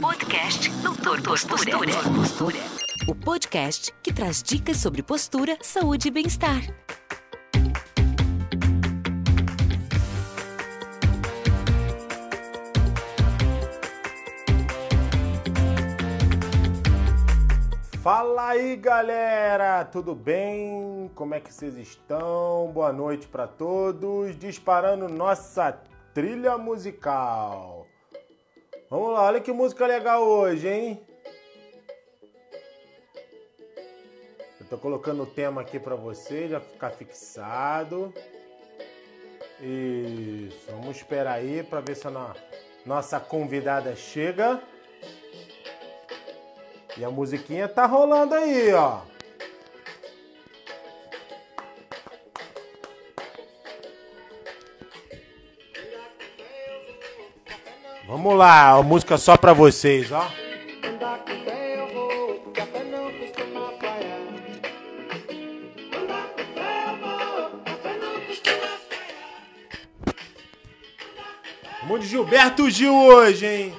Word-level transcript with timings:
Podcast 0.00 0.68
Doutor 0.82 1.22
Postura. 1.22 1.78
Postura. 2.16 2.56
O 3.06 3.14
podcast 3.14 3.94
que 4.02 4.12
traz 4.12 4.42
dicas 4.42 4.78
sobre 4.78 5.02
postura, 5.02 5.56
saúde 5.62 6.08
e 6.08 6.10
bem-estar. 6.10 6.62
Fala 18.02 18.48
aí, 18.48 18.76
galera! 18.76 19.84
Tudo 19.84 20.14
bem? 20.14 21.08
Como 21.14 21.34
é 21.34 21.40
que 21.40 21.52
vocês 21.54 21.76
estão? 21.76 22.70
Boa 22.74 22.92
noite 22.92 23.28
para 23.28 23.46
todos. 23.46 24.36
Disparando 24.36 25.08
nossa 25.08 25.78
trilha 26.12 26.58
musical. 26.58 27.83
Vamos 28.94 29.12
lá, 29.12 29.22
olha 29.24 29.40
que 29.40 29.50
música 29.50 29.88
legal 29.88 30.22
hoje, 30.22 30.68
hein? 30.68 31.04
Eu 34.60 34.66
tô 34.70 34.78
colocando 34.78 35.24
o 35.24 35.26
tema 35.26 35.62
aqui 35.62 35.80
para 35.80 35.96
você 35.96 36.46
já 36.46 36.60
ficar 36.60 36.90
fixado. 36.90 38.14
Isso, 39.60 40.70
vamos 40.70 40.96
esperar 40.96 41.32
aí 41.32 41.64
para 41.64 41.80
ver 41.80 41.96
se 41.96 42.06
a 42.06 42.36
nossa 42.86 43.18
convidada 43.18 43.96
chega. 43.96 44.62
E 46.96 47.04
a 47.04 47.10
musiquinha 47.10 47.66
tá 47.66 47.86
rolando 47.86 48.36
aí, 48.36 48.72
ó. 48.74 49.00
Vamos 58.24 58.38
lá, 58.38 58.70
a 58.70 58.82
música 58.82 59.18
só 59.18 59.36
pra 59.36 59.52
vocês, 59.52 60.10
ó. 60.10 60.26
Vamos 71.82 72.00
de 72.00 72.06
Gilberto 72.06 72.70
Gil 72.70 72.96
hoje, 72.96 73.44
hein? 73.44 73.76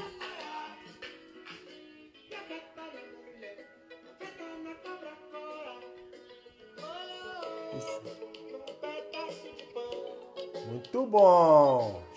Muito 10.68 11.06
bom. 11.08 11.55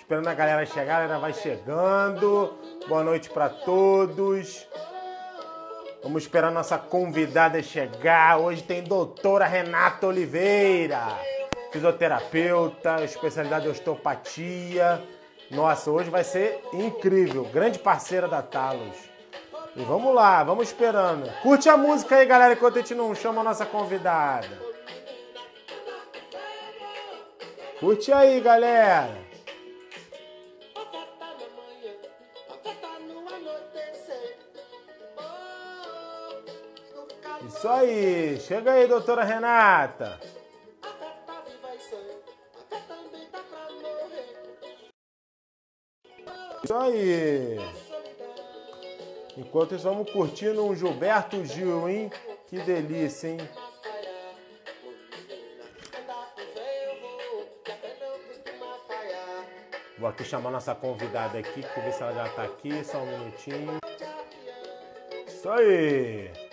Esperando 0.09 0.29
a 0.29 0.33
galera 0.33 0.65
chegar, 0.65 0.97
a 0.97 1.01
galera 1.01 1.19
vai 1.19 1.35
chegando. 1.35 2.55
Boa 2.89 3.05
noite 3.05 3.29
para 3.29 3.51
todos. 3.51 4.67
Vamos 6.03 6.23
esperar 6.23 6.51
nossa 6.51 6.79
convidada 6.79 7.63
chegar. 7.63 8.39
Hoje 8.39 8.63
tem 8.63 8.83
doutora 8.83 9.45
Renata 9.45 10.07
Oliveira, 10.07 11.09
fisioterapeuta, 11.71 13.05
especialidade 13.05 13.67
em 13.67 13.71
osteopatia. 13.71 15.05
Nossa, 15.51 15.91
hoje 15.91 16.09
vai 16.09 16.25
ser 16.25 16.59
incrível. 16.73 17.45
Grande 17.45 17.79
parceira 17.79 18.27
da 18.27 18.41
Talos. 18.41 18.97
E 19.77 19.83
vamos 19.83 20.15
lá, 20.15 20.43
vamos 20.43 20.69
esperando. 20.69 21.31
Curte 21.43 21.69
a 21.69 21.77
música 21.77 22.17
aí, 22.17 22.25
galera, 22.25 22.55
enquanto 22.55 22.79
a 22.79 22.81
gente 22.81 22.95
não 22.95 23.15
chama 23.15 23.43
a 23.43 23.45
nossa 23.45 23.67
convidada. 23.67 24.49
Curte 27.79 28.11
aí, 28.11 28.41
galera. 28.41 29.29
Isso 37.59 37.69
aí, 37.69 38.39
chega 38.39 38.71
aí, 38.71 38.87
doutora 38.87 39.25
Renata. 39.25 40.21
Isso 46.63 46.73
aí. 46.73 47.59
Enquanto 49.37 49.75
isso, 49.75 49.83
vamos 49.89 50.09
curtindo 50.13 50.65
um 50.65 50.73
Gilberto 50.73 51.45
Gil, 51.45 51.89
hein? 51.89 52.13
Que 52.47 52.61
delícia, 52.61 53.27
hein? 53.27 53.39
Vou 59.99 60.09
aqui 60.09 60.23
chamar 60.23 60.53
nossa 60.53 60.77
convidada 60.77 61.37
aqui, 61.41 61.63
ver 61.63 61.93
se 61.93 62.03
ela 62.05 62.13
já 62.13 62.29
tá 62.29 62.45
aqui, 62.45 62.85
só 62.85 62.99
um 62.99 63.19
minutinho. 63.19 63.81
Isso 65.27 65.51
aí. 65.51 66.48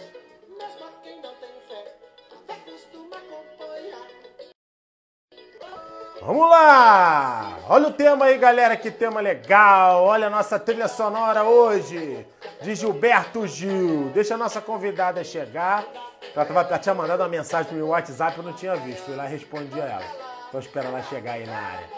Vamos 6.26 6.50
lá! 6.50 7.60
Olha 7.70 7.90
o 7.90 7.94
tema 7.94 8.26
aí, 8.26 8.40
galera, 8.40 8.76
que 8.76 8.90
tema 8.90 9.22
legal! 9.22 10.04
Olha 10.06 10.26
a 10.26 10.30
nossa 10.32 10.58
trilha 10.58 10.88
sonora 10.88 11.44
hoje 11.44 12.26
de 12.64 12.74
Gilberto 12.74 13.46
Gil. 13.46 14.10
Deixa 14.12 14.34
a 14.34 14.38
nossa 14.38 14.60
convidada 14.60 15.24
chegar. 15.24 15.86
Ela, 16.36 16.44
tava, 16.44 16.62
ela 16.62 16.80
tinha 16.80 16.96
mandado 16.96 17.22
uma 17.22 17.30
mensagem 17.30 17.68
pro 17.68 17.78
meu 17.78 17.90
WhatsApp, 17.90 18.40
eu 18.40 18.44
não 18.44 18.54
tinha 18.54 18.76
visto. 18.76 19.06
Fui 19.06 19.16
lá 19.16 19.28
e 19.28 19.34
respondi 19.34 19.80
a 19.80 19.86
ela. 19.86 20.06
Então 20.50 20.60
espera 20.60 20.88
ela 20.88 21.04
chegar 21.04 21.34
aí 21.34 21.46
na 21.46 21.56
área. 21.56 21.90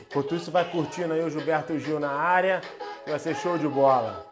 Enquanto 0.00 0.36
isso, 0.36 0.52
vai 0.52 0.64
curtindo 0.70 1.12
aí 1.12 1.24
o 1.24 1.30
Gilberto 1.30 1.76
Gil 1.80 1.98
na 1.98 2.12
área. 2.12 2.62
Vai 3.04 3.18
ser 3.18 3.34
show 3.34 3.58
de 3.58 3.66
bola. 3.66 4.26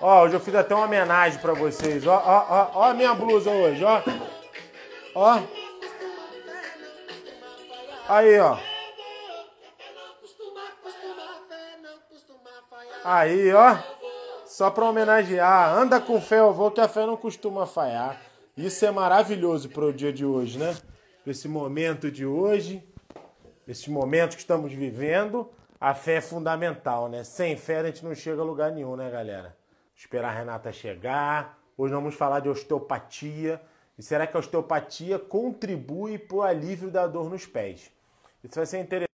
Ó, 0.00 0.24
hoje 0.24 0.34
eu 0.34 0.40
fiz 0.40 0.56
até 0.56 0.74
uma 0.74 0.86
homenagem 0.86 1.38
pra 1.38 1.52
vocês. 1.52 2.04
Ó, 2.04 2.16
ó, 2.16 2.46
ó, 2.50 2.80
ó 2.80 2.84
a 2.90 2.94
minha 2.94 3.14
blusa 3.14 3.48
hoje, 3.48 3.84
ó. 3.84 4.02
Ó. 5.14 5.67
Aí, 8.08 8.38
ó. 8.38 8.56
Aí, 13.04 13.52
ó. 13.52 13.76
Só 14.46 14.70
para 14.70 14.86
homenagear. 14.86 15.76
Anda 15.76 16.00
com 16.00 16.18
fé, 16.18 16.38
eu 16.38 16.54
vou, 16.54 16.70
que 16.70 16.80
a 16.80 16.88
fé 16.88 17.04
não 17.04 17.18
costuma 17.18 17.66
falhar. 17.66 18.18
Isso 18.56 18.86
é 18.86 18.90
maravilhoso 18.90 19.68
para 19.68 19.84
o 19.84 19.92
dia 19.92 20.10
de 20.10 20.24
hoje, 20.24 20.58
né? 20.58 20.74
Esse 21.26 21.46
momento 21.46 22.10
de 22.10 22.24
hoje, 22.24 22.82
esse 23.66 23.90
momento 23.90 24.36
que 24.36 24.40
estamos 24.40 24.72
vivendo, 24.72 25.50
a 25.78 25.92
fé 25.92 26.14
é 26.14 26.20
fundamental, 26.22 27.10
né? 27.10 27.22
Sem 27.24 27.58
fé 27.58 27.80
a 27.80 27.84
gente 27.84 28.02
não 28.06 28.14
chega 28.14 28.40
a 28.40 28.44
lugar 28.44 28.72
nenhum, 28.72 28.96
né, 28.96 29.10
galera? 29.10 29.54
Esperar 29.94 30.30
a 30.30 30.38
Renata 30.38 30.72
chegar. 30.72 31.58
Hoje 31.76 31.92
vamos 31.92 32.14
falar 32.14 32.40
de 32.40 32.48
osteopatia. 32.48 33.60
E 33.98 34.02
será 34.02 34.26
que 34.26 34.34
a 34.34 34.40
osteopatia 34.40 35.18
contribui 35.18 36.16
para 36.16 36.36
o 36.36 36.42
alívio 36.42 36.90
da 36.90 37.06
dor 37.06 37.28
nos 37.28 37.44
pés? 37.44 37.97
Isso 38.42 38.54
vai 38.54 38.66
ser 38.66 38.78
interessante. 38.78 39.08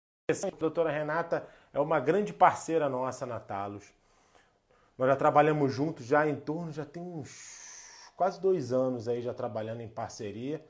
A 0.56 0.58
doutora 0.58 0.92
Renata 0.92 1.48
é 1.74 1.80
uma 1.80 2.00
grande 2.00 2.34
parceira 2.34 2.88
nossa 2.90 3.26
na 3.26 3.40
Talos. 3.40 3.86
Nós 4.98 5.08
já 5.10 5.16
trabalhamos 5.16 5.74
juntos 5.74 6.06
já 6.06 6.28
em 6.28 6.36
torno, 6.36 6.72
já 6.72 6.86
tem 6.86 7.02
uns 7.02 8.12
quase 8.16 8.40
dois 8.40 8.72
anos 8.72 9.08
aí 9.08 9.22
já 9.22 9.34
trabalhando 9.34 9.82
em 9.82 9.88
parceria. 9.88 10.64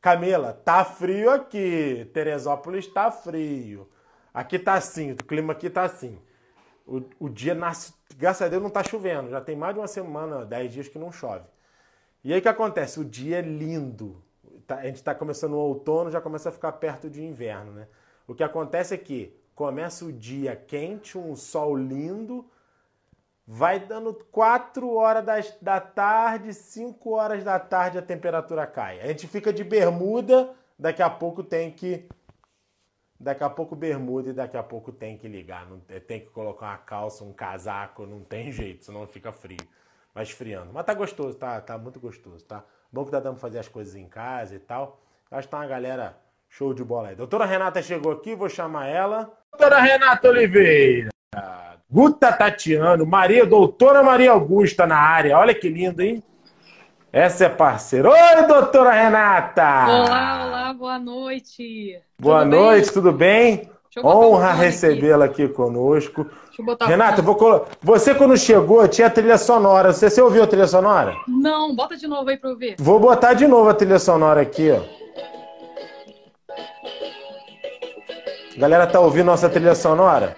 Camila, 0.00 0.52
tá 0.52 0.84
frio 0.84 1.30
aqui. 1.30 2.10
Teresópolis 2.12 2.86
tá 2.86 3.10
frio. 3.10 3.88
Aqui 4.34 4.58
tá 4.58 4.74
assim, 4.74 5.12
o 5.12 5.16
clima 5.16 5.52
aqui 5.52 5.70
tá 5.70 5.82
assim. 5.82 6.18
O, 6.86 7.02
o 7.20 7.28
dia 7.28 7.54
nasce, 7.54 7.94
graças 8.16 8.42
a 8.42 8.48
Deus 8.48 8.62
não 8.62 8.70
tá 8.70 8.82
chovendo. 8.82 9.30
Já 9.30 9.40
tem 9.40 9.56
mais 9.56 9.74
de 9.74 9.80
uma 9.80 9.86
semana, 9.86 10.44
dez 10.44 10.72
dias 10.72 10.88
que 10.88 10.98
não 10.98 11.12
chove. 11.12 11.44
E 12.24 12.32
aí 12.32 12.38
o 12.38 12.42
que 12.42 12.48
acontece? 12.48 13.00
O 13.00 13.04
dia 13.04 13.38
é 13.38 13.42
lindo. 13.42 14.22
Tá, 14.72 14.78
a 14.78 14.86
gente 14.86 14.96
está 14.96 15.14
começando 15.14 15.52
o 15.52 15.58
outono, 15.58 16.10
já 16.10 16.20
começa 16.20 16.48
a 16.48 16.52
ficar 16.52 16.72
perto 16.72 17.10
de 17.10 17.22
inverno, 17.22 17.72
né? 17.72 17.88
O 18.26 18.34
que 18.34 18.42
acontece 18.42 18.94
é 18.94 18.96
que 18.96 19.36
começa 19.54 20.04
o 20.06 20.12
dia 20.12 20.56
quente, 20.56 21.18
um 21.18 21.36
sol 21.36 21.76
lindo, 21.76 22.48
vai 23.46 23.78
dando 23.78 24.14
4 24.14 24.90
horas 24.94 25.24
das, 25.24 25.58
da 25.60 25.78
tarde, 25.78 26.54
5 26.54 27.10
horas 27.10 27.44
da 27.44 27.58
tarde 27.58 27.98
a 27.98 28.02
temperatura 28.02 28.66
cai. 28.66 29.00
A 29.00 29.08
gente 29.08 29.28
fica 29.28 29.52
de 29.52 29.62
bermuda, 29.62 30.54
daqui 30.78 31.02
a 31.02 31.10
pouco 31.10 31.42
tem 31.42 31.70
que. 31.70 32.08
Daqui 33.20 33.44
a 33.44 33.50
pouco 33.50 33.76
bermuda 33.76 34.30
e 34.30 34.32
daqui 34.32 34.56
a 34.56 34.62
pouco 34.62 34.90
tem 34.90 35.18
que 35.18 35.28
ligar. 35.28 35.68
Não, 35.68 35.80
tem 35.80 36.20
que 36.20 36.30
colocar 36.30 36.66
uma 36.70 36.78
calça, 36.78 37.22
um 37.22 37.32
casaco, 37.32 38.06
não 38.06 38.24
tem 38.24 38.50
jeito, 38.50 38.84
senão 38.84 39.06
fica 39.06 39.32
frio. 39.32 39.60
Vai 40.14 40.24
esfriando. 40.24 40.72
Mas 40.72 40.86
tá 40.86 40.94
gostoso, 40.94 41.36
tá, 41.36 41.60
tá 41.60 41.78
muito 41.78 42.00
gostoso, 42.00 42.44
tá? 42.44 42.64
Bom 42.92 43.06
que 43.06 43.10
dá 43.10 43.20
dando 43.20 43.38
fazer 43.38 43.58
as 43.58 43.68
coisas 43.68 43.96
em 43.96 44.06
casa 44.06 44.54
e 44.54 44.58
tal. 44.58 45.00
Acho 45.30 45.48
que 45.48 45.50
tá 45.50 45.56
uma 45.56 45.66
galera 45.66 46.14
show 46.46 46.74
de 46.74 46.84
bola 46.84 47.08
aí. 47.08 47.16
Doutora 47.16 47.46
Renata 47.46 47.80
chegou 47.80 48.12
aqui, 48.12 48.34
vou 48.34 48.50
chamar 48.50 48.86
ela. 48.86 49.32
Doutora 49.50 49.80
Renata 49.80 50.28
Oliveira. 50.28 51.08
Guta 51.90 52.30
Tatiano, 52.32 53.06
Maria, 53.06 53.46
doutora 53.46 54.02
Maria 54.02 54.32
Augusta 54.32 54.86
na 54.86 54.98
área. 54.98 55.38
Olha 55.38 55.54
que 55.54 55.70
lindo, 55.70 56.02
hein? 56.02 56.22
Essa 57.10 57.46
é 57.46 57.48
parceira. 57.48 58.10
Oi, 58.10 58.46
doutora 58.46 58.92
Renata! 58.92 59.86
Olá, 59.88 60.44
olá, 60.46 60.74
boa 60.74 60.98
noite. 60.98 61.98
Boa 62.18 62.42
tudo 62.44 62.56
noite, 62.56 62.84
bem? 62.84 62.92
tudo 62.92 63.12
bem? 63.12 63.70
Honra 64.00 64.52
recebê-la 64.52 65.26
aqui. 65.26 65.44
aqui 65.44 65.52
conosco. 65.52 66.26
Renata, 66.80 67.20
vou 67.20 67.66
você 67.82 68.14
quando 68.14 68.36
chegou 68.38 68.86
tinha 68.88 69.10
trilha 69.10 69.36
sonora. 69.36 69.92
Você, 69.92 70.08
você 70.08 70.22
ouviu 70.22 70.42
a 70.42 70.46
trilha 70.46 70.66
sonora? 70.66 71.14
Não, 71.28 71.74
bota 71.74 71.96
de 71.96 72.06
novo 72.06 72.30
aí 72.30 72.38
para 72.38 72.50
ouvir. 72.50 72.76
Vou 72.78 72.98
botar 72.98 73.34
de 73.34 73.46
novo 73.46 73.68
a 73.68 73.74
trilha 73.74 73.98
sonora 73.98 74.40
aqui, 74.40 74.70
ó. 74.70 74.80
Galera, 78.56 78.86
tá 78.86 79.00
ouvindo 79.00 79.26
nossa 79.26 79.48
trilha 79.48 79.74
sonora? 79.74 80.36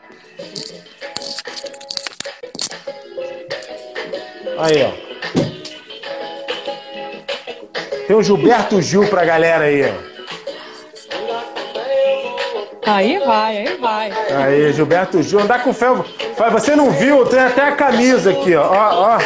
Aí, 4.59 4.85
ó. 4.85 4.93
Tem 8.07 8.17
o 8.17 8.23
Gilberto 8.23 8.83
Gil 8.83 9.09
pra 9.09 9.25
galera 9.25 9.65
aí, 9.65 9.83
ó. 9.83 10.14
Aí 12.87 13.19
vai, 13.19 13.59
aí 13.59 13.77
vai. 13.77 14.13
Aí, 14.13 14.73
Gilberto 14.73 15.23
Gil, 15.23 15.41
andar 15.41 15.63
com 15.63 15.73
fé. 15.73 15.87
Você 16.53 16.77
não 16.77 16.91
viu? 16.91 17.25
Tem 17.27 17.41
até 17.41 17.63
a 17.63 17.73
camisa 17.73 18.31
aqui, 18.31 18.55
ó. 18.55 18.67
ó, 18.71 19.17
ó. 19.17 19.19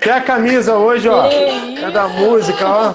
Tem 0.00 0.12
a 0.12 0.20
camisa 0.20 0.76
hoje, 0.76 1.08
ó. 1.08 1.26
É 1.26 1.90
da 1.90 2.06
música, 2.08 2.64
ó. 2.68 2.94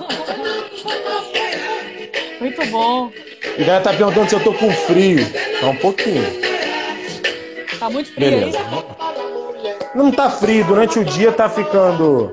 Muito 2.39 2.65
bom. 2.67 3.11
E 3.57 3.63
galera 3.63 3.83
tá 3.83 3.93
perguntando 3.93 4.29
se 4.29 4.35
eu 4.35 4.43
tô 4.43 4.53
com 4.53 4.71
frio. 4.71 5.25
Tá 5.59 5.67
um 5.67 5.75
pouquinho. 5.75 6.23
Tá 7.79 7.89
muito 7.89 8.13
frio 8.13 8.29
Beleza. 8.29 8.57
aí? 8.57 9.85
Não 9.93 10.11
tá 10.11 10.29
frio. 10.29 10.63
Durante 10.65 10.99
o 10.99 11.03
dia 11.05 11.31
tá 11.31 11.49
ficando 11.49 12.31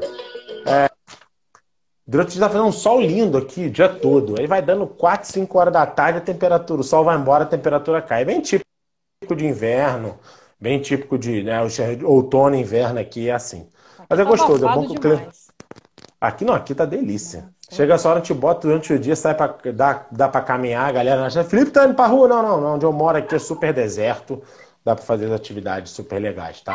Durante 2.08 2.28
o 2.28 2.32
dia 2.32 2.40
tá 2.40 2.48
fazendo 2.48 2.66
um 2.66 2.72
sol 2.72 2.98
lindo 3.02 3.36
aqui 3.36 3.66
o 3.66 3.70
dia 3.70 3.86
todo. 3.86 4.40
Aí 4.40 4.46
vai 4.46 4.62
dando 4.62 4.86
4, 4.86 5.30
5 5.30 5.58
horas 5.58 5.74
da 5.74 5.84
tarde, 5.84 6.16
a 6.16 6.22
temperatura, 6.22 6.80
o 6.80 6.84
sol 6.84 7.04
vai 7.04 7.14
embora, 7.14 7.44
a 7.44 7.46
temperatura 7.46 8.00
cai. 8.00 8.24
Bem 8.24 8.40
típico 8.40 9.36
de 9.36 9.44
inverno, 9.44 10.18
bem 10.58 10.80
típico 10.80 11.18
de 11.18 11.42
né, 11.42 11.58
outono 12.04 12.56
e 12.56 12.60
inverno 12.60 12.98
aqui 12.98 13.28
é 13.28 13.34
assim. 13.34 13.68
Mas 14.08 14.18
é 14.18 14.24
tá 14.24 14.30
gostoso, 14.30 14.66
é 14.66 14.74
bom 14.74 14.88
que 14.88 15.06
o 15.06 15.28
Aqui 16.18 16.46
não, 16.46 16.54
aqui 16.54 16.74
tá 16.74 16.86
delícia. 16.86 17.50
Chega 17.70 17.94
essa 17.94 18.08
hora, 18.08 18.20
a 18.20 18.22
gente 18.22 18.32
bota 18.32 18.66
durante 18.66 18.90
o 18.90 18.98
dia, 18.98 19.14
sai 19.14 19.34
pra, 19.34 19.54
dá, 19.74 20.06
dá 20.10 20.28
pra 20.30 20.40
caminhar, 20.40 20.88
a 20.88 20.92
galera 20.92 21.26
acha, 21.26 21.44
Felipe 21.44 21.72
tá 21.72 21.84
indo 21.84 21.94
pra 21.94 22.06
rua? 22.06 22.26
Não, 22.26 22.42
não, 22.42 22.60
não. 22.60 22.74
Onde 22.76 22.86
eu 22.86 22.92
moro 22.92 23.18
aqui 23.18 23.34
é 23.34 23.38
super 23.38 23.70
deserto, 23.74 24.42
dá 24.82 24.96
pra 24.96 25.04
fazer 25.04 25.30
atividades 25.30 25.92
super 25.92 26.18
legais, 26.18 26.62
tá? 26.62 26.74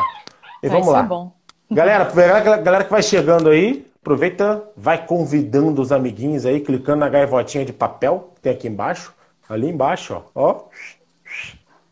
E 0.62 0.68
vamos 0.68 0.86
lá. 0.86 1.00
É 1.00 1.02
bom. 1.02 1.32
Galera, 1.72 2.04
galera 2.62 2.84
que 2.84 2.90
vai 2.90 3.02
chegando 3.02 3.50
aí, 3.50 3.84
Aproveita, 4.04 4.62
vai 4.76 5.06
convidando 5.06 5.80
os 5.80 5.90
amiguinhos 5.90 6.44
aí, 6.44 6.60
clicando 6.60 6.98
na 6.98 7.08
gaivotinha 7.08 7.64
de 7.64 7.72
papel, 7.72 8.32
que 8.34 8.42
tem 8.42 8.52
aqui 8.52 8.68
embaixo, 8.68 9.14
ali 9.48 9.66
embaixo, 9.66 10.22
ó, 10.34 10.42
ó, 10.50 10.64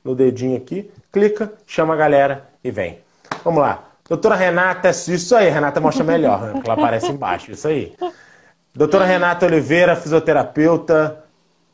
no 0.05 0.15
dedinho 0.15 0.55
aqui, 0.55 0.93
clica, 1.11 1.55
chama 1.67 1.95
a 1.95 1.97
galera 1.97 2.51
e 2.63 2.71
vem. 2.71 2.99
Vamos 3.43 3.63
lá. 3.63 3.85
Doutora 4.07 4.35
Renata, 4.35 4.91
isso 4.91 5.35
aí, 5.35 5.49
Renata 5.49 5.81
mostra 5.81 6.05
melhor, 6.05 6.53
né? 6.53 6.63
ela 6.63 6.75
aparece 6.75 7.11
embaixo, 7.11 7.51
isso 7.51 7.67
aí. 7.67 7.97
Doutora 8.75 9.07
Renata 9.07 9.47
Oliveira, 9.47 9.97
fisioterapeuta, 9.97 11.25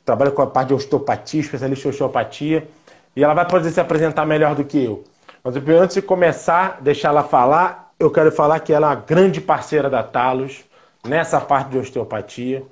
trabalha 0.05 0.31
com 0.31 0.43
a 0.43 0.47
parte 0.47 0.69
de 0.69 0.75
osteopatia, 0.75 1.41
especialista 1.41 1.89
em 1.89 1.91
osteopatia, 1.91 2.69
e 3.17 3.25
ela 3.25 3.35
vai 3.35 3.45
poder 3.45 3.73
se 3.73 3.81
apresentar 3.81 4.25
melhor 4.25 4.55
do 4.55 4.63
que 4.63 4.85
eu. 4.85 5.03
Mas 5.43 5.57
antes 5.57 5.95
de 5.95 6.03
começar, 6.03 6.81
deixar 6.81 7.09
ela 7.09 7.25
falar, 7.25 7.88
eu 7.99 8.11
quero 8.11 8.31
falar 8.31 8.61
que 8.61 8.73
ela 8.73 8.87
é 8.87 8.91
uma 8.91 8.97
grande 8.97 9.41
parceira 9.41 9.91
da 9.91 10.03
Talos 10.03 10.65
nessa 11.07 11.41
parte 11.41 11.71
de 11.71 11.79
osteopatia, 11.79 12.63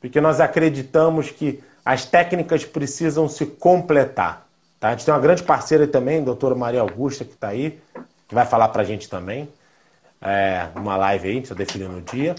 porque 0.00 0.20
nós 0.20 0.40
acreditamos 0.40 1.30
que 1.30 1.62
as 1.84 2.04
técnicas 2.04 2.64
precisam 2.64 3.28
se 3.28 3.46
completar. 3.46 4.46
Tá? 4.78 4.88
A 4.88 4.90
gente 4.92 5.04
tem 5.04 5.14
uma 5.14 5.20
grande 5.20 5.42
parceira 5.42 5.86
também, 5.86 6.22
doutora 6.22 6.54
Maria 6.54 6.80
Augusta, 6.80 7.24
que 7.24 7.32
está 7.32 7.48
aí, 7.48 7.80
que 8.28 8.34
vai 8.34 8.46
falar 8.46 8.68
para 8.68 8.82
a 8.82 8.84
gente 8.84 9.08
também, 9.08 9.48
é, 10.20 10.68
uma 10.74 10.96
live 10.96 11.26
aí, 11.26 11.32
a 11.32 11.34
gente 11.34 11.44
está 11.44 11.54
definindo 11.54 11.96
o 11.96 12.00
dia. 12.00 12.34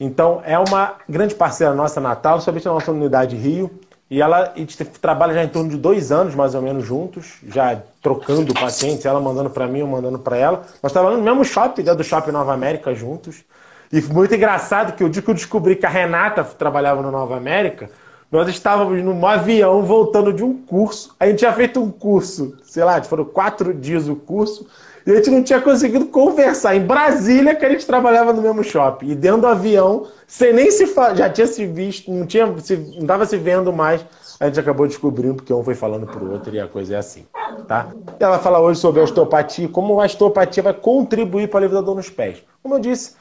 Então, 0.00 0.42
é 0.44 0.58
uma 0.58 0.96
grande 1.08 1.34
parceira 1.34 1.74
nossa, 1.74 2.00
Natal, 2.00 2.40
somente 2.40 2.68
a 2.68 2.72
nossa 2.72 2.92
unidade 2.92 3.36
Rio, 3.36 3.70
e 4.10 4.22
ela 4.22 4.52
e 4.56 4.64
trabalha 4.64 5.34
já 5.34 5.44
em 5.44 5.48
torno 5.48 5.68
de 5.68 5.76
dois 5.76 6.10
anos, 6.10 6.34
mais 6.34 6.54
ou 6.54 6.62
menos, 6.62 6.84
juntos, 6.84 7.34
já 7.46 7.80
trocando 8.02 8.54
pacientes, 8.54 9.04
ela 9.04 9.20
mandando 9.20 9.50
para 9.50 9.66
mim, 9.66 9.80
eu 9.80 9.86
mandando 9.86 10.18
para 10.18 10.36
ela. 10.36 10.64
Nós 10.82 10.92
trabalhamos 10.92 11.24
no 11.24 11.30
mesmo 11.30 11.44
shopping, 11.44 11.82
dentro 11.82 11.98
do 11.98 12.04
Shopping 12.04 12.30
Nova 12.30 12.54
América, 12.54 12.94
juntos. 12.94 13.44
E 13.92 14.00
muito 14.00 14.34
engraçado 14.34 14.94
que 14.94 15.04
o 15.04 15.10
dia 15.10 15.20
que 15.20 15.28
eu 15.28 15.34
descobri 15.34 15.76
que 15.76 15.84
a 15.84 15.90
Renata 15.90 16.42
trabalhava 16.42 17.02
no 17.02 17.10
Nova 17.10 17.36
América, 17.36 17.90
nós 18.30 18.48
estávamos 18.48 19.02
num 19.02 19.26
avião 19.26 19.82
voltando 19.82 20.32
de 20.32 20.42
um 20.42 20.54
curso. 20.54 21.14
A 21.20 21.26
gente 21.26 21.38
tinha 21.38 21.52
feito 21.52 21.80
um 21.80 21.90
curso, 21.90 22.56
sei 22.62 22.84
lá, 22.84 23.02
foram 23.02 23.24
quatro 23.24 23.74
dias 23.74 24.08
o 24.08 24.16
curso. 24.16 24.66
E 25.08 25.10
a 25.10 25.14
gente 25.14 25.30
não 25.30 25.42
tinha 25.42 25.58
conseguido 25.58 26.04
conversar. 26.04 26.76
Em 26.76 26.84
Brasília, 26.84 27.54
que 27.54 27.64
a 27.64 27.70
gente 27.70 27.86
trabalhava 27.86 28.30
no 28.30 28.42
mesmo 28.42 28.62
shopping. 28.62 29.08
E 29.08 29.14
dentro 29.14 29.40
do 29.40 29.46
avião, 29.46 30.06
sem 30.26 30.52
nem 30.52 30.70
se 30.70 30.84
já 31.14 31.30
tinha 31.30 31.46
se 31.46 31.64
visto, 31.64 32.12
não 32.12 32.26
tinha 32.26 32.46
se... 32.58 32.76
não 32.76 33.00
estava 33.00 33.24
se 33.24 33.38
vendo 33.38 33.72
mais. 33.72 34.04
A 34.38 34.44
gente 34.44 34.60
acabou 34.60 34.86
descobrindo 34.86 35.36
porque 35.36 35.50
um 35.50 35.64
foi 35.64 35.74
falando 35.74 36.06
para 36.06 36.22
o 36.22 36.30
outro 36.30 36.54
e 36.54 36.60
a 36.60 36.68
coisa 36.68 36.94
é 36.94 36.98
assim, 36.98 37.24
tá? 37.66 37.88
E 38.20 38.22
ela 38.22 38.38
fala 38.38 38.60
hoje 38.60 38.80
sobre 38.80 39.00
a 39.00 39.04
osteopatia, 39.04 39.66
como 39.70 39.98
a 39.98 40.04
osteopatia 40.04 40.62
vai 40.62 40.74
contribuir 40.74 41.48
para 41.48 41.60
a 41.60 41.62
livre 41.62 41.82
dor 41.82 41.96
nos 41.96 42.10
pés. 42.10 42.44
Como 42.62 42.74
eu 42.74 42.78
disse, 42.78 43.16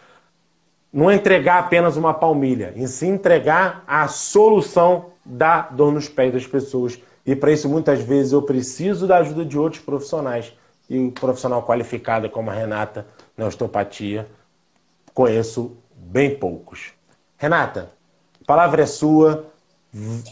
não 0.91 1.09
entregar 1.09 1.59
apenas 1.59 1.95
uma 1.95 2.13
palmilha, 2.13 2.73
em 2.75 2.85
sim 2.85 3.13
entregar 3.13 3.85
a 3.87 4.09
solução 4.09 5.05
da 5.25 5.61
dor 5.61 5.93
nos 5.93 6.09
pés 6.09 6.33
das 6.33 6.45
pessoas. 6.45 6.99
E 7.25 7.33
para 7.33 7.53
isso, 7.53 7.69
muitas 7.69 8.01
vezes, 8.01 8.33
eu 8.33 8.41
preciso 8.41 9.07
da 9.07 9.19
ajuda 9.19 9.45
de 9.45 9.57
outros 9.57 9.81
profissionais 9.81 10.53
e 10.89 10.97
um 10.97 11.11
profissional 11.11 11.63
qualificado 11.63 12.29
como 12.29 12.49
a 12.49 12.53
Renata 12.53 13.05
na 13.35 13.45
osteopatia, 13.45 14.27
conheço 15.13 15.77
bem 15.95 16.37
poucos. 16.37 16.93
Renata, 17.37 17.91
a 18.41 18.45
palavra 18.45 18.83
é 18.83 18.85
sua, 18.85 19.51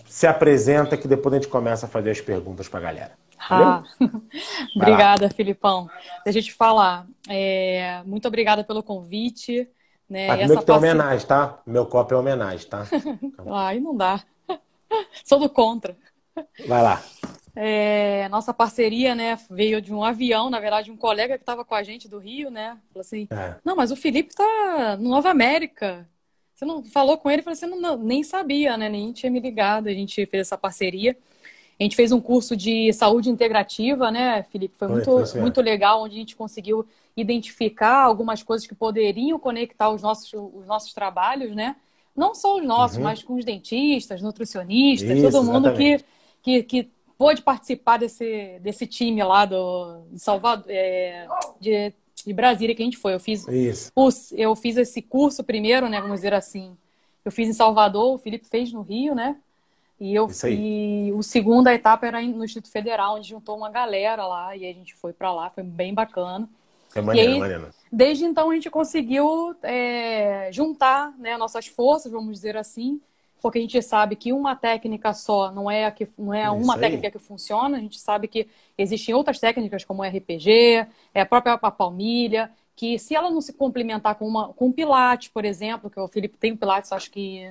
se 0.08 0.28
apresenta 0.28 0.98
que 0.98 1.08
depois 1.08 1.34
a 1.34 1.38
gente 1.38 1.50
começa 1.50 1.86
a 1.86 1.90
fazer 1.90 2.12
as 2.12 2.22
perguntas 2.22 2.68
para 2.68 2.80
a 2.80 2.84
galera. 2.84 3.12
Ah, 3.50 3.84
obrigada, 4.76 5.30
Filipão. 5.30 5.90
Deixa 6.24 6.40
eu 6.40 6.44
te 6.44 6.54
falar. 6.54 7.06
É, 7.30 8.02
muito 8.06 8.28
obrigada 8.28 8.64
pelo 8.64 8.82
convite. 8.82 9.70
Né? 10.10 10.30
Ah, 10.30 10.38
Essa 10.38 10.58
que 10.58 10.66
tem 10.66 10.76
homenagem, 10.76 11.28
tá? 11.28 11.60
Meu 11.66 11.86
copo 11.86 12.14
é 12.14 12.18
homenagem, 12.18 12.68
tá? 12.68 12.86
Aí 13.54 13.80
não 13.80 13.96
dá. 13.96 14.24
Sou 15.24 15.40
do 15.40 15.50
contra. 15.50 15.96
Vai 16.68 16.82
lá. 16.82 17.02
É, 17.56 18.28
nossa 18.30 18.54
parceria, 18.54 19.16
né, 19.16 19.40
veio 19.50 19.82
de 19.82 19.94
um 19.94 20.04
avião, 20.04 20.50
na 20.50 20.60
verdade, 20.60 20.92
um 20.92 20.98
colega 20.98 21.38
que 21.38 21.44
estava 21.44 21.64
com 21.64 21.74
a 21.74 21.84
gente 21.84 22.08
do 22.08 22.20
Rio, 22.20 22.52
né? 22.52 22.78
Falou 22.92 23.02
assim: 23.02 23.28
é. 23.32 23.56
não, 23.64 23.76
mas 23.76 23.92
o 23.92 23.96
Felipe 23.96 24.30
está 24.30 24.98
no 24.98 25.10
Nova 25.10 25.30
América. 25.30 26.08
Você 26.54 26.66
não 26.66 26.84
falou 26.84 27.18
com 27.18 27.32
ele? 27.32 27.42
Falei 27.42 27.58
assim: 27.58 27.68
não, 27.68 27.80
não, 27.80 27.98
nem 27.98 28.24
sabia, 28.24 28.76
né? 28.76 28.90
Nem 28.90 29.14
tinha 29.14 29.32
me 29.32 29.40
ligado. 29.40 29.88
A 29.88 29.94
gente 29.94 30.26
fez 30.26 30.42
essa 30.42 30.58
parceria. 30.58 31.16
A 31.80 31.84
gente 31.84 31.96
fez 31.96 32.12
um 32.12 32.22
curso 32.22 32.56
de 32.56 32.92
saúde 32.94 33.30
integrativa, 33.30 34.10
né, 34.10 34.44
Felipe? 34.44 34.76
Foi, 34.78 34.88
muito, 34.88 35.12
muito 35.38 35.62
legal, 35.62 36.04
onde 36.04 36.16
a 36.16 36.20
gente 36.20 36.36
conseguiu 36.36 36.88
identificar 37.18 38.04
algumas 38.04 38.42
coisas 38.42 38.66
que 38.66 38.74
poderiam 38.74 39.38
conectar 39.38 39.90
os 39.90 40.02
nossos, 40.02 40.32
os 40.34 40.66
nossos 40.66 40.94
trabalhos, 40.94 41.54
né? 41.54 41.76
Não 42.16 42.34
só 42.34 42.58
os 42.58 42.64
nossos, 42.64 42.98
uhum. 42.98 43.04
mas 43.04 43.22
com 43.22 43.36
os 43.36 43.44
dentistas, 43.44 44.22
nutricionistas, 44.22 45.18
Isso, 45.18 45.32
todo 45.32 45.44
mundo 45.44 45.74
que, 45.74 46.00
que, 46.42 46.64
que 46.64 46.90
pôde 47.18 47.42
participar 47.42 47.98
desse, 47.98 48.60
desse 48.60 48.86
time 48.86 49.24
lá 49.24 49.46
do, 49.46 50.02
de 50.12 50.20
Salvador, 50.20 50.66
é, 50.70 51.28
de, 51.60 51.94
de 52.26 52.34
Brasília 52.34 52.76
que 52.76 52.82
a 52.82 52.86
gente 52.86 52.98
foi. 52.98 53.14
Eu 53.14 53.20
fiz, 53.20 53.48
Isso. 53.48 53.92
eu 54.34 54.56
fiz 54.56 54.78
esse 54.78 55.02
curso 55.02 55.44
primeiro, 55.44 55.90
né? 55.90 56.02
Vamos 56.02 56.18
dizer 56.18 56.34
assim. 56.34 56.76
Eu 57.24 57.32
fiz 57.32 57.50
em 57.50 57.54
Salvador, 57.54 58.14
o 58.14 58.18
Felipe 58.18 58.48
fez 58.48 58.72
no 58.72 58.82
Rio, 58.82 59.16
né? 59.16 59.38
E 60.00 60.14
eu 60.14 60.30
e 60.50 61.12
o 61.14 61.24
segunda 61.24 61.74
etapa 61.74 62.06
era 62.06 62.22
no 62.22 62.44
Instituto 62.44 62.72
Federal, 62.72 63.16
onde 63.16 63.30
juntou 63.30 63.56
uma 63.56 63.70
galera 63.70 64.28
lá 64.28 64.56
e 64.56 64.66
a 64.66 64.74
gente 64.74 64.94
foi 64.94 65.14
para 65.14 65.34
lá, 65.34 65.50
foi 65.50 65.64
bem 65.64 65.94
bacana. 65.94 66.50
É 66.94 67.02
maneiro, 67.02 67.34
aí, 67.34 67.40
maneiro. 67.40 67.70
Desde 67.92 68.26
então 68.26 68.50
a 68.50 68.54
gente 68.54 68.70
conseguiu 68.70 69.56
é, 69.64 70.50
juntar 70.52 71.14
né, 71.18 71.38
nossas 71.38 71.68
forças, 71.68 72.12
vamos 72.12 72.34
dizer 72.34 72.58
assim, 72.58 73.00
porque 73.46 73.60
a 73.60 73.62
gente 73.62 73.80
sabe 73.84 74.16
que 74.16 74.34
uma 74.34 74.56
técnica 74.56 75.14
só 75.14 75.52
não 75.52 75.70
é, 75.70 75.86
a 75.86 75.92
que, 75.92 76.08
não 76.18 76.34
é 76.34 76.50
uma 76.50 76.80
técnica 76.80 77.12
que 77.12 77.20
funciona, 77.20 77.78
a 77.78 77.80
gente 77.80 78.00
sabe 78.00 78.28
que 78.28 78.48
existem 78.76 79.14
outras 79.14 79.40
técnicas 79.40 79.86
como 79.86 80.02
o 80.02 80.04
RPG, 80.04 80.88
é 81.14 81.22
a 81.22 81.28
própria 81.28 81.56
palmilha, 81.56 82.50
que 82.76 82.98
se 82.98 83.16
ela 83.16 83.30
não 83.30 83.40
se 83.42 83.54
complementar 83.54 84.16
com, 84.16 84.28
uma, 84.28 84.52
com 84.52 84.66
um 84.66 84.72
Pilates, 84.72 85.28
por 85.28 85.46
exemplo, 85.46 85.92
que 85.92 86.00
o 86.00 86.08
Felipe 86.08 86.40
tem 86.40 86.54
um 86.54 86.58
Pilates, 86.58 86.92
acho 86.92 87.12
que 87.12 87.48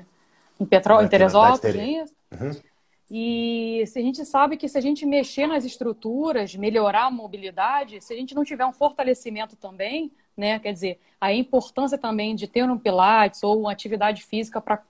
em 0.58 0.66
Petrópolis, 0.66 1.06
em 1.06 1.10
Teresópolis, 1.10 1.76
é 1.76 1.86
isso? 1.86 2.16
Uhum. 2.40 2.60
E 3.08 3.84
se 3.86 3.96
a 4.00 4.02
gente 4.02 4.24
sabe 4.24 4.56
que 4.56 4.68
se 4.68 4.76
a 4.76 4.80
gente 4.80 5.06
mexer 5.06 5.46
nas 5.46 5.64
estruturas, 5.64 6.56
melhorar 6.56 7.04
a 7.04 7.10
mobilidade, 7.12 8.00
se 8.00 8.12
a 8.12 8.16
gente 8.16 8.34
não 8.34 8.42
tiver 8.42 8.66
um 8.66 8.72
fortalecimento 8.72 9.54
também, 9.54 10.10
né, 10.36 10.58
quer 10.58 10.72
dizer, 10.72 10.98
a 11.20 11.32
importância 11.32 11.96
também 11.96 12.34
de 12.34 12.48
ter 12.48 12.68
um 12.68 12.76
Pilates 12.76 13.44
ou 13.44 13.60
uma 13.60 13.70
atividade 13.70 14.24
física 14.24 14.60
para 14.60 14.82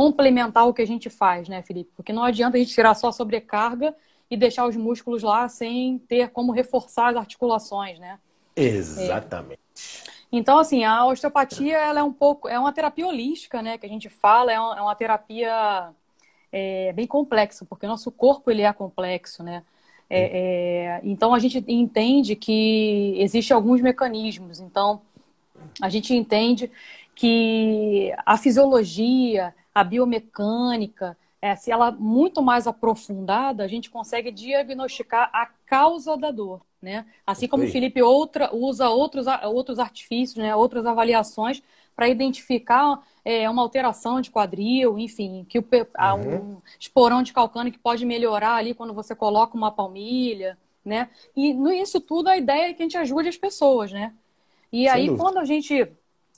complementar 0.00 0.66
o 0.66 0.72
que 0.72 0.80
a 0.80 0.86
gente 0.86 1.10
faz, 1.10 1.46
né, 1.46 1.60
Felipe? 1.60 1.90
Porque 1.94 2.10
não 2.10 2.24
adianta 2.24 2.56
a 2.56 2.58
gente 2.58 2.72
tirar 2.72 2.94
só 2.94 3.08
a 3.08 3.12
sobrecarga 3.12 3.94
e 4.30 4.36
deixar 4.36 4.66
os 4.66 4.74
músculos 4.74 5.22
lá 5.22 5.46
sem 5.46 5.98
ter 6.08 6.30
como 6.30 6.52
reforçar 6.52 7.10
as 7.10 7.16
articulações, 7.16 7.98
né? 7.98 8.18
Exatamente. 8.56 9.60
É. 9.76 10.10
Então, 10.32 10.58
assim, 10.58 10.84
a 10.84 11.04
osteopatia 11.04 11.76
ela 11.76 12.00
é 12.00 12.02
um 12.02 12.14
pouco, 12.14 12.48
é 12.48 12.58
uma 12.58 12.72
terapia 12.72 13.06
holística, 13.06 13.60
né? 13.60 13.76
Que 13.76 13.84
a 13.84 13.90
gente 13.90 14.08
fala, 14.08 14.50
é 14.50 14.58
uma, 14.58 14.78
é 14.78 14.80
uma 14.80 14.94
terapia 14.94 15.90
é, 16.50 16.94
bem 16.94 17.06
complexa, 17.06 17.66
porque 17.66 17.84
o 17.84 17.88
nosso 17.90 18.10
corpo 18.10 18.50
ele 18.50 18.62
é 18.62 18.72
complexo, 18.72 19.42
né? 19.42 19.62
É, 20.08 20.22
é, 20.22 21.00
então 21.04 21.34
a 21.34 21.38
gente 21.38 21.62
entende 21.68 22.34
que 22.36 23.16
existem 23.18 23.54
alguns 23.54 23.82
mecanismos. 23.82 24.60
Então 24.60 25.02
a 25.78 25.90
gente 25.90 26.14
entende 26.14 26.70
que 27.14 28.14
a 28.24 28.38
fisiologia, 28.38 29.54
a 29.74 29.84
biomecânica, 29.84 31.16
é, 31.42 31.56
se 31.56 31.70
ela 31.70 31.90
muito 31.90 32.42
mais 32.42 32.66
aprofundada, 32.66 33.64
a 33.64 33.68
gente 33.68 33.90
consegue 33.90 34.30
diagnosticar 34.30 35.30
a 35.32 35.46
causa 35.66 36.16
da 36.16 36.30
dor, 36.30 36.60
né? 36.82 37.06
Assim 37.26 37.48
como 37.48 37.64
o 37.64 37.68
Felipe 37.68 38.02
outra, 38.02 38.54
usa 38.54 38.88
outros, 38.90 39.26
outros 39.44 39.78
artifícios, 39.78 40.36
né, 40.36 40.54
outras 40.54 40.84
avaliações 40.84 41.62
para 41.96 42.08
identificar 42.08 43.02
é, 43.24 43.48
uma 43.48 43.62
alteração 43.62 44.20
de 44.20 44.30
quadril, 44.30 44.98
enfim, 44.98 45.46
que 45.48 45.58
o, 45.58 45.62
uhum. 45.62 46.36
um 46.36 46.62
esporão 46.78 47.22
de 47.22 47.32
calcânio 47.32 47.72
que 47.72 47.78
pode 47.78 48.04
melhorar 48.04 48.54
ali 48.54 48.74
quando 48.74 48.94
você 48.94 49.14
coloca 49.14 49.56
uma 49.56 49.70
palmilha, 49.70 50.58
né? 50.84 51.10
E 51.36 51.52
nisso 51.52 52.00
tudo 52.00 52.28
a 52.28 52.36
ideia 52.36 52.70
é 52.70 52.74
que 52.74 52.82
a 52.82 52.84
gente 52.84 52.96
ajude 52.96 53.28
as 53.28 53.36
pessoas, 53.36 53.92
né? 53.92 54.14
E 54.72 54.84
Sem 54.84 54.88
aí 54.88 55.06
dúvida. 55.06 55.22
quando 55.22 55.38
a 55.38 55.44
gente 55.44 55.90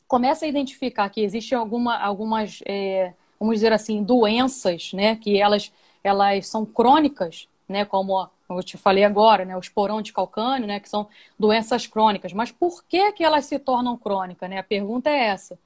começa 0.09 0.45
a 0.45 0.49
identificar 0.49 1.09
que 1.09 1.21
existem 1.21 1.57
alguma, 1.57 1.97
algumas, 1.97 2.61
é, 2.67 3.15
vamos 3.43 3.57
dizer 3.57 3.73
assim, 3.73 4.05
doenças, 4.05 4.93
né? 4.93 5.17
Que 5.17 5.37
elas, 5.37 5.73
elas 6.05 6.47
são 6.47 6.65
crônicas, 6.65 7.49
né? 7.69 7.85
Como 7.85 8.29
eu 8.49 8.63
te 8.63 8.77
falei 8.77 9.03
agora, 9.03 9.45
né? 9.45 9.57
O 9.57 9.61
esporão 9.61 10.01
de 10.01 10.13
calcânio, 10.13 10.69
né? 10.69 10.79
Que 10.79 10.89
são 10.89 11.09
doenças 11.37 11.85
crônicas. 11.85 12.33
Mas 12.33 12.53
por 12.53 12.85
que 12.85 13.11
que 13.11 13.25
elas 13.25 13.47
se 13.47 13.59
tornam 13.59 13.97
crônicas, 13.97 14.49
né? 14.49 14.59
A 14.59 14.63
pergunta 14.63 15.11
é 15.11 15.27
essa. 15.27 15.59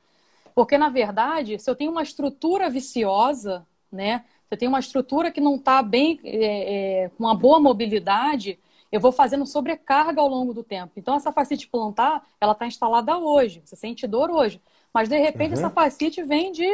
Porque, 0.54 0.78
na 0.78 0.88
verdade, 0.88 1.59
se 1.59 1.68
eu 1.68 1.76
tenho 1.76 1.92
uma 1.92 2.02
estrutura 2.02 2.71
viciosa, 2.71 3.66
né? 3.92 4.25
Se 4.49 4.54
eu 4.54 4.59
tenho 4.59 4.71
uma 4.71 4.80
estrutura 4.80 5.30
que 5.30 5.40
não 5.40 5.56
está 5.56 5.83
bem, 5.83 6.18
é, 6.25 7.02
é, 7.04 7.09
com 7.11 7.25
uma 7.25 7.35
boa 7.35 7.61
mobilidade, 7.61 8.59
eu 8.90 9.00
vou 9.00 9.12
fazendo 9.12 9.45
sobrecarga 9.45 10.18
ao 10.18 10.28
longo 10.28 10.54
do 10.54 10.64
tempo. 10.64 10.92
Então, 10.97 11.14
essa 11.14 11.30
fascite 11.30 11.68
plantar, 11.68 12.26
ela 12.40 12.52
está 12.52 12.66
instalada 12.66 13.18
hoje. 13.18 13.61
Você 13.62 13.76
sente 13.76 14.06
dor 14.06 14.30
hoje. 14.30 14.62
Mas, 14.95 15.11
de 15.11 15.18
repente, 15.18 15.52
uhum. 15.52 15.59
essa 15.59 15.68
fascite 15.68 16.23
vem 16.23 16.52
de 16.52 16.66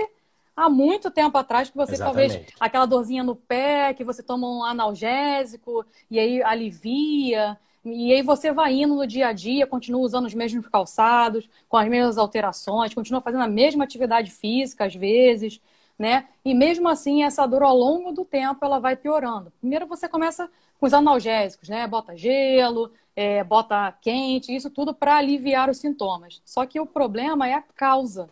há 0.56 0.68
muito 0.68 1.10
tempo 1.10 1.36
atrás, 1.38 1.70
que 1.70 1.76
você 1.76 1.94
Exatamente. 1.94 2.32
talvez, 2.34 2.54
aquela 2.60 2.86
dorzinha 2.86 3.22
no 3.22 3.36
pé, 3.36 3.94
que 3.94 4.04
você 4.04 4.22
toma 4.22 4.48
um 4.48 4.64
analgésico 4.64 5.84
e 6.10 6.18
aí 6.18 6.42
alivia. 6.42 7.58
E 7.84 8.12
aí 8.12 8.22
você 8.22 8.52
vai 8.52 8.74
indo 8.74 8.94
no 8.94 9.06
dia 9.06 9.28
a 9.28 9.32
dia, 9.32 9.66
continua 9.66 10.02
usando 10.02 10.26
os 10.26 10.34
mesmos 10.34 10.68
calçados, 10.68 11.48
com 11.68 11.76
as 11.76 11.88
mesmas 11.88 12.16
alterações, 12.16 12.94
continua 12.94 13.20
fazendo 13.20 13.42
a 13.42 13.48
mesma 13.48 13.82
atividade 13.82 14.30
física 14.30 14.84
às 14.84 14.94
vezes, 14.94 15.60
né? 15.98 16.28
E 16.44 16.54
mesmo 16.54 16.88
assim, 16.88 17.24
essa 17.24 17.44
dor 17.46 17.62
ao 17.62 17.76
longo 17.76 18.12
do 18.12 18.24
tempo, 18.24 18.64
ela 18.64 18.78
vai 18.78 18.94
piorando. 18.96 19.52
Primeiro 19.58 19.86
você 19.86 20.08
começa 20.08 20.48
com 20.78 20.86
os 20.86 20.94
analgésicos, 20.94 21.68
né? 21.68 21.86
Bota 21.86 22.16
gelo, 22.16 22.92
é, 23.16 23.42
bota 23.44 23.92
quente, 24.00 24.54
isso 24.54 24.70
tudo 24.70 24.94
para 24.94 25.16
aliviar 25.16 25.68
os 25.68 25.78
sintomas. 25.78 26.40
Só 26.44 26.64
que 26.66 26.80
o 26.80 26.86
problema 26.86 27.48
é 27.48 27.54
a 27.54 27.62
causa. 27.62 28.28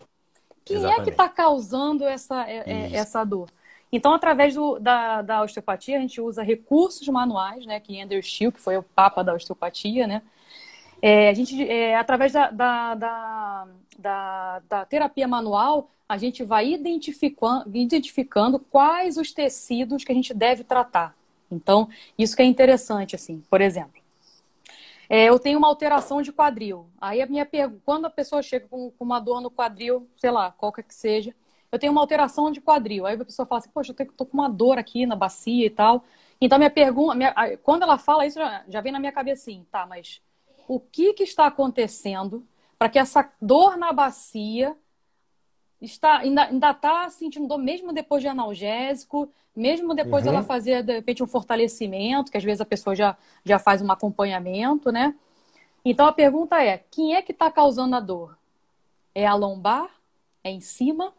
Quem 0.71 0.77
Exatamente. 0.77 1.01
é 1.01 1.05
que 1.05 1.11
está 1.11 1.29
causando 1.29 2.05
essa, 2.05 2.49
é, 2.49 2.63
é 2.65 2.97
essa 2.97 3.25
dor? 3.25 3.51
Então, 3.93 4.15
através 4.15 4.55
do, 4.55 4.79
da, 4.79 5.21
da 5.21 5.43
osteopatia, 5.43 5.99
a 5.99 6.01
gente 6.01 6.21
usa 6.21 6.45
recursos 6.45 7.09
manuais, 7.09 7.67
né? 7.67 7.81
Que 7.81 8.01
Andrew 8.01 8.23
Schill, 8.23 8.53
que 8.53 8.61
foi 8.61 8.77
o 8.77 8.85
papa 8.85 9.25
da 9.25 9.35
osteopatia, 9.35 10.07
né? 10.07 10.23
É, 11.03 11.29
a 11.29 11.35
gente, 11.35 11.69
é, 11.69 11.97
através 11.97 12.33
da, 12.33 12.51
da, 12.53 12.95
da, 12.95 13.69
da, 13.99 14.63
da 14.69 14.85
terapia 14.85 15.27
manual, 15.27 15.91
a 16.09 16.17
gente 16.17 16.45
vai 16.45 16.73
identificando, 16.73 17.69
identificando 17.77 18.61
quais 18.61 19.17
os 19.17 19.33
tecidos 19.33 20.05
que 20.05 20.13
a 20.13 20.15
gente 20.15 20.33
deve 20.33 20.63
tratar. 20.63 21.17
Então, 21.51 21.89
isso 22.17 22.37
que 22.37 22.43
é 22.43 22.45
interessante, 22.45 23.17
assim. 23.17 23.43
Por 23.51 23.61
exemplo, 23.61 24.00
é, 25.11 25.25
eu 25.29 25.41
tenho 25.41 25.59
uma 25.59 25.67
alteração 25.67 26.23
de 26.23 26.33
quadril. 26.33 26.89
Aí 27.01 27.21
a 27.21 27.27
minha 27.27 27.45
pergunta, 27.45 27.83
quando 27.85 28.05
a 28.05 28.11
pessoa 28.11 28.41
chega 28.43 28.69
com, 28.69 28.93
com 28.93 29.05
uma 29.05 29.19
dor 29.19 29.41
no 29.41 29.51
quadril, 29.51 30.09
sei 30.17 30.31
lá, 30.31 30.53
qualquer 30.53 30.85
que 30.85 30.95
seja, 30.95 31.35
eu 31.73 31.81
tenho 31.81 31.91
uma 31.91 32.01
alteração 32.01 32.49
de 32.49 32.61
quadril. 32.61 33.05
Aí 33.05 33.17
a 33.17 33.25
pessoa 33.25 33.45
fala 33.45 33.59
assim, 33.59 33.71
poxa, 33.71 33.93
eu 33.99 34.13
tô 34.13 34.25
com 34.25 34.39
uma 34.39 34.49
dor 34.49 34.79
aqui 34.79 35.07
na 35.07 35.17
bacia 35.17 35.67
e 35.67 35.71
tal. 35.71 36.05
Então, 36.41 36.59
minha 36.59 36.71
pergunta, 36.71 37.17
minha, 37.17 37.35
quando 37.65 37.83
ela 37.83 37.99
fala 37.99 38.25
isso, 38.25 38.39
já, 38.39 38.65
já 38.69 38.81
vem 38.81 38.93
na 38.93 39.01
minha 39.01 39.11
cabeça 39.11 39.43
assim, 39.43 39.67
tá, 39.69 39.85
mas 39.85 40.23
o 40.69 40.79
que, 40.79 41.13
que 41.13 41.25
está 41.25 41.47
acontecendo 41.47 42.47
para 42.79 42.89
que 42.89 42.99
essa 42.99 43.29
dor 43.43 43.77
na 43.77 43.93
bacia 43.93 44.77
está 45.81 46.19
ainda 46.19 46.71
está 46.71 47.09
sentindo 47.11 47.49
dor 47.49 47.59
mesmo 47.59 47.93
depois 47.93 48.23
de 48.23 48.29
analgésico, 48.29 49.33
mesmo 49.55 49.95
depois 49.95 50.25
uhum. 50.25 50.33
ela 50.33 50.43
fazer 50.43 50.83
de 50.83 50.95
repente 50.95 51.23
um 51.23 51.27
fortalecimento, 51.27 52.31
que 52.31 52.37
às 52.37 52.45
vezes 52.45 52.61
a 52.61 52.67
pessoa 52.67 52.95
já, 52.95 53.17
já 53.45 53.59
faz 53.59 53.83
um 53.83 53.91
acompanhamento, 53.91 54.93
né? 54.93 55.15
Então 55.85 56.07
a 56.07 56.13
pergunta 56.13 56.63
é: 56.63 56.85
quem 56.91 57.15
é 57.15 57.23
que 57.23 57.33
está 57.33 57.51
causando 57.51 57.97
a 57.97 58.01
dor? 58.01 58.37
É 59.15 59.27
a 59.27 59.35
lombar? 59.35 59.91
É 60.45 60.51
em 60.51 60.61
cima? 60.61 61.13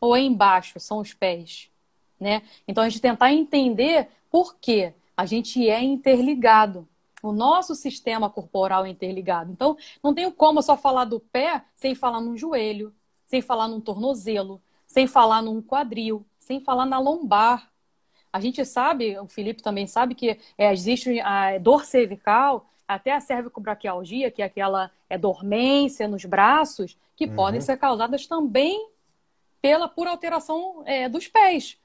ou 0.00 0.16
é 0.16 0.20
embaixo, 0.20 0.78
são 0.78 0.98
os 0.98 1.12
pés, 1.12 1.70
né? 2.18 2.42
Então 2.66 2.82
a 2.84 2.88
gente 2.88 3.00
tentar 3.00 3.32
entender 3.32 4.08
por 4.30 4.56
que 4.56 4.92
a 5.16 5.26
gente 5.26 5.68
é 5.68 5.82
interligado. 5.82 6.86
O 7.22 7.32
nosso 7.32 7.74
sistema 7.74 8.30
corporal 8.30 8.86
é 8.86 8.90
interligado. 8.90 9.50
Então, 9.50 9.76
não 10.00 10.14
tenho 10.14 10.30
como 10.30 10.62
só 10.62 10.76
falar 10.76 11.04
do 11.04 11.18
pé 11.18 11.64
sem 11.74 11.92
falar 11.92 12.20
num 12.20 12.36
joelho, 12.36 12.94
sem 13.28 13.40
falar 13.40 13.68
num 13.68 13.80
tornozelo, 13.80 14.60
sem 14.86 15.06
falar 15.06 15.42
num 15.42 15.62
quadril, 15.62 16.26
sem 16.40 16.60
falar 16.60 16.86
na 16.86 16.98
lombar. 16.98 17.70
A 18.32 18.40
gente 18.40 18.64
sabe, 18.64 19.18
o 19.18 19.28
Felipe 19.28 19.62
também 19.62 19.86
sabe 19.86 20.14
que 20.14 20.38
é, 20.56 20.72
existe 20.72 21.20
a 21.20 21.58
dor 21.58 21.84
cervical, 21.84 22.68
até 22.86 23.12
a 23.12 23.20
cervicobraquialgia, 23.20 24.30
que 24.30 24.42
é 24.42 24.46
aquela 24.46 24.90
é, 25.08 25.18
dormência 25.18 26.08
nos 26.08 26.24
braços, 26.24 26.96
que 27.14 27.26
uhum. 27.26 27.36
podem 27.36 27.60
ser 27.60 27.76
causadas 27.76 28.26
também 28.26 28.88
pela 29.60 29.88
por 29.88 30.06
alteração 30.06 30.82
é, 30.86 31.08
dos 31.08 31.28
pés. 31.28 31.78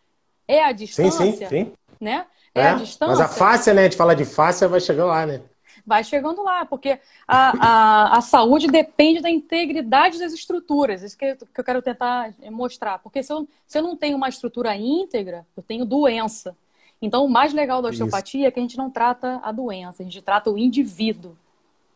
É 0.48 0.64
a 0.64 0.72
distância. 0.72 1.26
Sim, 1.26 1.32
sim, 1.34 1.48
sim. 1.48 1.74
Né? 2.00 2.26
É, 2.56 2.62
é, 2.62 2.70
a 2.70 2.76
distância. 2.76 3.18
Mas 3.18 3.20
a 3.22 3.28
face, 3.28 3.74
né? 3.74 3.82
A 3.82 3.84
gente 3.86 3.98
fala 3.98 4.16
de 4.16 4.26
face, 4.26 4.66
vai 4.68 4.80
chegando 4.80 5.08
lá, 5.08 5.26
né? 5.26 5.42
Vai 5.86 6.04
chegando 6.04 6.42
lá, 6.42 6.66
porque 6.66 6.98
a, 7.28 7.54
a, 7.60 8.18
a 8.18 8.22
saúde 8.22 8.68
depende 8.68 9.22
da 9.22 9.30
integridade 9.30 10.18
das 10.18 10.32
estruturas. 10.32 11.04
Isso 11.04 11.18
que, 11.18 11.36
que 11.36 11.60
eu 11.60 11.64
quero 11.64 11.82
tentar 11.82 12.34
mostrar. 12.52 13.00
Porque 13.00 13.22
se 13.22 13.34
eu, 13.34 13.48
se 13.68 13.78
eu 13.78 13.84
não 13.84 13.98
tenho 13.98 14.16
uma 14.16 14.30
estrutura 14.30 14.76
íntegra, 14.76 15.46
eu 15.58 15.62
tenho 15.62 15.86
doença. 15.86 16.56
Então, 17.02 17.26
o 17.26 17.30
mais 17.30 17.54
legal 17.54 17.82
da 17.82 17.90
osteopatia 17.90 18.42
Isso. 18.42 18.48
é 18.48 18.52
que 18.52 18.60
a 18.60 18.64
gente 18.64 18.78
não 18.78 18.90
trata 18.90 19.42
a 19.44 19.52
doença, 19.52 20.02
a 20.02 20.06
gente 20.06 20.22
trata 20.22 20.50
o 20.50 20.58
indivíduo. 20.58 21.36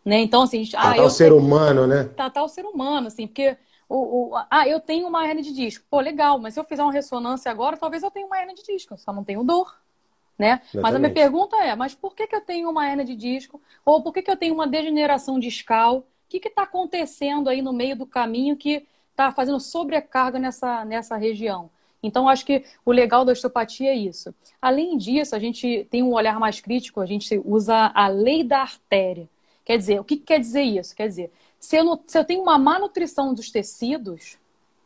Né? 0.04 0.20
Então, 0.20 0.42
assim, 0.42 0.58
a 0.58 0.64
gente, 0.64 0.72
tratar 0.72 1.02
ah, 1.02 1.06
o 1.06 1.10
ser 1.10 1.30
tenho... 1.30 1.38
humano, 1.38 1.88
né? 1.88 2.04
Tratar 2.16 2.44
o 2.44 2.50
ser 2.50 2.66
humano, 2.66 3.08
assim, 3.08 3.26
porque 3.26 3.58
o, 3.88 4.34
o, 4.34 4.36
ah, 4.50 4.68
eu 4.68 4.82
tenho 4.82 5.08
uma 5.08 5.26
hernia 5.26 5.44
de 5.44 5.54
disco. 5.54 5.86
Pô, 5.90 6.02
legal, 6.02 6.38
mas 6.40 6.54
se 6.54 6.60
eu 6.60 6.64
fizer 6.66 6.84
uma 6.84 6.92
ressonância 6.92 7.50
agora, 7.50 7.78
talvez 7.78 8.04
eu 8.04 8.12
tenha 8.12 8.26
uma 8.26 8.38
hernia 8.38 8.56
de 8.56 8.64
disco, 8.64 8.98
só 8.98 9.14
não 9.14 9.24
tenho 9.24 9.44
dor. 9.44 9.74
Né? 10.38 10.62
Mas 10.74 10.94
a 10.94 11.00
minha 11.00 11.12
pergunta 11.12 11.58
é, 11.58 11.76
mas 11.76 11.96
por 11.96 12.16
que, 12.16 12.28
que 12.28 12.36
eu 12.36 12.42
tenho 12.42 12.70
uma 12.70 12.88
hernia 12.88 13.04
de 13.04 13.16
disco? 13.16 13.60
Ou 13.84 14.04
por 14.04 14.14
que, 14.14 14.22
que 14.22 14.30
eu 14.30 14.38
tenho 14.38 14.54
uma 14.54 14.68
degeneração 14.68 15.40
discal? 15.40 16.00
O 16.00 16.04
que 16.30 16.38
está 16.48 16.64
acontecendo 16.64 17.50
aí 17.50 17.62
no 17.62 17.74
meio 17.74 17.96
do 17.96 18.06
caminho 18.06 18.56
que 18.56 18.86
está 19.10 19.32
fazendo 19.32 19.60
sobrecarga 19.60 20.38
nessa, 20.38 20.86
nessa 20.86 21.18
região? 21.18 21.72
Então, 22.04 22.30
acho 22.30 22.46
que 22.46 22.64
o 22.86 22.92
legal 22.92 23.26
da 23.26 23.32
osteopatia 23.32 23.90
é 23.90 23.96
isso. 23.96 24.34
Além 24.62 24.98
disso, 24.98 25.36
a 25.36 25.40
gente 25.40 25.88
tem 25.90 26.04
um 26.04 26.14
olhar 26.14 26.40
mais 26.40 26.60
crítico, 26.60 27.02
a 27.02 27.06
gente 27.06 27.42
usa 27.44 27.92
a 27.94 28.08
lei 28.08 28.44
da 28.44 28.60
artéria. 28.62 29.28
Quer 29.66 29.78
dizer, 29.78 30.00
o 30.00 30.04
que, 30.04 30.18
que 30.18 30.24
quer 30.24 30.40
dizer 30.40 30.62
isso? 30.62 30.96
Quer 30.96 31.08
dizer, 31.08 31.32
se 31.60 31.76
eu, 31.76 31.84
não, 31.84 32.00
se 32.06 32.18
eu 32.18 32.24
tenho 32.24 32.42
uma 32.42 32.58
má 32.58 32.80
nutrição 32.80 33.34
dos 33.34 33.50
tecidos, 33.50 34.38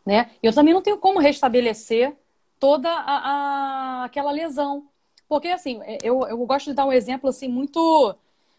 né, 0.06 0.32
eu 0.42 0.54
também 0.54 0.74
não 0.74 0.82
tenho 0.82 0.98
como 0.98 1.20
restabelecer 1.20 2.16
toda 2.60 2.90
a, 2.90 4.02
a, 4.02 4.06
aquela 4.06 4.32
lesão. 4.32 4.88
Porque, 5.32 5.48
assim, 5.48 5.80
é, 5.84 5.98
eu, 6.04 6.28
eu 6.28 6.38
gosto 6.46 6.66
de 6.66 6.74
dar 6.74 6.86
um 6.86 6.92
exemplo, 6.92 7.30
assim, 7.30 7.48
muito 7.48 8.14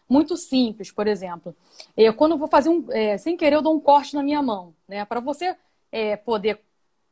muito 0.09 0.35
simples, 0.35 0.91
por 0.91 1.05
exemplo. 1.05 1.55
Eu, 1.95 2.15
quando 2.15 2.31
eu 2.31 2.37
vou 2.39 2.47
fazer 2.47 2.69
um... 2.69 2.91
É, 2.91 3.15
sem 3.15 3.37
querer, 3.37 3.57
eu 3.57 3.61
dou 3.61 3.75
um 3.75 3.79
corte 3.79 4.15
na 4.15 4.23
minha 4.23 4.41
mão, 4.41 4.73
né? 4.87 5.05
Para 5.05 5.19
você 5.19 5.55
é, 5.91 6.17
poder 6.17 6.59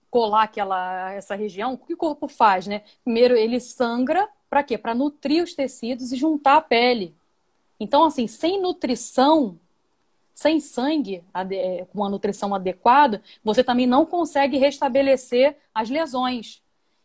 colar 0.09 0.45
aquela, 0.45 1.11
essa 1.13 1.35
região, 1.35 1.73
o 1.73 1.77
que 1.77 1.93
o 1.93 1.97
corpo 1.97 2.27
faz, 2.27 2.65
né? 2.65 2.81
Primeiro, 3.03 3.37
ele 3.37 3.59
sangra, 3.59 4.27
para 4.49 4.63
quê? 4.63 4.79
Para 4.79 4.95
nutrir 4.95 5.43
os 5.43 5.53
tecidos 5.53 6.11
e 6.11 6.15
juntar 6.15 6.57
a 6.57 6.61
pele. 6.61 7.13
Então, 7.79 8.03
assim, 8.03 8.25
sem 8.25 8.59
nutrição, 8.59 9.59
sem 10.33 10.59
sangue, 10.59 11.23
é, 11.51 11.85
com 11.85 11.99
uma 11.99 12.09
nutrição 12.09 12.55
adequada, 12.55 13.21
você 13.43 13.63
também 13.63 13.85
não 13.85 14.07
consegue 14.07 14.57
restabelecer 14.57 15.55
as 15.71 15.87
lesões. 15.87 16.63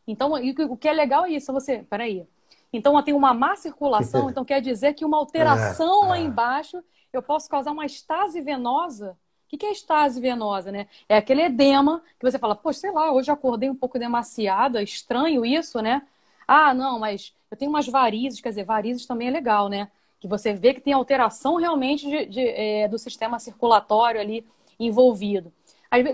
Então, 0.09 0.33
o 0.71 0.77
que 0.77 0.89
é 0.89 0.93
legal 0.95 1.27
é 1.27 1.33
isso. 1.33 1.53
Você, 1.53 1.85
peraí, 1.91 2.27
Então, 2.73 3.01
tem 3.03 3.15
uma 3.15 3.33
má 3.33 3.57
circulação, 3.57 4.29
então 4.31 4.45
quer 4.45 4.61
dizer 4.61 4.95
que 4.95 5.05
uma 5.05 5.17
alteração 5.17 6.05
é, 6.05 6.09
lá 6.09 6.19
é. 6.19 6.23
embaixo, 6.23 6.83
eu 7.13 7.23
posso 7.23 7.49
causar 7.49 7.73
uma 7.73 7.87
estase 7.87 8.41
venosa. 8.41 9.17
O 9.53 9.57
que 9.57 9.65
é 9.65 9.71
estase 9.71 10.21
venosa, 10.21 10.73
né? 10.73 10.89
É 11.09 11.17
aquele 11.17 11.43
edema 11.43 12.03
que 12.19 12.29
você 12.29 12.39
fala, 12.39 12.57
pô, 12.57 12.73
sei 12.73 12.91
lá, 12.91 13.13
hoje 13.13 13.31
acordei 13.31 13.71
um 13.71 13.77
pouco 13.77 13.99
demasiada, 13.99 14.83
estranho 14.83 15.47
isso, 15.47 15.81
né? 15.81 16.03
Ah, 16.49 16.75
não, 16.75 16.99
mas 16.99 17.33
eu 17.51 17.57
tenho 17.57 17.71
umas 17.71 17.87
varizes, 17.87 18.41
quer 18.41 18.51
dizer, 18.51 18.65
varizes 18.65 19.07
também 19.07 19.29
é 19.29 19.31
legal, 19.31 19.69
né? 19.69 19.89
Que 20.21 20.27
você 20.27 20.53
vê 20.53 20.75
que 20.75 20.81
tem 20.81 20.93
alteração 20.93 21.57
realmente 21.57 22.09
de, 22.09 22.27
de, 22.27 22.41
é, 22.41 22.89
do 22.89 22.99
sistema 22.99 23.39
circulatório 23.39 24.21
ali 24.21 24.45
envolvido. 24.79 25.53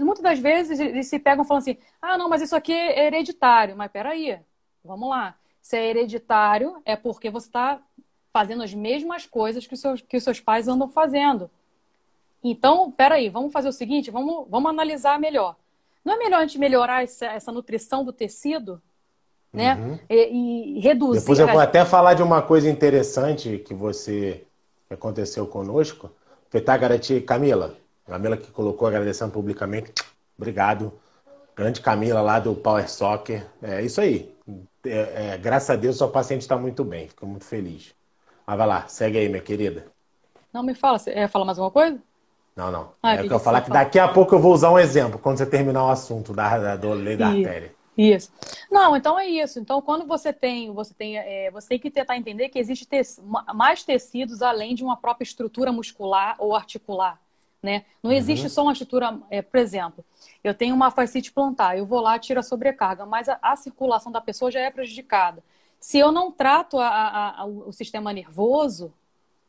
Muitas 0.00 0.22
das 0.22 0.38
vezes 0.38 0.78
eles 0.78 1.06
se 1.06 1.18
pegam 1.18 1.44
falando 1.44 1.62
assim, 1.62 1.78
ah, 2.00 2.18
não, 2.18 2.28
mas 2.28 2.42
isso 2.42 2.54
aqui 2.54 2.72
é 2.72 3.06
hereditário. 3.06 3.76
Mas 3.76 3.90
peraí, 3.90 4.38
vamos 4.84 5.08
lá. 5.08 5.34
Se 5.62 5.76
é 5.76 5.88
hereditário, 5.88 6.82
é 6.84 6.96
porque 6.96 7.30
você 7.30 7.46
está 7.46 7.80
fazendo 8.32 8.62
as 8.62 8.74
mesmas 8.74 9.24
coisas 9.24 9.66
que 9.66 9.74
os, 9.74 9.80
seus, 9.80 10.00
que 10.02 10.16
os 10.16 10.24
seus 10.24 10.40
pais 10.40 10.66
andam 10.66 10.90
fazendo. 10.90 11.48
Então, 12.42 12.90
peraí, 12.90 13.28
vamos 13.28 13.52
fazer 13.52 13.68
o 13.68 13.72
seguinte, 13.72 14.10
vamos, 14.10 14.46
vamos 14.50 14.68
analisar 14.68 15.18
melhor. 15.20 15.54
Não 16.04 16.14
é 16.14 16.18
melhor 16.18 16.38
a 16.38 16.40
gente 16.46 16.58
melhorar 16.58 17.04
essa, 17.04 17.26
essa 17.26 17.52
nutrição 17.52 18.04
do 18.04 18.12
tecido? 18.12 18.82
Né? 19.52 19.74
Uhum. 19.74 19.98
E, 20.08 20.76
e, 20.76 20.80
reduzir. 20.80 21.20
Depois 21.20 21.38
eu 21.38 21.46
vou 21.46 21.60
até 21.60 21.84
falar 21.84 22.14
de 22.14 22.22
uma 22.22 22.42
coisa 22.42 22.68
interessante 22.68 23.58
que 23.58 23.74
você 23.74 24.44
que 24.88 24.94
aconteceu 24.94 25.46
conosco. 25.46 26.10
Aproveitar 26.48 26.78
garantir, 26.78 27.20
Camila. 27.22 27.76
Camila 28.06 28.36
que 28.36 28.50
colocou 28.50 28.88
agradecendo 28.88 29.30
publicamente. 29.30 29.92
Obrigado. 30.36 30.92
Grande 31.54 31.80
Camila 31.80 32.22
lá 32.22 32.40
do 32.40 32.54
Power 32.54 32.90
Soccer. 32.90 33.46
É 33.62 33.82
isso 33.82 34.00
aí. 34.00 34.31
É, 34.84 35.34
é, 35.34 35.38
graças 35.38 35.70
a 35.70 35.76
Deus, 35.76 35.96
sua 35.96 36.08
paciente 36.08 36.42
está 36.42 36.56
muito 36.56 36.84
bem. 36.84 37.08
Fico 37.08 37.26
muito 37.26 37.44
feliz. 37.44 37.94
Mas 38.46 38.58
vai 38.58 38.66
lá, 38.66 38.88
segue 38.88 39.18
aí, 39.18 39.28
minha 39.28 39.42
querida. 39.42 39.86
Não, 40.52 40.62
me 40.62 40.74
fala. 40.74 40.98
Você 40.98 41.12
ia 41.12 41.28
falar 41.28 41.44
mais 41.44 41.58
alguma 41.58 41.70
coisa? 41.70 42.00
Não, 42.54 42.70
não. 42.70 42.92
Ah, 43.02 43.14
é 43.14 43.26
que 43.26 43.32
eu 43.32 43.38
falar 43.38 43.62
que 43.62 43.70
daqui 43.70 43.98
a 43.98 44.08
pouco 44.08 44.34
eu 44.34 44.38
vou 44.38 44.52
usar 44.52 44.70
um 44.70 44.78
exemplo, 44.78 45.18
quando 45.18 45.38
você 45.38 45.46
terminar 45.46 45.86
o 45.86 45.88
assunto 45.88 46.34
da, 46.34 46.58
da, 46.58 46.76
da 46.76 46.92
lei 46.92 47.16
da 47.16 47.30
isso, 47.30 47.38
artéria. 47.38 47.74
Isso. 47.96 48.32
Não, 48.70 48.94
então 48.96 49.18
é 49.18 49.26
isso. 49.26 49.58
Então, 49.58 49.80
quando 49.80 50.06
você 50.06 50.32
tem, 50.32 50.70
você 50.72 50.92
tem, 50.92 51.16
é, 51.16 51.50
você 51.50 51.68
tem 51.68 51.78
que 51.78 51.90
tentar 51.90 52.16
entender 52.16 52.48
que 52.50 52.58
existe 52.58 52.84
te 52.84 53.00
mais 53.54 53.82
tecidos 53.84 54.42
além 54.42 54.74
de 54.74 54.84
uma 54.84 54.96
própria 54.96 55.24
estrutura 55.24 55.72
muscular 55.72 56.36
ou 56.38 56.54
articular. 56.54 57.21
Né? 57.62 57.84
Não 58.02 58.10
uhum. 58.10 58.16
existe 58.16 58.48
só 58.48 58.62
uma 58.62 58.72
estrutura, 58.72 59.18
é, 59.30 59.40
por 59.40 59.60
exemplo, 59.60 60.04
eu 60.42 60.52
tenho 60.52 60.74
uma 60.74 60.90
fascite 60.90 61.30
plantar, 61.30 61.78
eu 61.78 61.86
vou 61.86 62.00
lá, 62.00 62.18
tiro 62.18 62.40
a 62.40 62.42
sobrecarga, 62.42 63.06
mas 63.06 63.28
a, 63.28 63.38
a 63.40 63.54
circulação 63.54 64.10
da 64.10 64.20
pessoa 64.20 64.50
já 64.50 64.58
é 64.58 64.68
prejudicada. 64.68 65.44
Se 65.78 65.96
eu 65.96 66.10
não 66.10 66.32
trato 66.32 66.78
a, 66.78 67.40
a, 67.40 67.44
o 67.44 67.72
sistema 67.72 68.12
nervoso, 68.12 68.92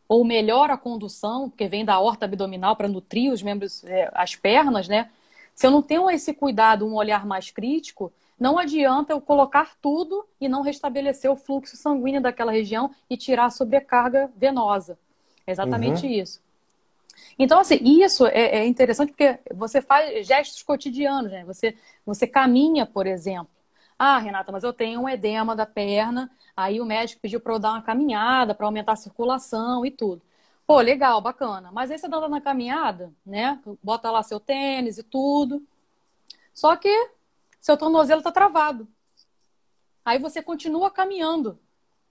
ou 0.07 0.23
melhora 0.23 0.73
a 0.73 0.77
condução, 0.77 1.49
porque 1.49 1.67
vem 1.67 1.83
da 1.83 1.99
horta 1.99 2.25
abdominal 2.25 2.75
para 2.75 2.87
nutrir 2.87 3.31
os 3.31 3.41
membros, 3.41 3.83
é, 3.85 4.11
as 4.13 4.35
pernas, 4.35 4.87
né? 4.87 5.09
Se 5.55 5.65
eu 5.65 5.71
não 5.71 5.81
tenho 5.81 6.09
esse 6.09 6.33
cuidado, 6.33 6.85
um 6.85 6.95
olhar 6.95 7.25
mais 7.25 7.49
crítico, 7.49 8.11
não 8.39 8.59
adianta 8.59 9.13
eu 9.13 9.21
colocar 9.21 9.75
tudo 9.81 10.25
e 10.39 10.47
não 10.47 10.61
restabelecer 10.61 11.31
o 11.31 11.35
fluxo 11.35 11.77
sanguíneo 11.77 12.21
daquela 12.21 12.51
região 12.51 12.91
e 13.09 13.15
tirar 13.15 13.45
a 13.45 13.49
sobrecarga 13.49 14.29
venosa. 14.35 14.97
É 15.47 15.51
exatamente 15.51 16.05
uhum. 16.05 16.11
isso. 16.11 16.41
Então, 17.37 17.59
assim, 17.59 17.77
isso 17.81 18.25
é, 18.27 18.59
é, 18.59 18.67
interessante 18.67 19.09
porque 19.09 19.39
você 19.53 19.81
faz 19.81 20.25
gestos 20.27 20.61
cotidianos, 20.63 21.31
né? 21.31 21.43
Você, 21.45 21.75
você 22.05 22.27
caminha, 22.27 22.85
por 22.85 23.07
exemplo. 23.07 23.49
Ah, 23.97 24.17
Renata, 24.19 24.51
mas 24.51 24.63
eu 24.63 24.73
tenho 24.73 25.01
um 25.01 25.09
edema 25.09 25.55
da 25.55 25.65
perna, 25.65 26.29
aí 26.55 26.81
o 26.81 26.85
médico 26.85 27.21
pediu 27.21 27.39
para 27.39 27.53
eu 27.53 27.59
dar 27.59 27.71
uma 27.71 27.81
caminhada 27.81 28.53
para 28.53 28.65
aumentar 28.65 28.93
a 28.93 28.95
circulação 28.95 29.85
e 29.85 29.91
tudo. 29.91 30.21
Pô, 30.65 30.79
legal, 30.79 31.21
bacana. 31.21 31.71
Mas 31.71 31.91
aí 31.91 31.97
você 31.97 32.07
anda 32.07 32.27
na 32.27 32.41
caminhada, 32.41 33.13
né? 33.25 33.59
Bota 33.83 34.09
lá 34.11 34.23
seu 34.23 34.39
tênis 34.39 34.97
e 34.97 35.03
tudo. 35.03 35.65
Só 36.53 36.75
que 36.75 36.89
seu 37.59 37.77
tornozelo 37.77 38.19
está 38.19 38.31
travado. 38.31 38.87
Aí 40.05 40.19
você 40.19 40.41
continua 40.41 40.91
caminhando, 40.91 41.59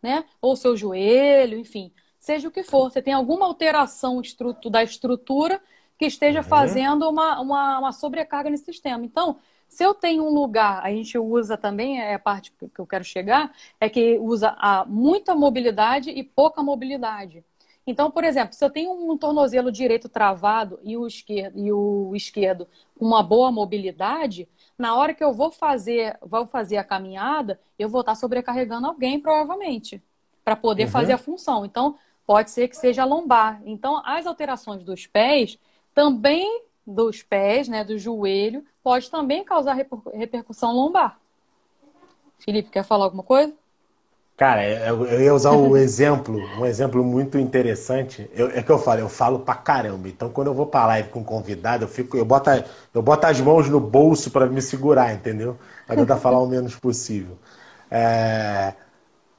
né? 0.02 0.24
Ou 0.40 0.56
seu 0.56 0.76
joelho, 0.76 1.58
enfim, 1.58 1.92
seja 2.22 2.46
o 2.46 2.52
que 2.52 2.62
for. 2.62 2.88
Você 2.88 3.02
tem 3.02 3.12
alguma 3.12 3.44
alteração 3.44 4.22
da 4.70 4.82
estrutura 4.82 5.60
que 5.98 6.06
esteja 6.06 6.38
uhum. 6.38 6.44
fazendo 6.44 7.08
uma, 7.08 7.40
uma, 7.40 7.78
uma 7.80 7.92
sobrecarga 7.92 8.48
nesse 8.48 8.64
sistema. 8.64 9.04
Então, 9.04 9.38
se 9.68 9.84
eu 9.84 9.92
tenho 9.92 10.24
um 10.24 10.32
lugar, 10.32 10.84
a 10.84 10.90
gente 10.90 11.18
usa 11.18 11.56
também, 11.56 12.00
é 12.00 12.14
a 12.14 12.18
parte 12.20 12.52
que 12.52 12.80
eu 12.80 12.86
quero 12.86 13.02
chegar, 13.02 13.52
é 13.80 13.88
que 13.88 14.18
usa 14.18 14.54
a 14.56 14.84
muita 14.84 15.34
mobilidade 15.34 16.10
e 16.10 16.22
pouca 16.22 16.62
mobilidade. 16.62 17.44
Então, 17.84 18.08
por 18.08 18.22
exemplo, 18.22 18.54
se 18.54 18.64
eu 18.64 18.70
tenho 18.70 18.92
um 18.92 19.18
tornozelo 19.18 19.72
direito 19.72 20.08
travado 20.08 20.78
e 20.84 20.96
o 20.96 21.04
esquerdo, 21.04 21.58
e 21.58 21.72
o 21.72 22.14
esquerdo 22.14 22.68
com 22.96 23.04
uma 23.04 23.22
boa 23.24 23.50
mobilidade, 23.50 24.48
na 24.78 24.94
hora 24.94 25.12
que 25.12 25.24
eu 25.24 25.32
vou 25.32 25.50
fazer, 25.50 26.16
vou 26.22 26.46
fazer 26.46 26.76
a 26.76 26.84
caminhada, 26.84 27.60
eu 27.76 27.88
vou 27.88 28.02
estar 28.02 28.14
sobrecarregando 28.14 28.86
alguém, 28.86 29.18
provavelmente, 29.18 30.00
para 30.44 30.54
poder 30.54 30.84
uhum. 30.84 30.90
fazer 30.90 31.12
a 31.14 31.18
função. 31.18 31.64
Então, 31.64 31.96
pode 32.26 32.50
ser 32.50 32.68
que 32.68 32.76
seja 32.76 33.04
lombar. 33.04 33.60
Então, 33.64 34.02
as 34.04 34.26
alterações 34.26 34.82
dos 34.84 35.06
pés 35.06 35.58
também 35.94 36.62
dos 36.86 37.22
pés, 37.22 37.68
né, 37.68 37.84
do 37.84 37.98
joelho, 37.98 38.64
pode 38.82 39.10
também 39.10 39.44
causar 39.44 39.74
repercussão 40.12 40.72
lombar. 40.72 41.18
Felipe, 42.38 42.70
quer 42.70 42.84
falar 42.84 43.04
alguma 43.04 43.22
coisa? 43.22 43.54
Cara, 44.36 44.66
eu 44.66 45.20
ia 45.20 45.32
usar 45.32 45.52
um 45.52 45.76
exemplo, 45.76 46.50
um 46.58 46.66
exemplo 46.66 47.04
muito 47.04 47.38
interessante. 47.38 48.28
Eu, 48.34 48.48
é 48.48 48.62
que 48.62 48.72
eu 48.72 48.78
falo, 48.78 49.00
eu 49.00 49.08
falo 49.08 49.38
pra 49.40 49.54
caramba. 49.54 50.08
Então, 50.08 50.30
quando 50.30 50.48
eu 50.48 50.54
vou 50.54 50.66
pra 50.66 50.86
live 50.86 51.10
com 51.10 51.20
um 51.20 51.24
convidado, 51.24 51.84
eu 51.84 51.88
fico, 51.88 52.16
eu 52.16 52.24
boto, 52.24 52.50
eu 52.92 53.02
boto 53.02 53.26
as 53.26 53.40
mãos 53.40 53.68
no 53.68 53.78
bolso 53.78 54.30
para 54.30 54.46
me 54.46 54.60
segurar, 54.60 55.14
entendeu? 55.14 55.56
Pra 55.86 55.96
tentar 55.96 56.16
falar 56.16 56.40
o 56.40 56.46
menos 56.48 56.74
possível. 56.74 57.38
É, 57.90 58.72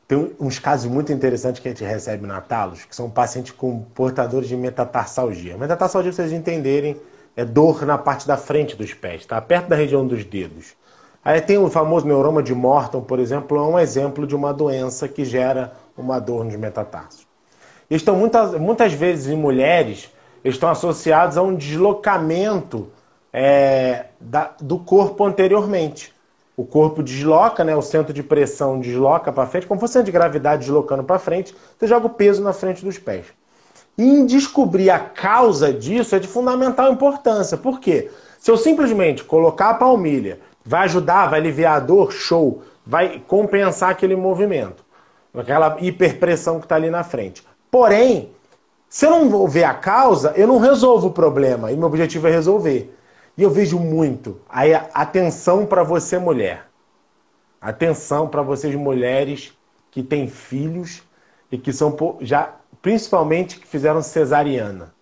tem 0.08 0.36
uns 0.40 0.60
casos 0.60 0.92
muito 0.92 1.12
interessantes 1.12 1.62
que 1.62 1.68
a 1.68 1.72
gente 1.72 1.84
recebe 1.84 2.28
na 2.28 2.42
Talos, 2.42 2.86
que 2.86 2.96
são 2.96 3.10
pacientes 3.10 3.52
com 3.52 3.82
portadores 3.96 4.48
de 4.48 4.56
metatarsalgia. 4.56 5.58
Metatarsalgia, 5.58 6.12
pra 6.12 6.24
vocês 6.24 6.32
entenderem, 6.32 6.98
é 7.36 7.46
dor 7.46 7.86
na 7.86 7.98
parte 7.98 8.28
da 8.28 8.38
frente 8.38 8.76
dos 8.76 8.94
pés, 8.94 9.26
tá? 9.26 9.42
Perto 9.42 9.70
da 9.70 9.76
região 9.76 10.06
dos 10.06 10.24
dedos. 10.24 10.76
Aí 11.24 11.40
tem 11.40 11.58
o 11.58 11.70
famoso 11.70 12.06
neuroma 12.06 12.44
de 12.44 12.54
Morton, 12.54 13.02
por 13.02 13.18
exemplo, 13.18 13.58
é 13.58 13.62
um 13.62 13.80
exemplo 13.80 14.28
de 14.28 14.36
uma 14.36 14.54
doença 14.54 15.08
que 15.08 15.24
gera 15.24 15.72
uma 15.98 16.20
dor 16.20 16.44
nos 16.44 16.56
metatarsos. 16.56 17.26
Estão 17.90 18.16
muitas, 18.16 18.54
muitas 18.60 18.94
vezes 18.94 19.28
em 19.28 19.38
mulheres 19.38 20.12
estão 20.44 20.70
associados 20.70 21.38
a 21.38 21.42
um 21.42 21.56
deslocamento 21.56 22.90
é, 23.32 24.08
da, 24.20 24.52
do 24.60 24.78
corpo 24.78 25.26
anteriormente. 25.26 26.13
O 26.56 26.64
corpo 26.64 27.02
desloca, 27.02 27.64
né, 27.64 27.76
o 27.76 27.82
centro 27.82 28.14
de 28.14 28.22
pressão 28.22 28.80
desloca 28.80 29.32
para 29.32 29.48
frente, 29.48 29.66
como 29.66 29.80
fosse 29.80 29.94
centro 29.94 30.06
de 30.06 30.12
gravidade 30.12 30.62
deslocando 30.62 31.04
para 31.04 31.18
frente, 31.18 31.56
você 31.78 31.88
joga 31.88 32.06
o 32.06 32.10
peso 32.12 32.44
na 32.44 32.54
frente 32.54 32.86
dos 32.86 33.00
pés. 33.00 33.26
E 33.98 34.04
em 34.04 34.26
descobrir 34.26 34.90
a 34.90 35.00
causa 35.00 35.72
disso 35.72 36.16
é 36.16 36.20
de 36.20 36.28
fundamental 36.28 36.92
importância. 36.92 37.58
Por 37.58 37.80
quê? 37.80 38.10
Se 38.40 38.52
eu 38.52 38.58
simplesmente 38.58 39.24
colocar 39.24 39.70
a 39.70 39.74
palmilha, 39.76 40.40
vai 40.66 40.84
ajudar, 40.86 41.28
vai 41.28 41.40
aliviar 41.40 41.78
a 41.78 41.80
dor, 41.80 42.12
show. 42.12 42.62
Vai 42.86 43.22
compensar 43.28 43.92
aquele 43.92 44.16
movimento. 44.16 44.84
Aquela 45.34 45.78
hiperpressão 45.80 46.60
que 46.60 46.66
está 46.66 46.76
ali 46.76 46.90
na 46.90 47.04
frente. 47.04 47.44
Porém, 47.72 48.32
se 48.90 49.06
eu 49.06 49.26
não 49.26 49.48
ver 49.48 49.64
a 49.64 49.74
causa, 49.74 50.34
eu 50.36 50.48
não 50.48 50.60
resolvo 50.60 51.08
o 51.08 51.12
problema. 51.12 51.72
E 51.72 51.76
meu 51.76 51.88
objetivo 51.88 52.28
é 52.28 52.32
resolver. 52.32 52.94
E 53.38 53.44
eu 53.44 53.50
vejo 53.50 53.80
muito. 53.80 54.40
Aí, 54.48 54.74
atenção 54.94 55.66
para 55.66 55.84
você, 55.84 56.20
mulher. 56.20 56.68
Atenção 57.60 58.28
para 58.28 58.42
vocês, 58.42 58.76
mulheres 58.76 59.54
que 59.90 60.04
têm 60.04 60.28
filhos 60.28 61.02
e 61.52 61.58
que 61.58 61.72
são 61.72 61.96
já 62.22 62.54
principalmente 62.82 63.60
que 63.60 63.68
fizeram 63.68 64.02
cesariana. 64.02 64.94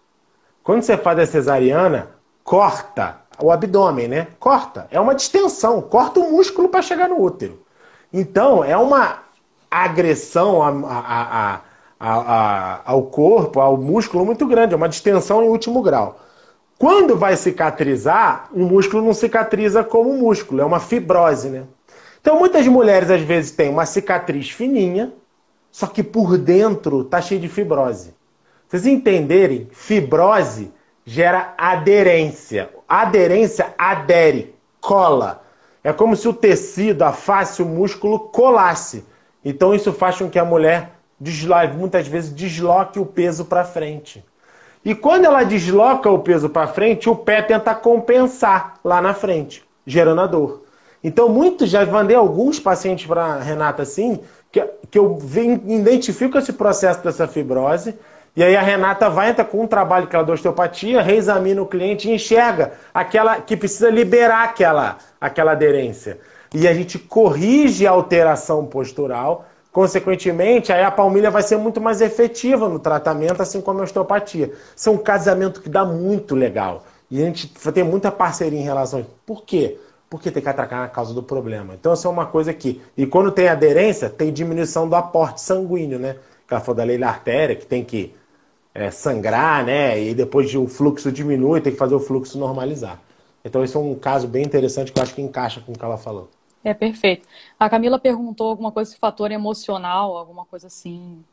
Quando 0.63 0.83
você 0.83 0.95
faz 0.95 1.17
a 1.17 1.25
cesariana, 1.25 2.11
corta 2.43 3.21
o 3.39 3.51
abdômen, 3.51 4.07
né? 4.07 4.27
Corta. 4.39 4.87
É 4.91 4.99
uma 4.99 5.15
distensão, 5.15 5.81
corta 5.81 6.19
o 6.19 6.31
músculo 6.31 6.69
para 6.69 6.81
chegar 6.81 7.09
no 7.09 7.19
útero. 7.19 7.59
Então, 8.13 8.63
é 8.63 8.77
uma 8.77 9.19
agressão 9.69 10.61
a, 10.61 10.69
a, 10.69 11.61
a, 11.99 12.81
ao 12.85 13.03
corpo, 13.03 13.59
ao 13.59 13.77
músculo 13.77 14.25
muito 14.25 14.45
grande, 14.45 14.73
é 14.73 14.77
uma 14.77 14.89
distensão 14.89 15.43
em 15.43 15.47
último 15.47 15.81
grau. 15.81 16.19
Quando 16.81 17.15
vai 17.15 17.37
cicatrizar, 17.37 18.49
o 18.51 18.61
músculo 18.61 19.05
não 19.05 19.13
cicatriza 19.13 19.83
como 19.83 20.17
músculo, 20.17 20.61
é 20.61 20.65
uma 20.65 20.79
fibrose, 20.79 21.47
né? 21.47 21.65
Então, 22.19 22.39
muitas 22.39 22.65
mulheres 22.65 23.11
às 23.11 23.21
vezes 23.21 23.51
têm 23.51 23.69
uma 23.69 23.85
cicatriz 23.85 24.49
fininha, 24.49 25.13
só 25.71 25.85
que 25.85 26.01
por 26.01 26.39
dentro 26.39 27.03
tá 27.03 27.21
cheio 27.21 27.39
de 27.39 27.47
fibrose. 27.47 28.15
Vocês 28.67 28.87
entenderem, 28.87 29.67
fibrose 29.71 30.73
gera 31.05 31.53
aderência. 31.55 32.71
Aderência 32.89 33.75
adere, 33.77 34.55
cola. 34.79 35.43
É 35.83 35.93
como 35.93 36.15
se 36.15 36.27
o 36.27 36.33
tecido, 36.33 37.03
a 37.03 37.11
face, 37.11 37.61
o 37.61 37.65
músculo 37.67 38.17
colasse. 38.17 39.05
Então 39.45 39.71
isso 39.75 39.93
faz 39.93 40.17
com 40.17 40.31
que 40.31 40.39
a 40.39 40.45
mulher 40.45 40.93
muitas 41.77 42.07
vezes 42.07 42.33
desloque 42.33 42.97
o 42.97 43.05
peso 43.05 43.45
para 43.45 43.63
frente. 43.63 44.25
E 44.83 44.95
quando 44.95 45.25
ela 45.25 45.43
desloca 45.43 46.09
o 46.09 46.19
peso 46.19 46.49
para 46.49 46.67
frente, 46.67 47.09
o 47.09 47.15
pé 47.15 47.41
tenta 47.41 47.75
compensar 47.75 48.75
lá 48.83 49.01
na 49.01 49.13
frente, 49.13 49.63
gerando 49.85 50.21
a 50.21 50.27
dor. 50.27 50.63
Então, 51.03 51.29
muitos 51.29 51.69
já 51.69 51.85
mandei 51.85 52.15
alguns 52.15 52.59
pacientes 52.59 53.05
para 53.05 53.37
Renata 53.37 53.83
assim, 53.83 54.19
que, 54.51 54.61
que 54.89 54.97
eu 54.97 55.17
identifico 55.67 56.37
esse 56.37 56.53
processo 56.53 57.03
dessa 57.03 57.27
fibrose, 57.27 57.95
e 58.35 58.43
aí 58.43 58.55
a 58.55 58.61
Renata 58.61 59.09
vai 59.09 59.29
entrar 59.29 59.45
com 59.45 59.61
um 59.61 59.67
trabalho 59.67 60.07
que 60.07 60.15
ela 60.15 60.25
da 60.25 60.33
osteopatia, 60.33 61.01
reexamina 61.01 61.61
o 61.61 61.65
cliente 61.65 62.09
e 62.09 62.13
enxerga 62.13 62.73
aquela 62.93 63.41
que 63.41 63.57
precisa 63.57 63.89
liberar 63.89 64.43
aquela, 64.45 64.97
aquela 65.19 65.51
aderência. 65.51 66.19
E 66.53 66.67
a 66.67 66.73
gente 66.73 66.97
corrige 66.97 67.85
a 67.85 67.91
alteração 67.91 68.65
postural 68.65 69.45
Consequentemente, 69.71 70.73
aí 70.73 70.83
a 70.83 70.91
palmilha 70.91 71.31
vai 71.31 71.41
ser 71.41 71.57
muito 71.57 71.79
mais 71.79 72.01
efetiva 72.01 72.67
no 72.67 72.77
tratamento, 72.77 73.41
assim 73.41 73.61
como 73.61 73.79
a 73.79 73.83
osteopatia. 73.83 74.51
Isso 74.75 74.89
é 74.89 74.91
um 74.91 74.97
casamento 74.97 75.61
que 75.61 75.69
dá 75.69 75.85
muito 75.85 76.35
legal. 76.35 76.83
E 77.09 77.21
a 77.21 77.25
gente 77.25 77.47
tem 77.73 77.83
muita 77.83 78.11
parceria 78.11 78.59
em 78.59 78.63
relação 78.63 78.99
a 78.99 79.01
isso. 79.01 79.11
Por 79.25 79.43
quê? 79.43 79.77
Porque 80.09 80.29
tem 80.29 80.43
que 80.43 80.49
atracar 80.49 80.81
na 80.81 80.87
causa 80.89 81.13
do 81.13 81.23
problema. 81.23 81.73
Então, 81.73 81.93
isso 81.93 82.05
é 82.05 82.09
uma 82.09 82.25
coisa 82.25 82.53
que. 82.53 82.81
E 82.97 83.05
quando 83.05 83.31
tem 83.31 83.47
aderência, 83.47 84.09
tem 84.09 84.31
diminuição 84.31 84.89
do 84.89 84.95
aporte 84.95 85.39
sanguíneo, 85.39 85.97
né? 85.97 86.17
Que 86.45 86.53
ela 86.53 86.61
falou 86.61 86.75
da 86.75 86.83
lei 86.83 86.97
da 86.97 87.07
artéria, 87.07 87.55
que 87.55 87.65
tem 87.65 87.83
que 87.83 88.13
é, 88.75 88.91
sangrar, 88.91 89.65
né? 89.65 90.01
E 90.01 90.13
depois 90.13 90.53
o 90.53 90.67
fluxo 90.67 91.11
diminui, 91.13 91.61
tem 91.61 91.71
que 91.71 91.79
fazer 91.79 91.95
o 91.95 91.99
fluxo 91.99 92.37
normalizar. 92.37 92.99
Então, 93.43 93.63
esse 93.63 93.75
é 93.75 93.79
um 93.79 93.95
caso 93.95 94.27
bem 94.27 94.43
interessante 94.43 94.91
que 94.91 94.99
eu 94.99 95.03
acho 95.03 95.15
que 95.15 95.21
encaixa 95.21 95.61
com 95.61 95.71
o 95.71 95.77
que 95.77 95.83
ela 95.83 95.97
falou. 95.97 96.29
É 96.63 96.73
perfeito. 96.73 97.27
A 97.59 97.69
Camila 97.69 97.99
perguntou 97.99 98.49
alguma 98.49 98.71
coisa, 98.71 98.95
fator 98.97 99.31
emocional, 99.31 100.15
alguma 100.15 100.45
coisa 100.45 100.67
assim, 100.67 101.23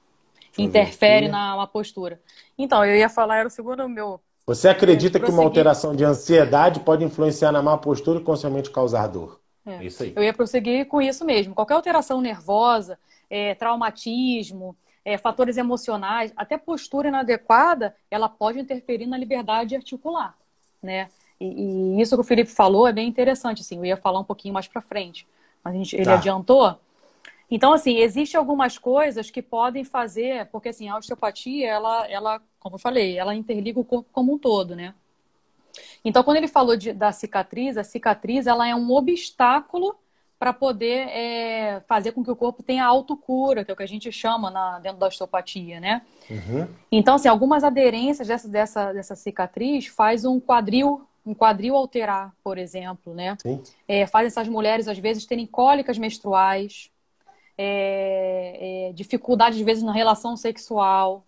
interfere 0.57 1.29
na 1.29 1.67
postura. 1.67 2.21
Então, 2.57 2.85
eu 2.85 2.97
ia 2.97 3.09
falar, 3.09 3.39
era 3.39 3.49
o 3.49 3.51
segundo 3.51 3.89
meu. 3.89 4.21
Você 4.47 4.69
acredita 4.69 5.21
que 5.21 5.31
uma 5.31 5.43
alteração 5.43 5.95
de 5.95 6.05
ansiedade 6.05 6.81
pode 6.81 7.05
influenciar 7.05 7.53
na 7.53 7.61
má 7.61 7.77
postura 7.77 8.19
e, 8.19 8.23
consequentemente, 8.23 8.71
causar 8.71 9.07
dor? 9.07 9.39
É. 9.67 9.85
Isso 9.85 10.03
aí. 10.03 10.15
Eu 10.17 10.23
ia 10.23 10.33
prosseguir 10.33 10.87
com 10.87 11.03
isso 11.03 11.25
mesmo. 11.25 11.55
Qualquer 11.55 11.75
alteração 11.75 12.23
nervosa, 12.23 12.99
é, 13.29 13.55
traumatismo, 13.55 14.75
é, 15.05 15.19
fatores 15.19 15.59
emocionais, 15.59 16.33
até 16.35 16.57
postura 16.57 17.09
inadequada, 17.09 17.95
ela 18.11 18.29
pode 18.29 18.59
interferir 18.59 19.07
na 19.07 19.19
liberdade 19.19 19.77
articular, 19.77 20.35
né? 20.83 21.09
E, 21.41 21.47
e, 21.47 22.01
isso 22.01 22.17
que 22.17 22.21
o 22.21 22.25
Felipe 22.25 22.51
falou 22.51 22.87
é 22.87 22.93
bem 22.93 23.09
interessante, 23.09 23.61
assim, 23.61 23.77
eu 23.77 23.85
ia 23.85 23.97
falar 23.97 24.21
um 24.21 24.25
pouquinho 24.25 24.55
mais 24.55 24.67
para 24.67 24.81
frente, 24.81 25.27
mas 25.63 25.75
gente, 25.75 25.97
ele 25.97 26.05
tá. 26.05 26.15
adiantou. 26.15 26.79
Então, 27.51 27.73
assim, 27.73 27.99
existem 27.99 28.39
algumas 28.39 28.77
coisas 28.77 29.31
que 29.31 29.41
podem 29.41 29.85
fazer, 29.85 30.47
porque 30.47 30.69
assim, 30.69 30.89
a 30.89 30.97
osteopatia, 30.97 31.67
ela, 31.69 32.07
ela, 32.09 32.43
como 32.61 32.77
eu 32.77 32.81
falei, 32.81 33.17
ela 33.17 33.35
interliga 33.35 33.81
o 33.81 33.85
corpo 33.85 34.09
como 34.13 34.35
um 34.35 34.39
todo, 34.39 34.77
né? 34.77 34.95
Então, 36.05 36.23
quando 36.23 36.37
ele 36.37 36.49
falou 36.49 36.77
de, 36.77 36.93
da 36.93 37.13
cicatriz, 37.13 37.77
a 37.77 37.85
cicatriz 37.85 38.47
ela 38.47 38.69
é 38.69 38.75
um 38.75 38.91
obstáculo 38.91 39.97
para 40.39 40.53
poder 40.53 41.09
é, 41.09 41.81
fazer 41.89 42.13
com 42.13 42.23
que 42.23 42.31
o 42.31 42.37
corpo 42.37 42.63
tenha 42.63 42.85
autocura, 42.85 43.65
que 43.65 43.71
é 43.71 43.75
o 43.75 43.77
que 43.77 43.83
a 43.83 43.89
gente 43.89 44.13
chama 44.13 44.51
na, 44.51 44.79
dentro 44.79 44.99
da 44.99 45.09
osteopatia, 45.09 45.81
né? 45.81 46.03
Uhum. 46.31 46.69
Então, 46.93 47.17
assim, 47.17 47.29
algumas 47.29 47.65
aderências 47.65 48.29
dessa, 48.29 48.49
dessa, 48.49 48.93
dessa 48.93 49.17
cicatriz 49.17 49.87
faz 49.87 50.25
um 50.25 50.39
quadril 50.39 51.08
um 51.29 51.35
quadril 51.35 51.77
alterar, 51.77 52.35
por 52.43 52.57
exemplo, 52.57 53.15
né? 53.15 53.37
É, 53.87 54.07
faz 54.07 54.27
essas 54.27 54.49
mulheres, 54.49 54.89
às 54.89 54.99
vezes, 54.99 55.27
terem 55.27 55.47
cólicas 55.47 55.99
menstruais, 55.99 56.91
é, 57.57 58.89
é, 58.89 58.93
dificuldade, 58.95 59.59
às 59.59 59.65
vezes, 59.65 59.83
na 59.83 59.93
relação 59.93 60.37
sexual. 60.37 61.27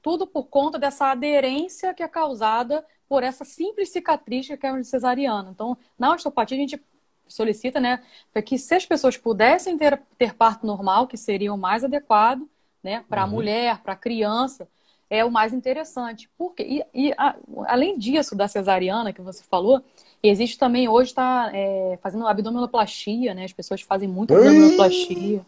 Tudo 0.00 0.26
por 0.26 0.44
conta 0.44 0.78
dessa 0.78 1.06
aderência 1.06 1.92
que 1.92 2.02
é 2.02 2.08
causada 2.08 2.84
por 3.08 3.24
essa 3.24 3.44
simples 3.44 3.88
cicatriz 3.88 4.46
que 4.46 4.66
é 4.66 4.82
cesariana. 4.84 5.50
Então, 5.50 5.76
na 5.98 6.14
osteopatia, 6.14 6.56
a 6.56 6.60
gente 6.60 6.80
solicita, 7.26 7.80
né, 7.80 8.02
para 8.32 8.42
que 8.42 8.56
se 8.56 8.74
as 8.74 8.86
pessoas 8.86 9.16
pudessem 9.16 9.76
ter, 9.76 10.00
ter 10.16 10.34
parto 10.34 10.64
normal, 10.64 11.08
que 11.08 11.16
seria 11.16 11.52
o 11.52 11.58
mais 11.58 11.82
adequado, 11.82 12.48
né, 12.82 13.04
para 13.08 13.22
a 13.22 13.24
uhum. 13.24 13.32
mulher, 13.32 13.82
para 13.82 13.94
a 13.94 13.96
criança, 13.96 14.68
é 15.10 15.24
o 15.24 15.30
mais 15.30 15.52
interessante. 15.52 16.30
Porque, 16.38 16.62
e, 16.62 17.08
e 17.08 17.12
a, 17.18 17.34
além 17.66 17.98
disso, 17.98 18.36
da 18.36 18.46
cesariana 18.46 19.12
que 19.12 19.20
você 19.20 19.42
falou, 19.42 19.82
existe 20.22 20.56
também, 20.56 20.88
hoje 20.88 21.10
está 21.10 21.50
é, 21.52 21.98
fazendo 22.00 22.26
abdominoplastia, 22.26 23.34
né? 23.34 23.44
As 23.44 23.52
pessoas 23.52 23.82
fazem 23.82 24.08
muito 24.08 24.32
abdominoplastia. 24.32 25.40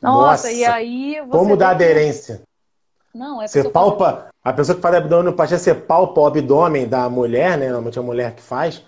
Nossa, 0.00 0.48
Nossa, 0.48 0.52
e 0.52 0.64
aí 0.64 1.20
você. 1.26 1.38
Como 1.38 1.56
dá 1.56 1.70
aderência? 1.70 2.42
Não, 3.14 3.40
é 3.40 3.48
Você 3.48 3.66
palpa. 3.70 4.12
Faz... 4.12 4.24
A 4.44 4.52
pessoa 4.52 4.76
que 4.76 4.82
faz 4.82 4.94
abdominoplastia, 4.94 5.58
você 5.58 5.74
palpa 5.74 6.20
o 6.20 6.26
abdômen 6.26 6.86
da 6.86 7.08
mulher, 7.08 7.56
né? 7.56 7.66
Normalmente 7.66 7.98
é 7.98 8.02
a 8.02 8.04
mulher 8.04 8.34
que 8.34 8.42
faz. 8.42 8.84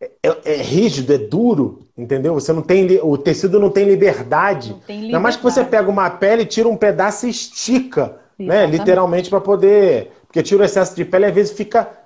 É, 0.00 0.10
é, 0.22 0.54
é, 0.54 0.56
rígido, 0.56 1.12
é 1.12 1.18
duro, 1.18 1.86
entendeu? 1.96 2.34
Você 2.34 2.52
não 2.52 2.62
tem 2.62 2.98
o 3.02 3.16
tecido 3.16 3.60
não 3.60 3.70
tem 3.70 3.84
liberdade. 3.84 4.70
Não 4.70 4.80
tem 4.80 4.96
liberdade. 4.96 5.06
Ainda 5.06 5.20
mais 5.20 5.36
que 5.36 5.42
você 5.42 5.62
pega 5.62 5.88
uma 5.88 6.10
pele, 6.10 6.44
tira 6.44 6.68
um 6.68 6.76
pedaço 6.76 7.26
e 7.26 7.30
estica 7.30 8.18
né? 8.46 8.66
Literalmente 8.66 9.28
para 9.28 9.40
poder. 9.40 10.12
Porque 10.26 10.42
tira 10.42 10.62
o 10.62 10.64
excesso 10.64 10.94
de 10.94 11.04
pele 11.04 11.26
e 11.26 11.28
às 11.28 11.34
vezes 11.34 11.52
fica. 11.52 12.00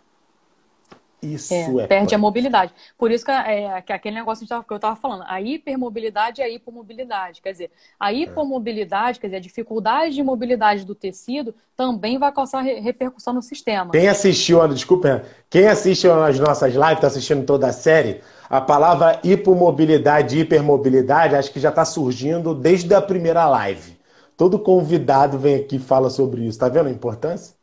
Isso 1.23 1.55
é. 1.55 1.85
é 1.85 1.87
perde 1.87 2.15
a 2.15 2.19
mobilidade. 2.19 2.73
Por 2.99 3.11
isso 3.11 3.25
que, 3.25 3.31
é, 3.31 3.81
que 3.81 3.93
aquele 3.93 4.15
negócio 4.17 4.47
que 4.47 4.73
eu 4.73 4.77
estava 4.77 4.95
falando, 4.95 5.25
a 5.27 5.41
hipermobilidade 5.41 6.43
e 6.43 6.45
a 6.45 6.49
hipomobilidade. 6.51 7.41
Quer 7.41 7.53
dizer, 7.53 7.71
a 7.99 8.13
é. 8.13 8.17
hipomobilidade, 8.17 9.19
quer 9.19 9.29
dizer, 9.29 9.37
a 9.37 9.41
dificuldade 9.41 10.15
de 10.15 10.23
mobilidade 10.23 10.85
do 10.85 10.95
tecido 10.95 11.55
também 11.75 12.19
vai 12.19 12.31
causar 12.31 12.61
repercussão 12.61 13.33
no 13.33 13.41
sistema. 13.41 13.91
Quem 13.91 14.07
assistiu, 14.07 14.67
desculpa, 14.69 15.23
quem 15.49 15.67
assistiu 15.67 16.23
às 16.23 16.39
nossas 16.39 16.75
lives, 16.75 16.93
está 16.93 17.07
assistindo 17.07 17.47
toda 17.47 17.69
a 17.69 17.73
série, 17.73 18.21
a 18.49 18.61
palavra 18.61 19.19
hipomobilidade 19.25 20.37
e 20.37 20.41
hipermobilidade 20.41 21.35
acho 21.37 21.51
que 21.51 21.59
já 21.59 21.71
está 21.71 21.85
surgindo 21.85 22.55
desde 22.55 22.95
a 22.95 23.01
primeira 23.01 23.47
live. 23.49 23.94
Todo 24.37 24.59
convidado 24.59 25.39
vem 25.39 25.57
aqui 25.57 25.77
e 25.77 25.79
fala 25.79 26.11
sobre 26.11 26.47
isso. 26.47 26.59
Tá 26.59 26.69
vendo 26.69 26.89
a 26.89 26.93
importância? 26.93 27.55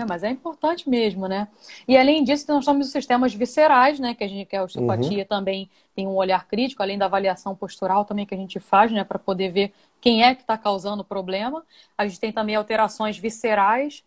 É, 0.00 0.04
mas 0.06 0.22
é 0.22 0.30
importante 0.30 0.88
mesmo, 0.88 1.26
né? 1.26 1.48
E 1.86 1.96
além 1.96 2.24
disso, 2.24 2.46
nós 2.48 2.64
temos 2.64 2.86
os 2.86 2.92
sistemas 2.92 3.34
viscerais, 3.34 3.98
né? 4.00 4.14
Que 4.14 4.24
a 4.24 4.28
gente, 4.28 4.46
que 4.46 4.56
a 4.56 4.62
osteopatia 4.62 5.18
uhum. 5.18 5.24
também 5.28 5.70
tem 5.94 6.06
um 6.06 6.14
olhar 6.14 6.46
crítico, 6.46 6.82
além 6.82 6.96
da 6.96 7.04
avaliação 7.04 7.54
postural 7.54 8.04
também 8.04 8.24
que 8.24 8.34
a 8.34 8.38
gente 8.38 8.58
faz, 8.58 8.90
né? 8.90 9.04
Para 9.04 9.18
poder 9.18 9.50
ver 9.50 9.72
quem 10.00 10.22
é 10.22 10.34
que 10.34 10.40
está 10.40 10.56
causando 10.56 11.02
o 11.02 11.04
problema. 11.04 11.62
A 11.98 12.06
gente 12.06 12.18
tem 12.18 12.32
também 12.32 12.54
alterações 12.54 13.18
viscerais. 13.18 14.02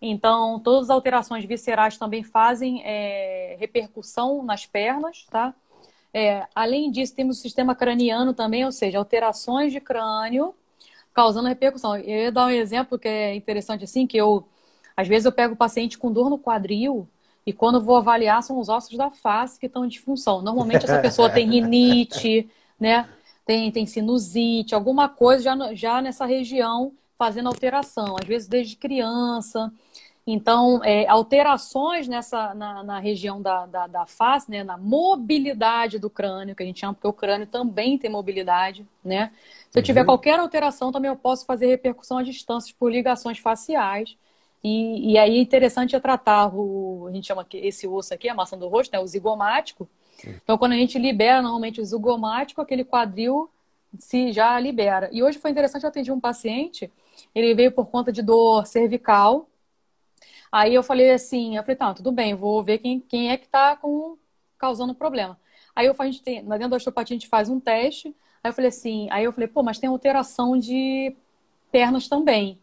Então, 0.00 0.60
todas 0.60 0.84
as 0.84 0.90
alterações 0.90 1.44
viscerais 1.44 1.96
também 1.96 2.22
fazem 2.22 2.82
é, 2.84 3.56
repercussão 3.58 4.42
nas 4.44 4.66
pernas, 4.66 5.26
tá? 5.30 5.54
É, 6.14 6.46
além 6.54 6.90
disso, 6.90 7.14
temos 7.16 7.38
o 7.38 7.40
sistema 7.40 7.74
craniano 7.74 8.34
também, 8.34 8.64
ou 8.64 8.72
seja, 8.72 8.98
alterações 8.98 9.72
de 9.72 9.80
crânio 9.80 10.54
causando 11.12 11.48
repercussão. 11.48 11.96
Eu 11.96 12.24
ia 12.24 12.32
dar 12.32 12.46
um 12.46 12.50
exemplo 12.50 12.98
que 12.98 13.08
é 13.08 13.34
interessante 13.34 13.84
assim, 13.84 14.06
que 14.06 14.16
eu 14.16 14.46
às 14.96 15.08
vezes 15.08 15.24
eu 15.24 15.32
pego 15.32 15.54
o 15.54 15.56
paciente 15.56 15.96
com 15.98 16.12
dor 16.12 16.28
no 16.28 16.38
quadril 16.38 17.08
e 17.46 17.52
quando 17.52 17.82
vou 17.82 17.96
avaliar 17.96 18.42
são 18.42 18.58
os 18.58 18.68
ossos 18.68 18.96
da 18.96 19.10
face 19.10 19.58
que 19.58 19.66
estão 19.66 19.84
em 19.84 19.88
disfunção. 19.88 20.42
Normalmente 20.42 20.84
essa 20.84 21.00
pessoa 21.00 21.30
tem 21.30 21.48
rinite, 21.48 22.48
né? 22.78 23.08
Tem, 23.44 23.70
tem 23.72 23.86
sinusite, 23.86 24.74
alguma 24.74 25.08
coisa 25.08 25.42
já, 25.42 25.74
já 25.74 26.02
nessa 26.02 26.24
região 26.24 26.92
fazendo 27.18 27.48
alteração, 27.48 28.16
às 28.20 28.26
vezes 28.26 28.48
desde 28.48 28.76
criança. 28.76 29.72
Então, 30.24 30.82
é, 30.84 31.08
alterações 31.08 32.06
nessa, 32.06 32.54
na, 32.54 32.84
na 32.84 32.98
região 33.00 33.42
da, 33.42 33.66
da, 33.66 33.86
da, 33.88 34.06
face, 34.06 34.48
né, 34.48 34.62
na 34.62 34.76
mobilidade 34.76 35.98
do 35.98 36.08
crânio, 36.08 36.54
que 36.54 36.62
a 36.62 36.66
gente 36.66 36.78
chama, 36.78 36.94
porque 36.94 37.08
o 37.08 37.12
crânio 37.12 37.46
também 37.46 37.98
tem 37.98 38.08
mobilidade, 38.08 38.86
né? 39.04 39.32
Se 39.68 39.78
eu 39.78 39.82
tiver 39.82 40.00
uhum. 40.00 40.06
qualquer 40.06 40.38
alteração, 40.38 40.92
também 40.92 41.10
eu 41.10 41.16
posso 41.16 41.44
fazer 41.44 41.66
repercussão 41.66 42.18
à 42.18 42.22
distância 42.22 42.72
por 42.78 42.92
ligações 42.92 43.38
faciais. 43.38 44.16
E, 44.62 45.12
e 45.12 45.18
aí 45.18 45.38
é 45.38 45.40
interessante 45.40 45.96
é 45.96 46.00
tratar 46.00 46.54
o, 46.54 47.08
a 47.08 47.12
gente 47.12 47.26
chama 47.26 47.44
esse 47.54 47.88
osso 47.88 48.14
aqui, 48.14 48.28
a 48.28 48.34
maçã 48.34 48.56
do 48.56 48.68
rosto, 48.68 48.92
né, 48.92 49.00
o 49.00 49.06
zigomático. 49.06 49.88
Então, 50.44 50.56
quando 50.56 50.72
a 50.72 50.76
gente 50.76 50.98
libera 50.98 51.42
normalmente 51.42 51.80
o 51.80 51.84
zigomático, 51.84 52.60
aquele 52.60 52.84
quadril 52.84 53.50
se 53.98 54.32
já 54.32 54.58
libera. 54.58 55.08
E 55.12 55.22
hoje 55.22 55.38
foi 55.38 55.50
interessante, 55.50 55.82
eu 55.82 55.88
atendi 55.88 56.12
um 56.12 56.20
paciente, 56.20 56.90
ele 57.34 57.54
veio 57.54 57.72
por 57.72 57.86
conta 57.86 58.12
de 58.12 58.22
dor 58.22 58.66
cervical, 58.66 59.48
Aí 60.52 60.74
eu 60.74 60.82
falei 60.82 61.10
assim, 61.10 61.56
eu 61.56 61.62
falei, 61.62 61.76
tá, 61.76 61.94
tudo 61.94 62.12
bem, 62.12 62.34
vou 62.34 62.62
ver 62.62 62.76
quem, 62.78 63.00
quem 63.00 63.30
é 63.30 63.38
que 63.38 63.48
tá 63.48 63.74
com, 63.74 64.18
causando 64.58 64.94
problema. 64.94 65.40
Aí 65.74 65.86
eu, 65.86 65.94
a 65.98 66.04
gente 66.04 66.22
tem, 66.22 66.44
dentro 66.44 66.68
da 66.68 66.76
osteopatia 66.76 67.16
a 67.16 67.18
gente 67.18 67.28
faz 67.28 67.48
um 67.48 67.58
teste, 67.58 68.14
aí 68.44 68.50
eu 68.50 68.54
falei 68.54 68.68
assim, 68.68 69.08
aí 69.10 69.24
eu 69.24 69.32
falei, 69.32 69.48
pô, 69.48 69.62
mas 69.62 69.78
tem 69.78 69.88
alteração 69.88 70.58
de 70.58 71.16
pernas 71.70 72.06
também. 72.06 72.58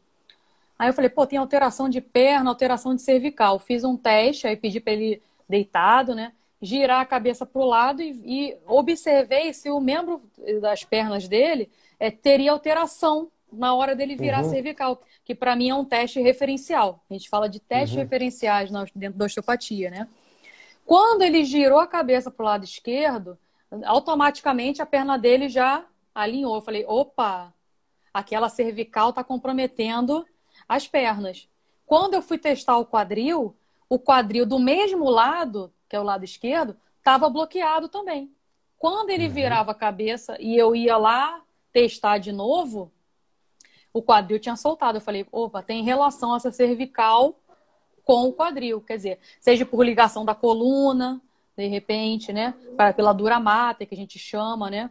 Aí 0.77 0.87
eu 0.87 0.93
falei, 0.93 1.09
pô, 1.09 1.25
tem 1.25 1.39
alteração 1.39 1.89
de 1.89 1.99
perna, 1.99 2.49
alteração 2.49 2.95
de 2.95 3.01
cervical. 3.01 3.59
Fiz 3.59 3.83
um 3.83 3.97
teste, 3.97 4.47
aí 4.47 4.55
pedi 4.55 4.79
para 4.79 4.93
ele 4.93 5.21
deitado, 5.47 6.15
né? 6.15 6.31
Girar 6.61 7.01
a 7.01 7.05
cabeça 7.05 7.45
para 7.45 7.61
o 7.61 7.65
lado 7.65 8.01
e, 8.01 8.11
e 8.23 8.57
observei 8.67 9.51
se 9.53 9.69
o 9.69 9.79
membro 9.81 10.21
das 10.61 10.83
pernas 10.83 11.27
dele 11.27 11.69
é, 11.99 12.11
teria 12.11 12.51
alteração 12.51 13.29
na 13.51 13.73
hora 13.73 13.95
dele 13.95 14.15
virar 14.15 14.43
uhum. 14.43 14.49
cervical, 14.49 15.01
que 15.23 15.33
para 15.35 15.55
mim 15.55 15.69
é 15.69 15.75
um 15.75 15.85
teste 15.85 16.21
referencial. 16.21 17.03
A 17.09 17.13
gente 17.13 17.29
fala 17.29 17.49
de 17.49 17.59
testes 17.59 17.95
uhum. 17.95 18.03
referenciais 18.03 18.69
dentro 18.95 19.17
da 19.17 19.25
osteopatia, 19.25 19.89
né? 19.89 20.07
Quando 20.85 21.21
ele 21.21 21.43
girou 21.43 21.79
a 21.79 21.87
cabeça 21.87 22.31
para 22.31 22.43
o 22.43 22.45
lado 22.47 22.63
esquerdo, 22.63 23.37
automaticamente 23.85 24.81
a 24.81 24.85
perna 24.85 25.17
dele 25.17 25.47
já 25.47 25.85
alinhou. 26.13 26.55
Eu 26.55 26.61
falei, 26.61 26.83
opa, 26.87 27.53
aquela 28.13 28.49
cervical 28.49 29.09
está 29.11 29.23
comprometendo 29.23 30.25
as 30.67 30.87
pernas. 30.87 31.47
Quando 31.85 32.15
eu 32.15 32.21
fui 32.21 32.37
testar 32.37 32.77
o 32.77 32.85
quadril, 32.85 33.55
o 33.87 33.99
quadril 33.99 34.45
do 34.45 34.59
mesmo 34.59 35.09
lado, 35.09 35.71
que 35.87 35.95
é 35.95 35.99
o 35.99 36.03
lado 36.03 36.23
esquerdo, 36.23 36.75
estava 36.97 37.29
bloqueado 37.29 37.87
também. 37.87 38.31
Quando 38.77 39.09
ele 39.09 39.27
uhum. 39.27 39.33
virava 39.33 39.71
a 39.71 39.75
cabeça 39.75 40.37
e 40.39 40.55
eu 40.55 40.75
ia 40.75 40.97
lá 40.97 41.41
testar 41.71 42.17
de 42.17 42.31
novo, 42.31 42.91
o 43.93 44.01
quadril 44.01 44.39
tinha 44.39 44.55
soltado. 44.55 44.97
Eu 44.97 45.01
falei, 45.01 45.25
opa, 45.31 45.61
tem 45.61 45.83
relação 45.83 46.35
essa 46.35 46.51
cervical 46.51 47.35
com 48.03 48.27
o 48.27 48.33
quadril. 48.33 48.81
Quer 48.81 48.97
dizer, 48.97 49.19
seja 49.39 49.65
por 49.65 49.85
ligação 49.85 50.25
da 50.25 50.33
coluna, 50.33 51.21
de 51.57 51.67
repente, 51.67 52.31
né? 52.31 52.53
Pela 52.95 53.13
dura 53.13 53.39
mata, 53.39 53.85
que 53.85 53.93
a 53.93 53.97
gente 53.97 54.17
chama, 54.17 54.69
né? 54.69 54.89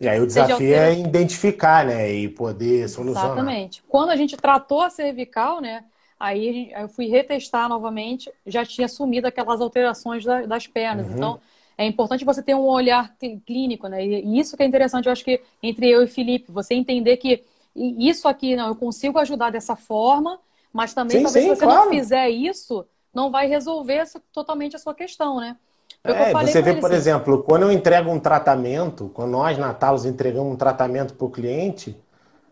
E 0.00 0.08
aí 0.08 0.20
o 0.20 0.26
desafio 0.26 0.74
é 0.74 0.98
identificar, 0.98 1.84
né? 1.84 2.12
E 2.12 2.28
poder 2.28 2.88
solucionar. 2.88 3.32
Exatamente. 3.32 3.82
Quando 3.88 4.10
a 4.10 4.16
gente 4.16 4.36
tratou 4.36 4.80
a 4.80 4.90
cervical, 4.90 5.60
né? 5.60 5.84
Aí 6.18 6.72
eu 6.72 6.88
fui 6.88 7.06
retestar 7.06 7.68
novamente, 7.68 8.30
já 8.46 8.64
tinha 8.64 8.88
sumido 8.88 9.26
aquelas 9.26 9.60
alterações 9.60 10.24
das 10.24 10.66
pernas. 10.66 11.08
Uhum. 11.08 11.16
Então, 11.16 11.40
é 11.76 11.84
importante 11.84 12.24
você 12.24 12.42
ter 12.42 12.54
um 12.54 12.64
olhar 12.64 13.12
clínico, 13.44 13.88
né? 13.88 14.04
E 14.04 14.38
isso 14.38 14.56
que 14.56 14.62
é 14.62 14.66
interessante, 14.66 15.06
eu 15.06 15.12
acho 15.12 15.24
que 15.24 15.40
entre 15.62 15.90
eu 15.90 16.02
e 16.02 16.06
Felipe, 16.06 16.52
você 16.52 16.74
entender 16.74 17.16
que 17.16 17.42
isso 17.74 18.28
aqui, 18.28 18.54
não, 18.54 18.68
eu 18.68 18.76
consigo 18.76 19.18
ajudar 19.18 19.50
dessa 19.50 19.76
forma, 19.76 20.38
mas 20.72 20.94
também 20.94 21.18
sim, 21.18 21.22
talvez 21.22 21.44
sim, 21.44 21.50
se 21.50 21.56
você 21.56 21.64
claro. 21.64 21.84
não 21.84 21.90
fizer 21.90 22.28
isso, 22.28 22.86
não 23.14 23.30
vai 23.30 23.46
resolver 23.46 24.04
totalmente 24.32 24.76
a 24.76 24.78
sua 24.78 24.94
questão, 24.94 25.38
né? 25.40 25.56
É, 26.04 26.32
você 26.32 26.60
vê, 26.60 26.74
por 26.74 26.90
assim. 26.90 26.96
exemplo, 26.96 27.42
quando 27.42 27.62
eu 27.62 27.70
entrego 27.70 28.10
um 28.10 28.18
tratamento, 28.18 29.10
quando 29.14 29.30
nós 29.30 29.56
na 29.56 29.72
Talos 29.72 30.04
entregamos 30.04 30.52
um 30.52 30.56
tratamento 30.56 31.14
para 31.14 31.26
o 31.26 31.30
cliente, 31.30 31.96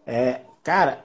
é, 0.06 0.42
cara, 0.62 1.04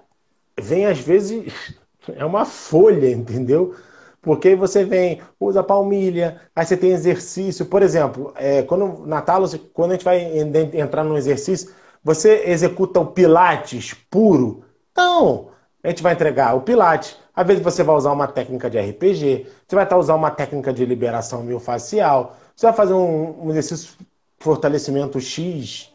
vem 0.60 0.86
às 0.86 1.00
vezes 1.00 1.52
é 2.16 2.24
uma 2.24 2.46
folha, 2.46 3.10
entendeu? 3.10 3.76
Porque 4.22 4.56
você 4.56 4.84
vem, 4.84 5.22
usa 5.40 5.64
palmilha, 5.64 6.42
aí 6.56 6.66
você 6.66 6.76
tem 6.76 6.92
exercício. 6.92 7.66
Por 7.66 7.82
exemplo, 7.82 8.34
é, 8.36 8.64
quando 8.64 9.06
na 9.06 9.22
Talos, 9.22 9.56
quando 9.74 9.92
a 9.92 9.94
gente 9.94 10.06
vai 10.06 10.20
entrar 10.74 11.04
no 11.04 11.16
exercício, 11.18 11.72
você 12.06 12.44
executa 12.46 13.00
o 13.00 13.08
Pilates 13.08 13.96
puro? 14.12 14.64
Não! 14.96 15.48
A 15.84 15.90
gente 15.90 16.04
vai 16.04 16.14
entregar 16.14 16.56
o 16.56 16.62
Pilates. 16.62 17.18
Às 17.36 17.48
vezes 17.48 17.64
você 17.64 17.82
vai 17.82 17.96
usar 17.96 18.12
uma 18.12 18.28
técnica 18.28 18.70
de 18.70 18.80
RPG, 18.80 19.48
você 19.68 19.76
vai 19.76 19.86
estar 19.86 19.98
usando 19.98 20.18
uma 20.18 20.30
técnica 20.30 20.72
de 20.72 20.86
liberação 20.86 21.42
miofascial, 21.42 22.38
você 22.56 22.68
vai 22.68 22.76
fazer 22.76 22.94
um, 22.94 23.48
um 23.48 23.50
exercício 23.50 23.96
de 24.00 24.06
fortalecimento 24.38 25.20
X, 25.20 25.92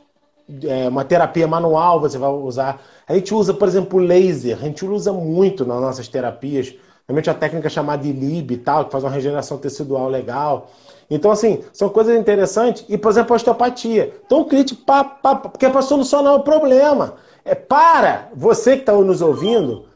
é, 0.65 0.89
uma 0.89 1.05
terapia 1.05 1.47
manual 1.47 2.01
você 2.01 2.19
vai 2.19 2.29
usar. 2.29 2.83
A 3.07 3.15
gente 3.15 3.33
usa, 3.33 3.55
por 3.55 3.69
exemplo, 3.69 4.01
laser, 4.01 4.59
a 4.59 4.65
gente 4.65 4.85
usa 4.85 5.13
muito 5.13 5.65
nas 5.65 5.81
nossas 5.81 6.09
terapias, 6.09 6.75
realmente 7.07 7.31
a 7.31 7.35
técnica 7.35 7.69
chamada 7.69 8.05
ILIB 8.05 8.55
e 8.55 8.59
tal, 8.59 8.87
que 8.87 8.91
faz 8.91 9.05
uma 9.05 9.11
regeneração 9.11 9.59
tecidual 9.59 10.09
legal. 10.09 10.73
Então, 11.11 11.33
assim, 11.33 11.65
são 11.73 11.89
coisas 11.89 12.17
interessantes. 12.17 12.85
E, 12.89 12.97
por 12.97 13.11
exemplo, 13.11 13.35
a 13.35 13.37
osteopatia. 13.37 14.15
Então, 14.25 14.43
o 14.43 14.45
cliente, 14.45 14.77
pá, 14.77 15.03
pá, 15.03 15.35
porque 15.35 15.67
é 15.67 15.71
para 15.71 15.83
solucionar 15.83 16.35
o 16.35 16.45
problema. 16.45 17.17
É 17.45 17.55
para 17.55 18.31
você 18.33 18.77
que 18.77 18.83
está 18.83 18.93
nos 18.93 19.21
ouvindo, 19.21 19.87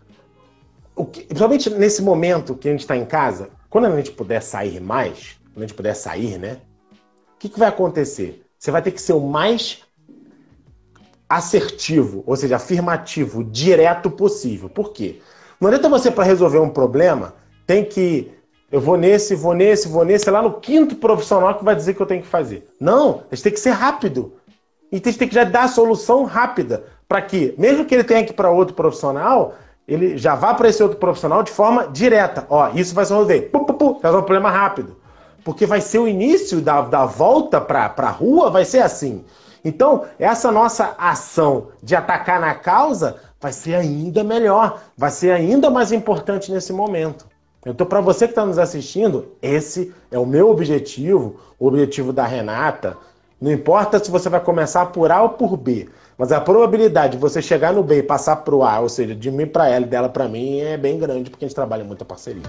o 0.97 1.05
que, 1.05 1.23
principalmente 1.23 1.71
nesse 1.71 2.03
momento 2.03 2.57
que 2.57 2.69
a 2.69 2.73
gente 2.73 2.81
está 2.81 2.97
em 2.97 3.05
casa, 3.05 3.51
quando 3.71 3.87
a 3.87 3.97
gente 3.97 4.11
puder 4.11 4.43
sair 4.43 4.81
mais, 4.81 5.39
quando 5.53 5.65
a 5.65 5.67
gente 5.67 5.77
puder 5.77 5.95
sair, 5.95 6.39
né? 6.39 6.59
O 7.37 7.39
que, 7.39 7.49
que 7.49 7.59
vai 7.59 7.69
acontecer? 7.69 8.45
Você 8.59 8.71
vai 8.71 8.83
ter 8.83 8.91
que 8.91 9.01
ser 9.01 9.13
o 9.13 9.21
mais 9.21 9.83
assertivo, 11.29 12.25
ou 12.27 12.37
seja, 12.37 12.57
afirmativo, 12.57 13.45
direto 13.45 14.11
possível. 14.11 14.69
Por 14.69 14.93
quê? 14.93 15.21
Não 15.61 15.69
adianta 15.69 15.89
você, 15.89 16.11
para 16.11 16.25
resolver 16.25 16.59
um 16.59 16.71
problema, 16.71 17.35
tem 17.67 17.85
que 17.85 18.34
eu 18.75 18.81
vou 18.81 18.97
nesse, 18.97 19.37
vou 19.37 19.55
nesse, 19.55 19.87
vou 19.87 20.05
nesse, 20.05 20.29
é 20.29 20.33
lá 20.33 20.43
no 20.43 20.55
quinto 20.55 20.97
profissional 20.97 21.55
que 21.55 21.65
vai 21.65 21.77
dizer 21.77 21.95
que 21.95 22.03
eu 22.03 22.07
tenho 22.07 22.23
que 22.23 22.27
fazer. 22.27 22.67
Não, 22.81 23.23
a 23.31 23.35
gente 23.37 23.45
tem 23.45 23.53
que 23.53 23.61
ser 23.61 23.71
rápido. 23.71 24.33
E 24.91 24.97
a 24.97 24.99
gente 24.99 25.17
tem 25.17 25.29
que 25.29 25.35
já 25.37 25.45
dar 25.45 25.63
a 25.63 25.69
solução 25.69 26.25
rápida. 26.25 26.83
Para 27.07 27.23
que, 27.23 27.55
mesmo 27.57 27.85
que 27.85 27.95
ele 27.95 28.03
tenha 28.03 28.25
que 28.25 28.33
ir 28.33 28.35
para 28.35 28.51
outro 28.51 28.75
profissional, 28.75 29.55
ele 29.87 30.19
já 30.19 30.35
vá 30.35 30.55
para 30.55 30.69
esse 30.69 30.83
outro 30.83 30.99
profissional 30.99 31.45
de 31.45 31.53
forma 31.53 31.87
direta. 31.87 32.49
Ó, 32.51 32.69
isso 32.75 32.97
vai 32.97 33.05
se 33.05 33.13
resolver. 33.13 33.43
Pum, 33.43 33.63
pum, 33.65 33.75
pum, 33.75 33.93
resolve 34.03 34.25
o 34.25 34.27
problema 34.27 34.51
rápido. 34.51 34.97
Porque 35.45 35.67
vai 35.67 35.81
ser 35.81 36.01
o 36.01 36.09
início 36.09 36.61
da, 36.61 36.81
da 36.81 37.07
volta 37.07 37.61
para 37.61 37.95
a 37.97 38.11
rua, 38.11 38.51
vai 38.51 38.65
ser 38.65 38.81
assim. 38.81 39.25
Então, 39.65 40.05
essa 40.19 40.51
nossa 40.51 40.97
ação 40.99 41.69
de 41.81 41.95
atacar 41.95 42.41
na 42.41 42.57
causa 42.57 43.19
vai 43.41 43.53
ser 43.53 43.77
ainda 43.77 44.25
melhor, 44.25 44.81
vai 44.97 45.13
ser 45.13 45.31
ainda 45.31 45.71
mais 45.71 45.93
importante 45.93 46.51
nesse 46.51 46.73
momento. 46.73 47.33
Então, 47.67 47.87
para 47.87 48.01
você 48.01 48.27
que 48.27 48.33
está 48.33 48.45
nos 48.45 48.59
assistindo, 48.59 49.27
esse 49.41 49.93
é 50.11 50.19
o 50.19 50.27
meu 50.27 50.51
objetivo, 50.51 51.37
o 51.59 51.67
objetivo 51.67 52.13
da 52.13 52.27
Renata. 52.27 52.97
Não 53.41 53.51
importa 53.51 54.03
se 54.03 54.11
você 54.11 54.29
vai 54.29 54.41
começar 54.41 54.87
por 54.87 55.11
A 55.11 55.23
ou 55.23 55.31
por 55.31 55.57
B, 55.57 55.89
mas 56.17 56.31
a 56.31 56.41
probabilidade 56.41 57.15
de 57.15 57.19
você 57.19 57.43
chegar 57.43 57.73
no 57.73 57.83
B 57.83 57.99
e 57.99 58.03
passar 58.03 58.37
para 58.37 58.55
o 58.55 58.63
A, 58.63 58.81
ou 58.81 58.89
seja, 58.89 59.15
de 59.15 59.31
mim 59.31 59.47
para 59.47 59.69
ela 59.69 59.85
e 59.85 59.89
dela 59.89 60.09
para 60.09 60.29
mim, 60.29 60.61
é 60.61 60.77
bem 60.77 60.99
grande, 60.99 61.31
porque 61.31 61.45
a 61.45 61.49
gente 61.49 61.55
trabalha 61.55 61.85
muita 61.85 62.05
parceria. 62.05 62.43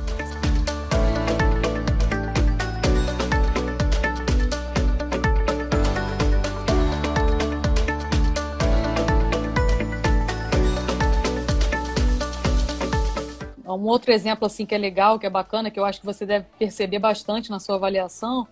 Um 13.86 13.90
outro 13.90 14.12
exemplo 14.12 14.48
assim 14.48 14.66
que 14.66 14.74
é 14.74 14.80
legal, 14.80 15.20
que 15.20 15.28
é 15.28 15.30
bacana, 15.30 15.70
que 15.70 15.80
eu 15.80 15.86
acho 15.86 16.00
que 16.00 16.06
você 16.08 16.26
deve 16.26 16.48
perceber 16.58 16.98
bastante 16.98 17.52
na 17.52 17.60
sua 17.60 17.76
avaliação, 17.76 18.48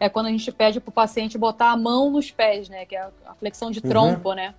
é 0.00 0.08
quando 0.08 0.26
a 0.26 0.30
gente 0.30 0.50
pede 0.50 0.80
para 0.80 0.90
o 0.90 0.92
paciente 0.92 1.38
botar 1.38 1.70
a 1.70 1.76
mão 1.76 2.10
nos 2.10 2.32
pés, 2.32 2.68
né? 2.68 2.84
Que 2.84 2.96
é 2.96 3.08
a 3.24 3.34
flexão 3.36 3.70
de 3.70 3.80
trompo, 3.80 4.30
uhum. 4.30 4.34
né? 4.34 4.52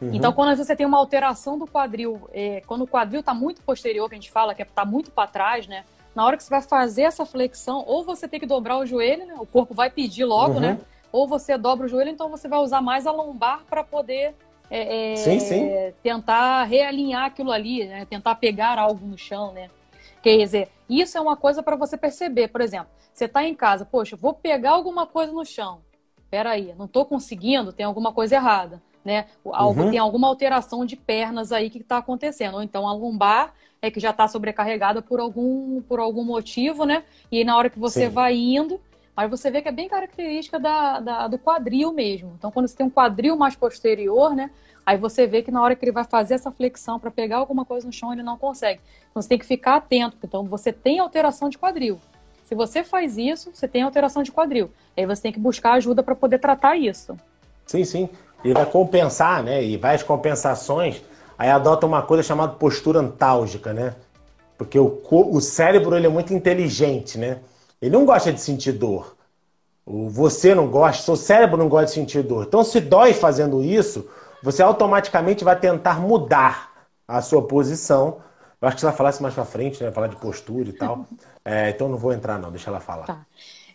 Uhum. 0.00 0.10
Então, 0.14 0.32
quando 0.32 0.56
você 0.56 0.74
tem 0.74 0.84
uma 0.84 0.98
alteração 0.98 1.56
do 1.56 1.64
quadril, 1.64 2.28
é, 2.32 2.60
quando 2.66 2.82
o 2.82 2.88
quadril 2.88 3.20
está 3.20 3.32
muito 3.32 3.62
posterior, 3.62 4.08
que 4.08 4.16
a 4.16 4.18
gente 4.18 4.32
fala 4.32 4.52
que 4.52 4.62
está 4.62 4.84
muito 4.84 5.12
para 5.12 5.28
trás, 5.28 5.68
né? 5.68 5.84
Na 6.12 6.26
hora 6.26 6.36
que 6.36 6.42
você 6.42 6.50
vai 6.50 6.62
fazer 6.62 7.02
essa 7.02 7.24
flexão, 7.24 7.84
ou 7.86 8.02
você 8.02 8.26
tem 8.26 8.40
que 8.40 8.46
dobrar 8.46 8.78
o 8.78 8.84
joelho, 8.84 9.24
né? 9.26 9.34
O 9.38 9.46
corpo 9.46 9.72
vai 9.74 9.90
pedir 9.90 10.24
logo, 10.24 10.54
uhum. 10.54 10.60
né? 10.60 10.80
Ou 11.12 11.28
você 11.28 11.56
dobra 11.56 11.86
o 11.86 11.88
joelho, 11.88 12.10
então 12.10 12.28
você 12.28 12.48
vai 12.48 12.58
usar 12.58 12.80
mais 12.80 13.06
a 13.06 13.12
lombar 13.12 13.62
para 13.70 13.84
poder 13.84 14.34
é, 14.70 15.12
é, 15.12 15.16
sim, 15.16 15.38
sim. 15.38 15.70
tentar 16.02 16.64
realinhar 16.64 17.26
aquilo 17.26 17.52
ali, 17.52 17.84
né? 17.84 18.06
tentar 18.06 18.34
pegar 18.36 18.78
algo 18.78 19.06
no 19.06 19.18
chão, 19.18 19.52
né? 19.52 19.68
Quer 20.22 20.36
dizer, 20.38 20.68
isso 20.88 21.18
é 21.18 21.20
uma 21.20 21.36
coisa 21.36 21.62
para 21.62 21.76
você 21.76 21.96
perceber. 21.96 22.48
Por 22.48 22.60
exemplo, 22.60 22.88
você 23.12 23.24
está 23.24 23.44
em 23.44 23.54
casa, 23.54 23.84
poxa, 23.84 24.16
vou 24.16 24.32
pegar 24.32 24.70
alguma 24.70 25.06
coisa 25.06 25.32
no 25.32 25.44
chão. 25.44 25.80
Peraí, 26.30 26.74
não 26.78 26.86
estou 26.86 27.04
conseguindo, 27.04 27.72
tem 27.72 27.84
alguma 27.84 28.12
coisa 28.12 28.36
errada. 28.36 28.80
Né? 29.04 29.26
Algo, 29.44 29.82
uhum. 29.82 29.90
Tem 29.90 29.98
alguma 29.98 30.28
alteração 30.28 30.86
de 30.86 30.96
pernas 30.96 31.50
aí 31.50 31.68
que 31.68 31.78
está 31.78 31.98
acontecendo. 31.98 32.54
Ou 32.54 32.62
então 32.62 32.86
a 32.86 32.92
lombar 32.92 33.52
é 33.82 33.90
que 33.90 33.98
já 33.98 34.10
está 34.10 34.28
sobrecarregada 34.28 35.02
por 35.02 35.18
algum, 35.18 35.82
por 35.82 35.98
algum 35.98 36.24
motivo, 36.24 36.84
né? 36.84 37.02
E 37.30 37.38
aí, 37.38 37.44
na 37.44 37.56
hora 37.56 37.68
que 37.68 37.78
você 37.78 38.06
Sim. 38.06 38.12
vai 38.12 38.36
indo, 38.36 38.80
mas 39.16 39.30
você 39.30 39.50
vê 39.50 39.60
que 39.60 39.68
é 39.68 39.72
bem 39.72 39.88
característica 39.88 40.58
da, 40.58 41.00
da, 41.00 41.28
do 41.28 41.38
quadril 41.38 41.92
mesmo. 41.92 42.34
Então, 42.38 42.50
quando 42.50 42.66
você 42.66 42.76
tem 42.76 42.86
um 42.86 42.90
quadril 42.90 43.36
mais 43.36 43.54
posterior, 43.54 44.34
né? 44.34 44.50
Aí 44.84 44.96
você 44.96 45.26
vê 45.26 45.42
que 45.42 45.50
na 45.50 45.62
hora 45.62 45.76
que 45.76 45.84
ele 45.84 45.92
vai 45.92 46.04
fazer 46.04 46.34
essa 46.34 46.50
flexão 46.50 46.98
para 46.98 47.10
pegar 47.10 47.36
alguma 47.36 47.64
coisa 47.64 47.86
no 47.86 47.92
chão, 47.92 48.12
ele 48.12 48.22
não 48.22 48.38
consegue. 48.38 48.80
Então, 49.10 49.20
você 49.20 49.28
tem 49.28 49.38
que 49.38 49.46
ficar 49.46 49.76
atento. 49.76 50.16
Então, 50.24 50.44
você 50.44 50.72
tem 50.72 50.98
alteração 50.98 51.48
de 51.48 51.58
quadril. 51.58 52.00
Se 52.44 52.54
você 52.54 52.82
faz 52.82 53.16
isso, 53.16 53.50
você 53.54 53.68
tem 53.68 53.82
alteração 53.82 54.22
de 54.22 54.32
quadril. 54.32 54.70
Aí 54.96 55.06
você 55.06 55.22
tem 55.22 55.32
que 55.32 55.38
buscar 55.38 55.74
ajuda 55.74 56.02
para 56.02 56.14
poder 56.14 56.38
tratar 56.38 56.76
isso. 56.76 57.16
Sim, 57.66 57.84
sim. 57.84 58.08
Ele 58.44 58.54
vai 58.54 58.66
compensar, 58.66 59.42
né? 59.42 59.62
E 59.62 59.76
várias 59.76 60.02
compensações. 60.02 61.02
Aí 61.38 61.48
adota 61.48 61.86
uma 61.86 62.02
coisa 62.02 62.22
chamada 62.22 62.54
postura 62.54 62.98
antálgica, 62.98 63.72
né? 63.72 63.94
Porque 64.58 64.78
o, 64.78 65.00
o 65.10 65.40
cérebro 65.40 65.96
ele 65.96 66.06
é 66.06 66.10
muito 66.10 66.34
inteligente, 66.34 67.18
né? 67.18 67.38
Ele 67.82 67.90
não 67.90 68.06
gosta 68.06 68.32
de 68.32 68.40
sentir 68.40 68.72
dor. 68.72 69.16
Você 69.84 70.54
não 70.54 70.68
gosta, 70.68 71.02
seu 71.02 71.16
cérebro 71.16 71.58
não 71.58 71.68
gosta 71.68 71.86
de 71.86 71.92
sentir 71.92 72.22
dor. 72.22 72.44
Então, 72.46 72.62
se 72.62 72.80
dói 72.80 73.12
fazendo 73.12 73.60
isso, 73.62 74.08
você 74.40 74.62
automaticamente 74.62 75.42
vai 75.42 75.58
tentar 75.58 76.00
mudar 76.00 76.86
a 77.06 77.20
sua 77.20 77.42
posição. 77.42 78.22
Eu 78.60 78.68
acho 78.68 78.76
que 78.76 78.80
se 78.80 78.86
ela 78.86 78.94
falasse 78.94 79.20
mais 79.20 79.34
pra 79.34 79.44
frente, 79.44 79.82
né? 79.82 79.90
Falar 79.90 80.06
de 80.06 80.16
postura 80.16 80.68
e 80.68 80.72
tal. 80.72 81.06
É, 81.44 81.70
então 81.70 81.88
não 81.88 81.98
vou 81.98 82.12
entrar, 82.12 82.38
não, 82.38 82.52
deixa 82.52 82.70
ela 82.70 82.78
falar. 82.78 83.04
Tá. 83.04 83.26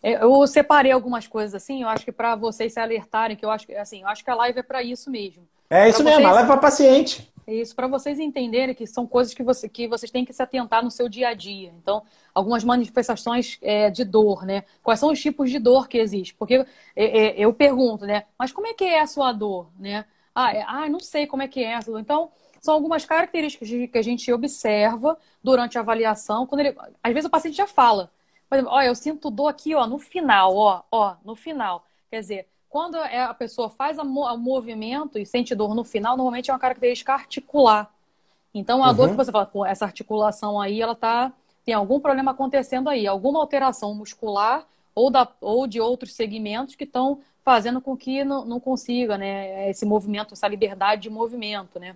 É, 0.01 0.23
eu 0.23 0.47
separei 0.47 0.89
algumas 0.89 1.27
coisas 1.27 1.53
assim, 1.53 1.81
eu 1.81 1.89
acho 1.89 2.05
que 2.05 2.13
para 2.13 2.33
vocês 2.33 2.71
se 2.71 2.79
alertarem, 2.79 3.35
que 3.35 3.43
eu 3.43 3.51
acho 3.51 3.67
que 3.67 3.75
assim, 3.75 4.03
eu 4.03 4.07
acho 4.07 4.23
que 4.23 4.31
a 4.31 4.35
live 4.35 4.59
é 4.59 4.63
para 4.63 4.81
isso 4.81 5.11
mesmo. 5.11 5.45
É 5.69 5.89
isso 5.89 6.01
pra 6.01 6.11
mesmo, 6.11 6.21
vocês... 6.21 6.33
leva 6.33 6.47
para 6.47 6.61
paciente. 6.61 7.29
Isso, 7.47 7.73
para 7.73 7.87
vocês 7.87 8.19
entenderem 8.19 8.75
que 8.75 8.85
são 8.85 9.07
coisas 9.07 9.33
que, 9.33 9.41
você, 9.41 9.69
que 9.69 9.87
vocês 9.87 10.11
têm 10.11 10.25
que 10.25 10.33
se 10.33 10.43
atentar 10.43 10.83
no 10.83 10.91
seu 10.91 11.07
dia 11.07 11.29
a 11.29 11.33
dia. 11.33 11.71
Então, 11.81 12.03
algumas 12.33 12.61
manifestações 12.61 13.57
é, 13.61 13.89
de 13.89 14.03
dor, 14.03 14.45
né? 14.45 14.65
Quais 14.83 14.99
são 14.99 15.11
os 15.11 15.21
tipos 15.21 15.49
de 15.49 15.57
dor 15.57 15.87
que 15.87 15.97
existem? 15.97 16.35
Porque 16.37 16.55
é, 16.55 16.65
é, 16.95 17.39
eu 17.39 17.53
pergunto, 17.53 18.05
né? 18.05 18.25
Mas 18.37 18.51
como 18.51 18.67
é 18.67 18.73
que 18.73 18.83
é 18.83 18.99
a 18.99 19.07
sua 19.07 19.31
dor, 19.31 19.71
né? 19.79 20.03
Ah, 20.35 20.53
é, 20.53 20.61
ah, 20.67 20.89
não 20.89 20.99
sei 20.99 21.25
como 21.25 21.41
é 21.41 21.47
que 21.47 21.63
é 21.63 21.71
essa 21.71 21.89
dor. 21.89 22.01
Então, 22.01 22.29
são 22.61 22.73
algumas 22.73 23.05
características 23.05 23.69
que 23.69 23.97
a 23.97 24.01
gente 24.01 24.31
observa 24.33 25.17
durante 25.41 25.77
a 25.77 25.81
avaliação. 25.81 26.45
Quando 26.45 26.61
ele, 26.61 26.75
às 27.01 27.13
vezes 27.13 27.27
o 27.27 27.31
paciente 27.31 27.55
já 27.55 27.67
fala, 27.67 28.11
por 28.49 28.55
exemplo, 28.55 28.73
ó, 28.73 28.81
eu 28.81 28.93
sinto 28.93 29.31
dor 29.31 29.47
aqui, 29.47 29.73
ó, 29.73 29.87
no 29.87 29.99
final, 29.99 30.53
ó, 30.55 30.83
ó, 30.91 31.15
no 31.23 31.33
final. 31.35 31.85
Quer 32.09 32.19
dizer, 32.19 32.47
quando 32.69 32.97
é, 32.97 33.23
a 33.23 33.33
pessoa 33.33 33.69
faz 33.69 33.97
o 33.97 34.03
movimento 34.03 35.17
e 35.17 35.25
sente 35.25 35.55
dor 35.55 35.73
no 35.73 35.83
final, 35.83 36.17
normalmente 36.17 36.49
é 36.49 36.53
uma 36.53 36.59
característica 36.59 37.13
articular. 37.13 37.91
Então, 38.53 38.83
a 38.83 38.89
uhum. 38.89 38.95
dor 38.95 39.09
que 39.09 39.15
você 39.15 39.31
fala, 39.31 39.45
pô, 39.45 39.65
essa 39.65 39.85
articulação 39.85 40.59
aí, 40.59 40.81
ela 40.81 40.95
tá 40.95 41.31
tem 41.67 41.73
algum 41.73 41.99
problema 41.99 42.31
acontecendo 42.31 42.89
aí, 42.89 43.05
alguma 43.05 43.39
alteração 43.39 43.93
muscular 43.93 44.65
ou, 44.95 45.11
da, 45.11 45.27
ou 45.41 45.67
de 45.67 45.81
outros 45.81 46.13
segmentos 46.13 46.75
que 46.75 46.85
estão 46.85 47.19
fazendo 47.41 47.81
com 47.81 47.95
que 47.95 48.23
não, 48.23 48.45
não 48.45 48.57
consiga, 48.57 49.17
né, 49.17 49.69
esse 49.69 49.85
movimento, 49.85 50.33
essa 50.33 50.47
liberdade 50.47 51.01
de 51.01 51.09
movimento, 51.09 51.77
né? 51.77 51.95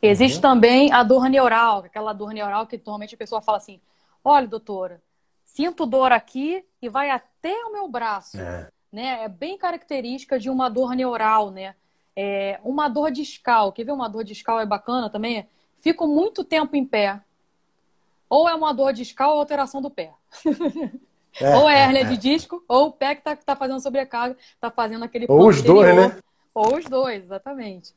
Existe 0.00 0.36
uhum. 0.36 0.42
também 0.42 0.92
a 0.92 1.02
dor 1.02 1.28
neural, 1.28 1.78
aquela 1.80 2.12
dor 2.12 2.32
neural 2.32 2.66
que 2.66 2.76
normalmente 2.76 3.14
a 3.14 3.18
pessoa 3.18 3.40
fala 3.40 3.58
assim: 3.58 3.80
olha, 4.24 4.48
doutora, 4.48 5.02
sinto 5.44 5.84
dor 5.84 6.10
aqui 6.10 6.64
e 6.80 6.88
vai 6.88 7.10
até 7.10 7.54
o 7.66 7.72
meu 7.72 7.88
braço. 7.88 8.40
É, 8.40 8.68
né? 8.92 9.24
é 9.24 9.28
bem 9.28 9.56
característica 9.56 10.38
de 10.38 10.50
uma 10.50 10.68
dor 10.68 10.94
neural, 10.94 11.50
né? 11.50 11.74
É 12.14 12.60
uma 12.62 12.88
dor 12.88 13.10
discal. 13.10 13.72
Quer 13.72 13.84
ver 13.84 13.92
uma 13.92 14.08
dor 14.08 14.22
discal 14.22 14.60
é 14.60 14.66
bacana 14.66 15.08
também? 15.08 15.48
Fico 15.76 16.06
muito 16.06 16.44
tempo 16.44 16.76
em 16.76 16.84
pé. 16.84 17.20
Ou 18.28 18.48
é 18.48 18.54
uma 18.54 18.72
dor 18.72 18.92
discal 18.92 19.32
ou 19.32 19.40
alteração 19.40 19.80
do 19.80 19.90
pé. 19.90 20.12
É, 21.40 21.56
ou 21.56 21.68
é 21.68 21.80
hérnia 21.80 22.02
é, 22.02 22.04
de 22.04 22.18
disco, 22.18 22.62
ou 22.68 22.88
o 22.88 22.92
pé 22.92 23.14
que 23.14 23.20
está 23.22 23.34
tá 23.34 23.56
fazendo 23.56 23.80
sobrecarga, 23.80 24.36
está 24.54 24.70
fazendo 24.70 25.04
aquele 25.04 25.26
Ou 25.28 25.48
os 25.48 25.62
dois, 25.62 25.96
né? 25.96 26.18
Ou 26.54 26.76
os 26.76 26.84
dois, 26.84 27.24
exatamente. 27.24 27.94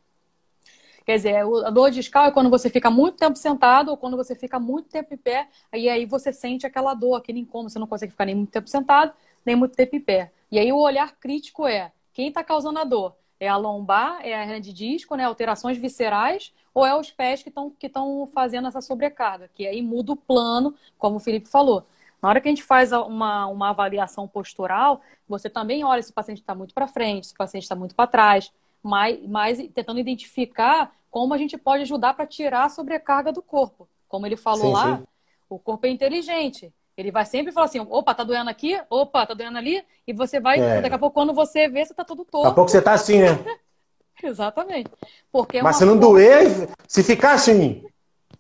Quer 1.05 1.17
dizer, 1.17 1.35
a 1.35 1.69
dor 1.69 1.91
discal 1.91 2.25
é 2.25 2.31
quando 2.31 2.49
você 2.49 2.69
fica 2.69 2.89
muito 2.89 3.17
tempo 3.17 3.37
sentado 3.37 3.89
ou 3.89 3.97
quando 3.97 4.17
você 4.17 4.33
fica 4.33 4.59
muito 4.59 4.89
tempo 4.89 5.13
em 5.13 5.17
pé, 5.17 5.47
e 5.71 5.87
aí 5.87 6.05
você 6.05 6.33
sente 6.33 6.65
aquela 6.65 6.95
dor, 6.95 7.15
aquele 7.15 7.39
incômodo, 7.39 7.69
você 7.69 7.77
não 7.77 7.85
consegue 7.85 8.11
ficar 8.11 8.25
nem 8.25 8.33
muito 8.33 8.49
tempo 8.49 8.67
sentado, 8.67 9.13
nem 9.45 9.55
muito 9.55 9.75
tempo 9.75 9.95
em 9.95 9.99
pé. 9.99 10.31
E 10.55 10.59
aí 10.59 10.71
o 10.71 10.79
olhar 10.79 11.17
crítico 11.17 11.67
é 11.67 11.91
quem 12.13 12.29
está 12.29 12.41
causando 12.41 12.79
a 12.79 12.85
dor? 12.85 13.13
É 13.37 13.45
a 13.45 13.57
lombar, 13.57 14.25
é 14.25 14.33
a 14.33 14.41
hernia 14.41 14.61
de 14.61 14.71
disco, 14.71 15.13
né? 15.17 15.25
alterações 15.25 15.77
viscerais, 15.77 16.53
ou 16.73 16.85
é 16.85 16.97
os 16.97 17.11
pés 17.11 17.43
que 17.43 17.49
estão 17.49 17.69
que 17.69 17.91
fazendo 18.33 18.69
essa 18.69 18.79
sobrecarga? 18.79 19.49
Que 19.53 19.67
aí 19.67 19.81
muda 19.81 20.13
o 20.13 20.15
plano, 20.15 20.73
como 20.97 21.17
o 21.17 21.19
Felipe 21.19 21.45
falou. 21.45 21.85
Na 22.21 22.29
hora 22.29 22.39
que 22.39 22.47
a 22.47 22.51
gente 22.51 22.63
faz 22.63 22.93
uma, 22.93 23.47
uma 23.47 23.71
avaliação 23.71 24.29
postural, 24.29 25.01
você 25.27 25.49
também 25.49 25.83
olha 25.83 26.01
se 26.01 26.11
o 26.11 26.13
paciente 26.13 26.39
está 26.39 26.55
muito 26.55 26.73
para 26.73 26.87
frente, 26.87 27.27
se 27.27 27.33
o 27.33 27.37
paciente 27.37 27.63
está 27.63 27.75
muito 27.75 27.93
para 27.93 28.07
trás, 28.07 28.49
mas, 28.81 29.19
mas 29.27 29.57
tentando 29.73 29.99
identificar 29.99 30.95
como 31.11 31.33
a 31.33 31.37
gente 31.37 31.57
pode 31.57 31.81
ajudar 31.81 32.13
para 32.13 32.25
tirar 32.25 32.63
a 32.63 32.69
sobrecarga 32.69 33.33
do 33.33 33.41
corpo. 33.41 33.89
Como 34.07 34.25
ele 34.25 34.37
falou 34.37 34.67
sim, 34.67 34.71
lá, 34.71 34.97
sim. 34.99 35.03
o 35.49 35.59
corpo 35.59 35.85
é 35.85 35.89
inteligente. 35.89 36.71
Ele 36.97 37.11
vai 37.11 37.25
sempre 37.25 37.51
falar 37.51 37.65
assim, 37.65 37.79
opa, 37.79 38.13
tá 38.13 38.23
doendo 38.23 38.49
aqui, 38.49 38.79
opa, 38.89 39.25
tá 39.25 39.33
doendo 39.33 39.57
ali, 39.57 39.83
e 40.07 40.13
você 40.13 40.39
vai, 40.39 40.59
é. 40.59 40.81
daqui 40.81 40.95
a 40.95 40.99
pouco, 40.99 41.13
quando 41.13 41.33
você 41.33 41.67
vê, 41.67 41.85
você 41.85 41.93
tá 41.93 42.05
todo 42.05 42.23
torto. 42.23 42.43
Daqui 42.43 42.53
a 42.53 42.55
pouco 42.55 42.71
você 42.71 42.81
tá 42.81 42.93
assim, 42.93 43.19
né? 43.19 43.37
Exatamente. 44.23 44.89
Porque 45.31 45.57
é 45.57 45.61
Mas 45.61 45.75
se 45.75 45.85
não 45.85 45.97
doer, 45.97 46.69
se 46.87 47.03
ficar 47.03 47.33
assim, 47.33 47.83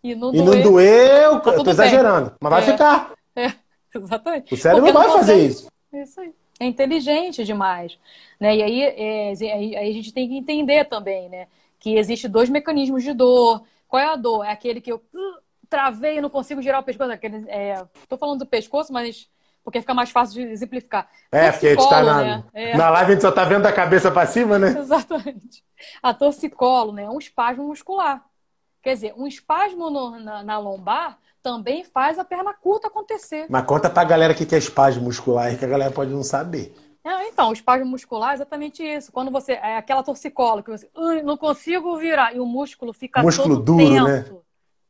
e 0.01 0.15
não 0.15 0.33
e 0.33 0.41
doer, 0.41 0.55
não 0.55 0.71
doer 0.71 1.23
eu, 1.23 1.39
tá 1.41 1.51
eu 1.51 1.63
tô 1.63 1.69
exagerando, 1.69 2.29
bem. 2.29 2.37
mas 2.41 2.51
vai 2.51 2.61
é. 2.61 2.71
ficar. 2.71 3.15
É, 3.37 3.51
exatamente. 3.93 4.53
O 4.53 4.57
cérebro 4.57 4.85
não 4.85 4.93
vai 4.93 5.09
fazer 5.09 5.33
consegue... 5.33 5.45
isso. 5.47 5.67
Isso 5.91 6.21
aí 6.21 6.33
é 6.59 6.65
inteligente 6.65 7.43
demais. 7.43 7.97
Né? 8.39 8.57
E 8.57 8.63
aí, 8.63 8.81
é, 8.81 9.33
aí, 9.53 9.75
a 9.75 9.93
gente 9.93 10.13
tem 10.13 10.27
que 10.27 10.37
entender 10.37 10.85
também, 10.85 11.29
né? 11.29 11.47
Que 11.79 11.97
existe 11.97 12.27
dois 12.27 12.49
mecanismos 12.49 13.03
de 13.03 13.13
dor. 13.13 13.63
Qual 13.87 14.01
é 14.01 14.05
a 14.05 14.15
dor? 14.15 14.45
É 14.45 14.51
aquele 14.51 14.81
que 14.81 14.91
eu 14.91 15.01
travei 15.69 16.21
não 16.21 16.29
consigo 16.29 16.61
girar 16.61 16.81
o 16.81 16.83
pescoço. 16.83 17.11
Aquele, 17.11 17.49
é, 17.49 17.83
tô 18.07 18.17
falando 18.17 18.39
do 18.39 18.45
pescoço, 18.45 18.91
mas 18.91 19.29
porque 19.63 19.81
fica 19.81 19.95
mais 19.95 20.11
fácil 20.11 20.35
de 20.35 20.51
exemplificar. 20.51 21.09
É, 21.31 21.51
porque 21.51 21.67
a 21.67 21.69
gente 21.71 21.89
tá 21.89 22.03
na, 22.03 22.23
né? 22.23 22.43
é. 22.53 22.77
na 22.77 22.89
live 22.91 23.11
a 23.11 23.13
gente 23.15 23.21
só 23.21 23.31
tá 23.31 23.43
vendo 23.43 23.63
da 23.63 23.73
cabeça 23.73 24.11
para 24.11 24.27
cima, 24.27 24.59
né? 24.59 24.69
Exatamente. 24.77 25.63
A 26.03 26.13
torcicolo, 26.13 26.93
né? 26.93 27.03
É 27.03 27.09
um 27.09 27.17
espasmo 27.17 27.67
muscular. 27.67 28.23
Quer 28.83 28.93
dizer, 28.93 29.13
um 29.17 29.25
espasmo 29.25 29.89
no, 29.89 30.19
na, 30.19 30.43
na 30.43 30.59
lombar 30.59 31.17
também 31.41 31.83
faz 31.83 32.19
a 32.19 32.23
perna 32.23 32.53
curta 32.53 32.87
acontecer. 32.87 33.47
Mas 33.49 33.65
conta 33.65 33.89
pra 33.89 34.03
galera 34.03 34.33
o 34.33 34.35
que 34.35 34.53
é 34.53 34.57
espasmo 34.59 35.03
muscular, 35.03 35.57
que 35.57 35.65
a 35.65 35.67
galera 35.67 35.91
pode 35.91 36.11
não 36.11 36.21
saber. 36.21 36.75
É, 37.03 37.27
então, 37.27 37.49
o 37.49 37.53
espasmo 37.53 37.87
muscular 37.87 38.31
é 38.31 38.33
exatamente 38.35 38.83
isso. 38.83 39.11
Quando 39.11 39.31
você. 39.31 39.53
É 39.53 39.77
aquela 39.77 40.03
torcicola 40.03 40.61
que 40.61 40.71
você. 40.71 40.89
não 41.23 41.37
consigo 41.37 41.97
virar. 41.97 42.35
E 42.35 42.39
o 42.39 42.45
músculo 42.45 42.93
fica 42.93 43.21
músculo 43.21 43.55
todo 43.57 43.77
duro, 43.77 44.05
tenso. 44.05 44.33
Né? 44.33 44.39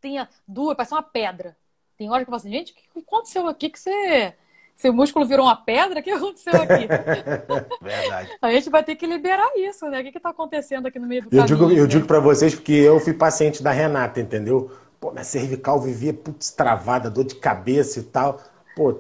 Tem, 0.06 0.24
duro, 0.48 0.76
parece 0.76 0.94
uma 0.94 1.02
pedra. 1.02 1.58
Tem 1.98 2.08
hora 2.12 2.24
que 2.24 2.30
eu 2.30 2.32
falo 2.32 2.36
assim, 2.38 2.52
gente, 2.52 2.74
o 2.74 2.76
que 2.76 3.00
aconteceu 3.00 3.48
aqui 3.48 3.70
que 3.72 3.80
você. 3.80 4.36
Seu 4.76 4.94
músculo 4.94 5.26
virou 5.26 5.48
uma 5.48 5.56
pedra? 5.56 6.00
O 6.00 6.04
que 6.04 6.12
aconteceu 6.12 6.54
aqui? 6.54 6.88
Verdade. 7.82 8.30
A 8.40 8.52
gente 8.52 8.70
vai 8.70 8.84
ter 8.84 8.96
que 8.98 9.08
liberar 9.08 9.50
isso, 9.56 9.90
né? 9.90 10.02
O 10.02 10.04
que 10.04 10.16
está 10.16 10.30
acontecendo 10.30 10.86
aqui 10.86 11.00
no 11.00 11.08
meio 11.08 11.24
do 11.24 11.26
eu 11.26 11.42
caminho? 11.42 11.48
Digo, 11.48 11.72
eu 11.72 11.84
né? 11.84 11.88
digo 11.88 12.06
para 12.06 12.20
vocês 12.20 12.54
porque 12.54 12.74
eu 12.74 13.00
fui 13.00 13.14
paciente 13.14 13.64
da 13.64 13.72
Renata, 13.72 14.22
entendeu? 14.22 14.70
Pô, 15.00 15.10
minha 15.12 15.24
cervical 15.24 15.82
vivia 15.82 16.14
putz, 16.14 16.52
travada, 16.52 17.10
dor 17.10 17.24
de 17.24 17.34
cabeça 17.34 18.00
e 18.00 18.04
tal. 18.04 18.40
Pô, 18.76 19.00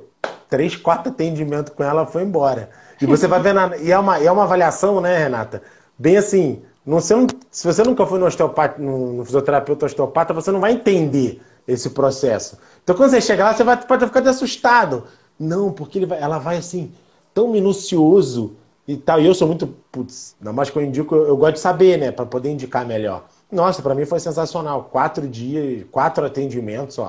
três, 0.49 0.75
quatro 0.75 1.11
atendimentos 1.11 1.71
com 1.71 1.83
ela 1.83 2.07
foi 2.07 2.23
embora. 2.23 2.71
E 2.99 3.05
você 3.05 3.27
vai 3.27 3.39
vendo. 3.41 3.75
E 3.75 3.91
é 3.91 3.99
uma, 3.99 4.17
é 4.17 4.31
uma 4.31 4.45
avaliação, 4.45 4.99
né, 4.99 5.19
Renata? 5.19 5.61
Bem 5.99 6.17
assim, 6.17 6.63
não, 6.85 6.99
se, 6.99 7.13
se 7.49 7.65
você 7.65 7.83
nunca 7.83 8.05
foi 8.05 8.19
no 8.19 8.27
osteopata, 8.27 8.79
no, 8.79 9.13
no, 9.13 9.25
fisioterapeuta 9.25 9.87
osteopata, 9.87 10.33
você 10.33 10.51
não 10.51 10.59
vai 10.59 10.73
entender 10.73 11.41
esse 11.67 11.89
processo. 11.89 12.59
Então, 12.83 12.95
quando 12.95 13.09
você 13.09 13.19
chegar 13.19 13.45
lá, 13.45 13.53
você 13.53 13.63
vai, 13.63 13.81
pode 13.81 14.05
ficar 14.05 14.27
assustado. 14.27 15.05
Não, 15.39 15.71
porque 15.71 16.05
vai, 16.05 16.21
ela 16.21 16.37
vai 16.37 16.57
assim, 16.57 16.91
tão 17.33 17.47
minucioso 17.47 18.55
e 18.87 18.95
tal. 18.95 19.19
E 19.19 19.25
eu 19.25 19.33
sou 19.33 19.47
muito, 19.47 19.67
putz, 19.91 20.35
na 20.39 20.53
mais 20.53 20.69
que 20.69 20.77
eu 20.77 20.83
indico, 20.83 21.15
eu, 21.15 21.27
eu 21.27 21.37
gosto 21.37 21.53
de 21.53 21.59
saber, 21.59 21.97
né, 21.97 22.11
para 22.11 22.25
poder 22.25 22.51
indicar 22.51 22.85
melhor. 22.85 23.25
Nossa, 23.51 23.81
para 23.81 23.95
mim 23.95 24.05
foi 24.05 24.19
sensacional. 24.19 24.83
Quatro 24.91 25.27
dias, 25.27 25.85
quatro 25.91 26.23
atendimentos, 26.23 26.99
ó. 26.99 27.07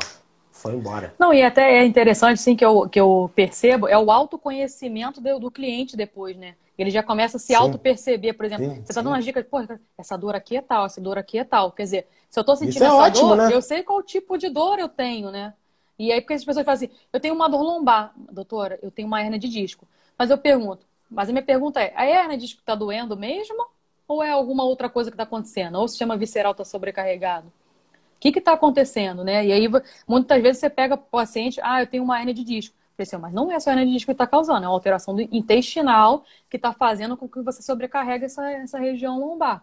Foi 0.51 0.73
embora. 0.73 1.12
Não, 1.19 1.35
e 1.35 1.43
até 1.43 1.81
é 1.81 1.85
interessante, 1.85 2.41
sim, 2.41 2.57
que 2.57 2.65
eu, 2.65 2.89
que 2.89 2.99
eu 2.99 3.31
percebo, 3.35 3.87
é 3.87 3.99
o 3.99 4.11
autoconhecimento 4.11 5.21
do, 5.21 5.39
do 5.39 5.51
cliente 5.51 5.99
depois, 5.99 6.35
né? 6.35 6.55
Ele 6.79 6.91
já 6.91 7.03
começa 7.03 7.39
a 7.39 7.41
se 7.41 7.55
auto-perceber, 7.55 8.35
por 8.35 8.45
exemplo. 8.45 8.67
Sim, 8.67 8.83
você 8.85 8.93
tá 8.93 9.01
dando 9.01 9.15
umas 9.15 9.25
dicas, 9.25 9.45
pô, 9.47 9.59
essa 9.97 10.17
dor 10.17 10.35
aqui 10.35 10.57
é 10.57 10.62
tal, 10.62 10.85
essa 10.85 11.01
dor 11.01 11.17
aqui 11.17 11.39
é 11.39 11.45
tal. 11.45 11.73
Quer 11.73 11.85
dizer, 11.85 12.07
se 12.29 12.39
eu 12.39 12.45
tô 12.45 12.55
sentindo 12.55 12.85
é 12.85 12.87
essa 12.87 12.97
ótimo, 12.97 13.29
dor, 13.29 13.37
né? 13.37 13.51
eu 13.53 13.62
sei 13.62 13.83
qual 13.83 14.03
tipo 14.03 14.37
de 14.37 14.51
dor 14.51 14.79
eu 14.79 14.89
tenho, 14.89 15.31
né? 15.31 15.55
E 15.99 16.12
aí, 16.12 16.21
porque 16.21 16.35
as 16.35 16.45
pessoas 16.45 16.67
falam 16.67 16.77
assim, 16.77 16.91
eu 17.11 17.19
tenho 17.19 17.35
uma 17.35 17.49
dor 17.49 17.62
lombar, 17.62 18.12
doutora, 18.31 18.79
eu 18.83 18.91
tenho 18.91 19.09
uma 19.09 19.23
hernia 19.23 19.39
de 19.39 19.49
disco. 19.49 19.89
Mas 20.19 20.31
eu 20.31 20.37
pergunto, 20.37 20.85
mas 21.11 21.29
a 21.31 21.33
minha 21.33 21.45
pergunta 21.45 21.81
é, 21.81 21.95
a 21.97 22.07
hernia 22.07 22.37
de 22.37 22.45
disco 22.45 22.62
tá 22.62 22.75
doendo 22.75 23.17
mesmo? 23.17 23.67
Ou 24.07 24.23
é 24.23 24.31
alguma 24.31 24.62
outra 24.62 24.91
coisa 24.91 25.11
que 25.11 25.15
está 25.15 25.25
acontecendo? 25.25 25.77
Ou 25.79 25.85
o 25.85 25.89
sistema 25.89 26.17
visceral 26.17 26.53
está 26.53 26.65
sobrecarregado? 26.65 27.49
O 27.49 28.21
que 28.21 28.39
está 28.39 28.53
acontecendo, 28.53 29.25
né? 29.25 29.47
E 29.47 29.53
aí, 29.53 29.69
muitas 30.07 30.43
vezes 30.43 30.61
você 30.61 30.69
pega 30.71 30.95
o 30.95 30.99
paciente, 30.99 31.59
ah, 31.62 31.81
eu 31.81 31.87
tenho 31.87 32.05
uma 32.05 32.19
hernia 32.19 32.35
de 32.35 32.45
disco. 32.45 32.76
Assim, 32.99 33.17
mas 33.17 33.33
não 33.33 33.53
é 33.53 33.61
só 33.61 33.71
a 33.71 33.73
hernia 33.75 33.87
de 33.87 33.93
disco 33.93 34.07
que 34.07 34.13
está 34.13 34.27
causando, 34.27 34.65
é 34.65 34.69
uma 34.69 34.75
alteração 34.75 35.19
intestinal 35.21 36.25
que 36.49 36.57
está 36.57 36.73
fazendo 36.73 37.17
com 37.17 37.29
que 37.29 37.43
você 37.43 37.63
sobrecarregue 37.63 38.25
essa, 38.25 38.51
essa 38.53 38.79
região 38.79 39.21
lombar. 39.21 39.63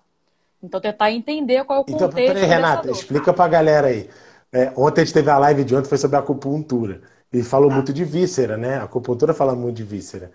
Então, 0.61 0.79
tentar 0.79 1.11
entender 1.11 1.63
qual 1.65 1.79
é 1.79 1.81
o 1.81 1.85
então, 1.87 2.07
contexto. 2.07 2.19
Então, 2.19 2.33
peraí, 2.35 2.49
Renata, 2.49 2.91
explica 2.91 3.33
para 3.33 3.45
a 3.45 3.47
galera 3.49 3.87
aí. 3.87 4.09
É, 4.51 4.71
ontem 4.77 5.01
a 5.01 5.03
gente 5.03 5.13
teve 5.13 5.29
a 5.29 5.37
live 5.37 5.63
de 5.63 5.75
ontem, 5.75 5.89
foi 5.89 5.97
sobre 5.97 6.15
acupuntura. 6.15 7.01
E 7.33 7.41
falou 7.41 7.71
muito 7.71 7.91
de 7.91 8.05
víscera, 8.05 8.55
né? 8.55 8.77
A 8.77 8.83
acupuntura 8.83 9.33
fala 9.33 9.55
muito 9.55 9.77
de 9.77 9.83
víscera. 9.83 10.31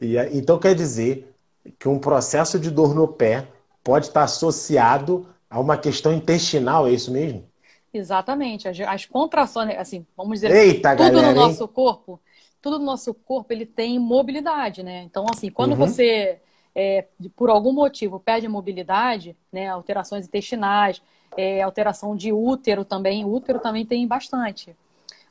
E, 0.00 0.16
então 0.32 0.58
quer 0.58 0.74
dizer 0.74 1.30
que 1.78 1.88
um 1.88 1.98
processo 1.98 2.58
de 2.58 2.70
dor 2.70 2.94
no 2.94 3.06
pé 3.06 3.46
pode 3.84 4.06
estar 4.06 4.24
associado 4.24 5.26
a 5.50 5.60
uma 5.60 5.76
questão 5.76 6.12
intestinal, 6.12 6.86
é 6.86 6.92
isso 6.92 7.12
mesmo? 7.12 7.44
Exatamente. 7.92 8.66
As, 8.68 8.80
as 8.80 9.06
contrações, 9.06 9.76
assim, 9.78 10.06
vamos 10.16 10.40
dizer 10.40 10.50
Eita, 10.50 10.96
tudo 10.96 11.12
galera, 11.12 11.34
no 11.34 11.34
nosso 11.34 11.64
hein? 11.64 11.70
corpo, 11.72 12.20
tudo 12.60 12.78
no 12.78 12.84
nosso 12.84 13.12
corpo, 13.14 13.52
ele 13.52 13.66
tem 13.66 13.98
mobilidade, 13.98 14.82
né? 14.82 15.02
Então, 15.02 15.26
assim, 15.30 15.50
quando 15.50 15.72
uhum. 15.72 15.78
você, 15.78 16.40
é, 16.74 17.06
por 17.36 17.50
algum 17.50 17.72
motivo, 17.72 18.20
perde 18.20 18.46
a 18.46 18.50
mobilidade, 18.50 19.36
né, 19.52 19.68
alterações 19.68 20.26
intestinais, 20.26 21.02
é, 21.36 21.62
alteração 21.62 22.16
de 22.16 22.32
útero 22.32 22.84
também, 22.84 23.24
útero 23.24 23.58
também 23.58 23.84
tem 23.84 24.06
bastante 24.06 24.74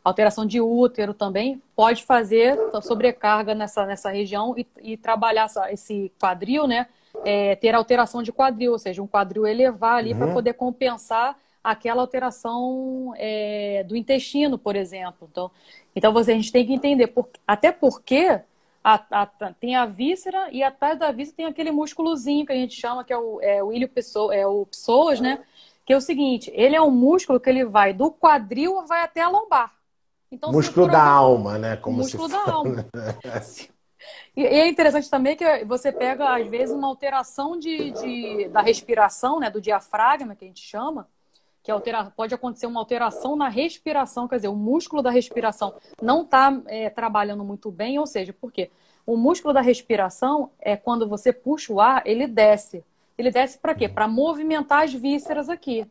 alteração 0.03 0.45
de 0.45 0.61
útero 0.61 1.13
também 1.13 1.61
pode 1.75 2.05
fazer 2.05 2.57
sobrecarga 2.81 3.53
nessa, 3.53 3.85
nessa 3.85 4.09
região 4.09 4.55
e, 4.57 4.65
e 4.81 4.95
trabalhar 4.95 5.45
essa, 5.45 5.69
esse 5.69 6.09
quadril, 6.17 6.65
né? 6.65 6.87
é, 7.23 7.55
ter 7.55 7.73
alteração 7.73 8.21
de 8.21 8.31
quadril, 8.31 8.71
ou 8.71 8.79
seja, 8.79 9.01
um 9.01 9.07
quadril 9.07 9.45
elevar 9.45 9.97
ali 9.97 10.13
uhum. 10.13 10.19
para 10.19 10.33
poder 10.33 10.53
compensar 10.53 11.37
aquela 11.63 12.01
alteração 12.01 13.13
é, 13.17 13.83
do 13.87 13.95
intestino, 13.95 14.57
por 14.57 14.75
exemplo. 14.75 15.27
Então, 15.31 15.51
então 15.95 16.13
você, 16.13 16.31
a 16.31 16.35
gente 16.35 16.51
tem 16.51 16.65
que 16.65 16.73
entender, 16.73 17.07
por, 17.07 17.29
até 17.45 17.71
porque 17.71 18.41
a, 18.83 19.03
a, 19.11 19.25
tem 19.59 19.75
a 19.75 19.85
víscera 19.85 20.49
e 20.51 20.63
atrás 20.63 20.97
da 20.97 21.11
víscera 21.11 21.37
tem 21.37 21.45
aquele 21.45 21.71
músculozinho 21.71 22.45
que 22.45 22.53
a 22.53 22.55
gente 22.55 22.79
chama, 22.79 23.03
que 23.03 23.11
é 23.11 23.17
o, 23.17 23.41
é 23.41 23.63
o 23.63 23.73
ilho 23.73 23.89
pessoa, 23.89 24.33
é 24.33 24.45
o 24.47 24.65
psoas, 24.65 25.19
né? 25.19 25.43
Que 25.85 25.93
é 25.93 25.97
o 25.97 26.01
seguinte, 26.01 26.51
ele 26.53 26.75
é 26.75 26.81
um 26.81 26.91
músculo 26.91 27.39
que 27.39 27.49
ele 27.49 27.65
vai 27.65 27.93
do 27.93 28.11
quadril 28.11 28.85
vai 28.85 29.01
até 29.01 29.21
a 29.21 29.29
lombar. 29.29 29.73
Então, 30.31 30.51
músculo 30.51 30.87
da 30.87 31.03
alma, 31.03 31.57
né? 31.57 31.77
Como 31.77 31.97
músculo 31.97 32.27
da 32.27 32.43
alma. 32.51 32.85
E 34.35 34.45
é 34.45 34.67
interessante 34.67 35.09
também 35.09 35.35
que 35.35 35.65
você 35.65 35.91
pega, 35.91 36.35
às 36.35 36.47
vezes, 36.47 36.73
uma 36.73 36.87
alteração 36.87 37.57
de, 37.57 37.89
de 37.89 38.47
da 38.49 38.61
respiração, 38.61 39.39
né, 39.39 39.49
do 39.49 39.59
diafragma, 39.59 40.35
que 40.35 40.45
a 40.45 40.47
gente 40.47 40.61
chama, 40.61 41.07
que 41.67 41.71
altera, 41.71 42.05
pode 42.15 42.33
acontecer 42.33 42.65
uma 42.65 42.79
alteração 42.79 43.35
na 43.35 43.49
respiração, 43.49 44.25
quer 44.25 44.37
dizer, 44.37 44.47
o 44.47 44.55
músculo 44.55 45.01
da 45.01 45.09
respiração 45.09 45.75
não 46.01 46.21
está 46.21 46.61
é, 46.67 46.89
trabalhando 46.89 47.43
muito 47.43 47.69
bem, 47.69 47.99
ou 47.99 48.07
seja, 48.07 48.31
por 48.31 48.53
quê? 48.53 48.71
O 49.05 49.17
músculo 49.17 49.53
da 49.53 49.59
respiração 49.59 50.49
é 50.61 50.77
quando 50.77 51.09
você 51.09 51.33
puxa 51.33 51.73
o 51.73 51.81
ar, 51.81 52.03
ele 52.05 52.25
desce. 52.25 52.85
Ele 53.17 53.29
desce 53.29 53.57
para 53.57 53.75
quê? 53.75 53.89
Para 53.89 54.07
movimentar 54.07 54.85
as 54.85 54.93
vísceras 54.93 55.49
aqui. 55.49 55.85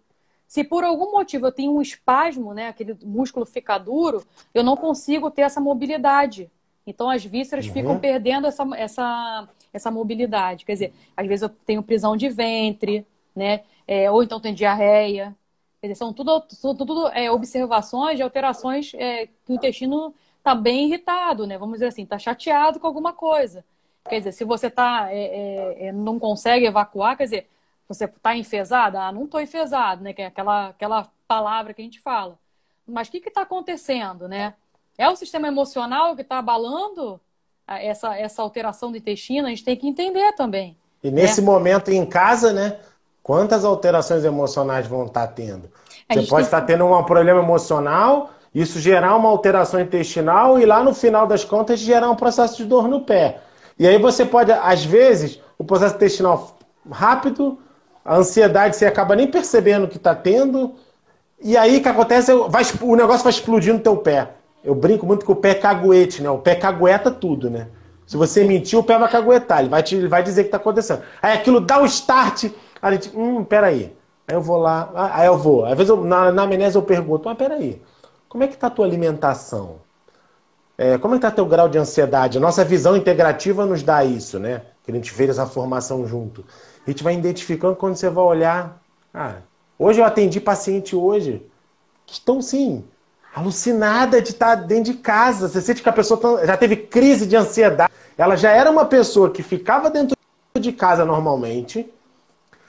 Se 0.48 0.64
por 0.64 0.82
algum 0.82 1.12
motivo 1.12 1.46
eu 1.46 1.52
tenho 1.52 1.76
um 1.76 1.82
espasmo, 1.82 2.54
né, 2.54 2.68
aquele 2.68 2.96
músculo 3.04 3.44
fica 3.44 3.76
duro, 3.76 4.24
eu 4.54 4.64
não 4.64 4.78
consigo 4.78 5.30
ter 5.30 5.42
essa 5.42 5.60
mobilidade. 5.60 6.50
Então 6.86 7.10
as 7.10 7.22
vísceras 7.22 7.66
uhum. 7.66 7.72
ficam 7.74 8.00
perdendo 8.00 8.46
essa, 8.46 8.66
essa, 8.78 9.46
essa 9.74 9.90
mobilidade. 9.90 10.64
Quer 10.64 10.72
dizer, 10.72 10.94
às 11.14 11.26
vezes 11.26 11.42
eu 11.42 11.50
tenho 11.50 11.82
prisão 11.82 12.16
de 12.16 12.30
ventre, 12.30 13.06
né? 13.34 13.60
É, 13.86 14.10
ou 14.10 14.22
então 14.22 14.40
tem 14.40 14.54
diarreia. 14.54 15.36
Quer 15.80 15.88
dizer, 15.88 15.98
são 15.98 16.12
tudo, 16.12 16.44
são 16.50 16.74
tudo 16.74 17.08
é, 17.08 17.30
observações 17.30 18.16
de 18.16 18.22
alterações 18.22 18.92
é, 18.94 19.26
que 19.26 19.52
o 19.52 19.54
intestino 19.54 20.14
está 20.38 20.54
bem 20.54 20.86
irritado, 20.86 21.46
né? 21.46 21.58
Vamos 21.58 21.74
dizer 21.74 21.88
assim, 21.88 22.02
está 22.04 22.18
chateado 22.18 22.80
com 22.80 22.86
alguma 22.86 23.12
coisa. 23.12 23.64
Quer 24.08 24.18
dizer, 24.18 24.32
se 24.32 24.44
você 24.44 24.70
tá, 24.70 25.08
é, 25.10 25.18
é, 25.18 25.86
é, 25.86 25.92
não 25.92 26.18
consegue 26.18 26.66
evacuar, 26.66 27.16
quer 27.16 27.24
dizer, 27.24 27.50
você 27.88 28.04
está 28.04 28.36
enfesada? 28.36 29.02
Ah, 29.02 29.12
não 29.12 29.24
estou 29.24 29.40
enfesado, 29.40 30.02
né? 30.02 30.12
Que 30.12 30.22
é 30.22 30.26
aquela, 30.26 30.68
aquela 30.68 31.10
palavra 31.26 31.74
que 31.74 31.82
a 31.82 31.84
gente 31.84 32.00
fala. 32.00 32.38
Mas 32.86 33.08
o 33.08 33.10
que 33.10 33.18
está 33.18 33.42
acontecendo, 33.42 34.28
né? 34.28 34.54
É 34.96 35.08
o 35.08 35.16
sistema 35.16 35.48
emocional 35.48 36.14
que 36.14 36.22
está 36.22 36.38
abalando 36.38 37.20
essa, 37.66 38.16
essa 38.16 38.40
alteração 38.40 38.90
do 38.90 38.96
intestino? 38.96 39.46
A 39.46 39.50
gente 39.50 39.64
tem 39.64 39.76
que 39.76 39.86
entender 39.86 40.32
também. 40.32 40.76
E 41.02 41.10
nesse 41.10 41.40
né? 41.40 41.46
momento 41.46 41.90
em 41.90 42.06
casa, 42.06 42.52
né? 42.52 42.80
Quantas 43.26 43.64
alterações 43.64 44.24
emocionais 44.24 44.86
vão 44.86 45.06
estar 45.06 45.26
tá 45.26 45.32
tendo? 45.32 45.68
Você 46.08 46.22
pode 46.28 46.44
estar 46.44 46.60
tá 46.60 46.64
tendo 46.64 46.86
um 46.86 47.02
problema 47.02 47.40
emocional, 47.40 48.30
isso 48.54 48.78
gerar 48.78 49.16
uma 49.16 49.28
alteração 49.28 49.80
intestinal 49.80 50.60
e 50.60 50.64
lá 50.64 50.80
no 50.84 50.94
final 50.94 51.26
das 51.26 51.42
contas 51.44 51.80
gerar 51.80 52.08
um 52.08 52.14
processo 52.14 52.56
de 52.56 52.64
dor 52.64 52.86
no 52.86 53.00
pé. 53.00 53.40
E 53.76 53.84
aí 53.84 53.98
você 53.98 54.24
pode, 54.24 54.52
às 54.52 54.84
vezes, 54.84 55.40
o 55.58 55.64
processo 55.64 55.96
intestinal 55.96 56.56
rápido, 56.88 57.58
a 58.04 58.14
ansiedade 58.14 58.76
você 58.76 58.86
acaba 58.86 59.16
nem 59.16 59.28
percebendo 59.28 59.88
que 59.88 59.96
está 59.96 60.14
tendo, 60.14 60.76
e 61.42 61.56
aí 61.56 61.78
o 61.78 61.82
que 61.82 61.88
acontece? 61.88 62.32
Vai, 62.48 62.62
o 62.80 62.94
negócio 62.94 63.24
vai 63.24 63.32
explodir 63.32 63.74
no 63.74 63.80
teu 63.80 63.96
pé. 63.96 64.34
Eu 64.62 64.76
brinco 64.76 65.04
muito 65.04 65.26
com 65.26 65.32
o 65.32 65.36
pé 65.36 65.52
caguete, 65.52 66.22
né? 66.22 66.30
O 66.30 66.38
pé 66.38 66.54
cagueta 66.54 67.10
tudo, 67.10 67.50
né? 67.50 67.66
Se 68.06 68.16
você 68.16 68.44
mentir, 68.44 68.78
o 68.78 68.84
pé 68.84 68.96
vai 68.96 69.10
caguetar, 69.10 69.58
ele 69.58 69.68
vai, 69.68 69.82
te, 69.82 69.96
ele 69.96 70.06
vai 70.06 70.22
dizer 70.22 70.42
que 70.42 70.48
está 70.48 70.58
acontecendo. 70.58 71.02
Aí 71.20 71.32
aquilo 71.32 71.60
dá 71.60 71.80
o 71.80 71.82
um 71.82 71.86
start, 71.86 72.44
a 72.88 72.92
gente, 72.92 73.16
hum, 73.16 73.44
peraí. 73.44 73.96
Aí 74.28 74.34
eu 74.34 74.40
vou 74.40 74.56
lá, 74.56 74.90
ah, 74.94 75.20
aí 75.20 75.26
eu 75.26 75.38
vou. 75.38 75.64
Às 75.64 75.76
vezes 75.76 75.88
eu, 75.90 76.04
na, 76.04 76.32
na 76.32 76.42
amnésia 76.42 76.78
eu 76.78 76.82
pergunto, 76.82 77.28
mas 77.28 77.38
peraí, 77.38 77.80
como 78.28 78.44
é 78.44 78.48
que 78.48 78.54
está 78.54 78.66
a 78.66 78.70
tua 78.70 78.86
alimentação? 78.86 79.76
É, 80.78 80.98
como 80.98 81.14
é 81.14 81.18
que 81.18 81.24
está 81.24 81.34
teu 81.34 81.46
grau 81.46 81.68
de 81.68 81.78
ansiedade? 81.78 82.36
A 82.36 82.40
nossa 82.40 82.64
visão 82.64 82.96
integrativa 82.96 83.64
nos 83.64 83.82
dá 83.82 84.04
isso, 84.04 84.38
né? 84.38 84.62
Que 84.84 84.90
a 84.90 84.94
gente 84.94 85.10
fez 85.10 85.30
essa 85.30 85.46
formação 85.46 86.06
junto. 86.06 86.44
A 86.86 86.90
gente 86.90 87.02
vai 87.02 87.14
identificando 87.14 87.76
quando 87.76 87.96
você 87.96 88.10
vai 88.10 88.24
olhar. 88.24 88.80
Ah, 89.14 89.36
hoje 89.78 90.00
eu 90.00 90.04
atendi 90.04 90.40
paciente 90.40 90.94
hoje 90.94 91.46
que 92.04 92.14
estão 92.14 92.42
sim 92.42 92.84
alucinada 93.34 94.20
de 94.20 94.30
estar 94.30 94.54
dentro 94.54 94.92
de 94.92 94.98
casa. 94.98 95.48
Você 95.48 95.60
sente 95.60 95.82
que 95.82 95.88
a 95.88 95.92
pessoa 95.92 96.46
já 96.46 96.56
teve 96.56 96.76
crise 96.76 97.26
de 97.26 97.36
ansiedade. 97.36 97.92
Ela 98.16 98.36
já 98.36 98.50
era 98.50 98.70
uma 98.70 98.84
pessoa 98.84 99.30
que 99.30 99.42
ficava 99.42 99.88
dentro 99.90 100.16
de 100.58 100.72
casa 100.72 101.04
normalmente. 101.04 101.90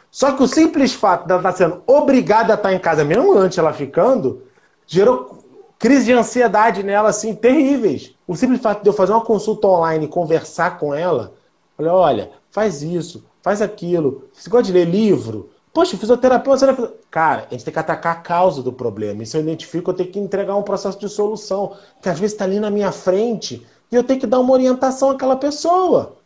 Só 0.09 0.31
que 0.31 0.43
o 0.43 0.47
simples 0.47 0.93
fato 0.93 1.27
dela 1.27 1.39
estar 1.39 1.53
sendo 1.53 1.83
obrigada 1.85 2.53
a 2.53 2.55
estar 2.55 2.73
em 2.73 2.79
casa, 2.79 3.03
mesmo 3.03 3.37
antes 3.37 3.57
ela 3.57 3.73
ficando, 3.73 4.41
gerou 4.85 5.43
crise 5.77 6.05
de 6.05 6.13
ansiedade 6.13 6.83
nela, 6.83 7.09
assim, 7.09 7.35
terríveis. 7.35 8.15
O 8.27 8.35
simples 8.35 8.61
fato 8.61 8.81
de 8.81 8.89
eu 8.89 8.93
fazer 8.93 9.11
uma 9.11 9.23
consulta 9.23 9.67
online 9.67 10.05
e 10.05 10.09
conversar 10.09 10.79
com 10.79 10.93
ela, 10.93 11.33
olha, 11.77 11.93
olha, 11.93 12.31
faz 12.49 12.81
isso, 12.81 13.25
faz 13.41 13.61
aquilo. 13.61 14.23
Você 14.31 14.49
gosta 14.49 14.65
de 14.65 14.73
ler 14.73 14.85
livro? 14.85 15.49
Poxa, 15.73 15.95
fisioterapia, 15.95 16.57
você 16.57 16.65
vai 16.65 16.89
Cara, 17.11 17.45
a 17.47 17.53
gente 17.53 17.63
tem 17.63 17.73
que 17.73 17.79
atacar 17.79 18.13
a 18.13 18.19
causa 18.19 18.63
do 18.63 18.73
problema. 18.73 19.21
E 19.21 19.25
se 19.25 19.37
eu 19.37 19.41
identifico, 19.41 19.91
eu 19.91 19.95
tenho 19.95 20.11
que 20.11 20.19
entregar 20.19 20.55
um 20.55 20.63
processo 20.63 20.99
de 20.99 21.07
solução. 21.07 21.75
Que 22.01 22.09
às 22.09 22.19
vezes 22.19 22.33
está 22.33 22.45
ali 22.45 22.59
na 22.59 22.71
minha 22.71 22.91
frente 22.91 23.65
e 23.91 23.95
eu 23.95 24.03
tenho 24.03 24.19
que 24.19 24.27
dar 24.27 24.39
uma 24.39 24.53
orientação 24.53 25.11
àquela 25.11 25.35
pessoa. 25.35 26.17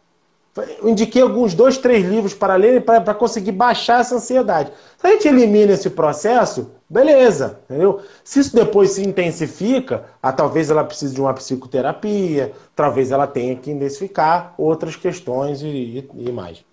Eu 0.56 0.90
indiquei 0.90 1.22
alguns 1.22 1.54
dois, 1.54 1.78
três 1.78 2.06
livros 2.06 2.34
para 2.34 2.56
ler 2.56 2.84
para 2.84 3.14
conseguir 3.14 3.54
baixar 3.54 4.02
essa 4.02 4.16
ansiedade. 4.16 4.72
Se 4.98 5.08
a 5.08 5.12
gente 5.12 5.28
elimina 5.28 5.72
esse 5.72 5.90
processo, 5.90 6.72
beleza, 6.90 7.62
entendeu? 7.64 8.02
Se 8.22 8.42
isso 8.42 8.54
depois 8.54 8.92
se 8.92 9.02
intensifica, 9.02 10.06
ah, 10.22 10.34
talvez 10.34 10.70
ela 10.70 10.84
precise 10.84 11.16
de 11.16 11.22
uma 11.22 11.34
psicoterapia, 11.34 12.52
talvez 12.76 13.12
ela 13.12 13.26
tenha 13.28 13.56
que 13.56 13.72
identificar 13.72 14.54
outras 14.58 14.98
questões 14.98 15.62
e, 15.62 15.68
e, 15.68 16.10
e 16.16 16.32
mais. 16.34 16.66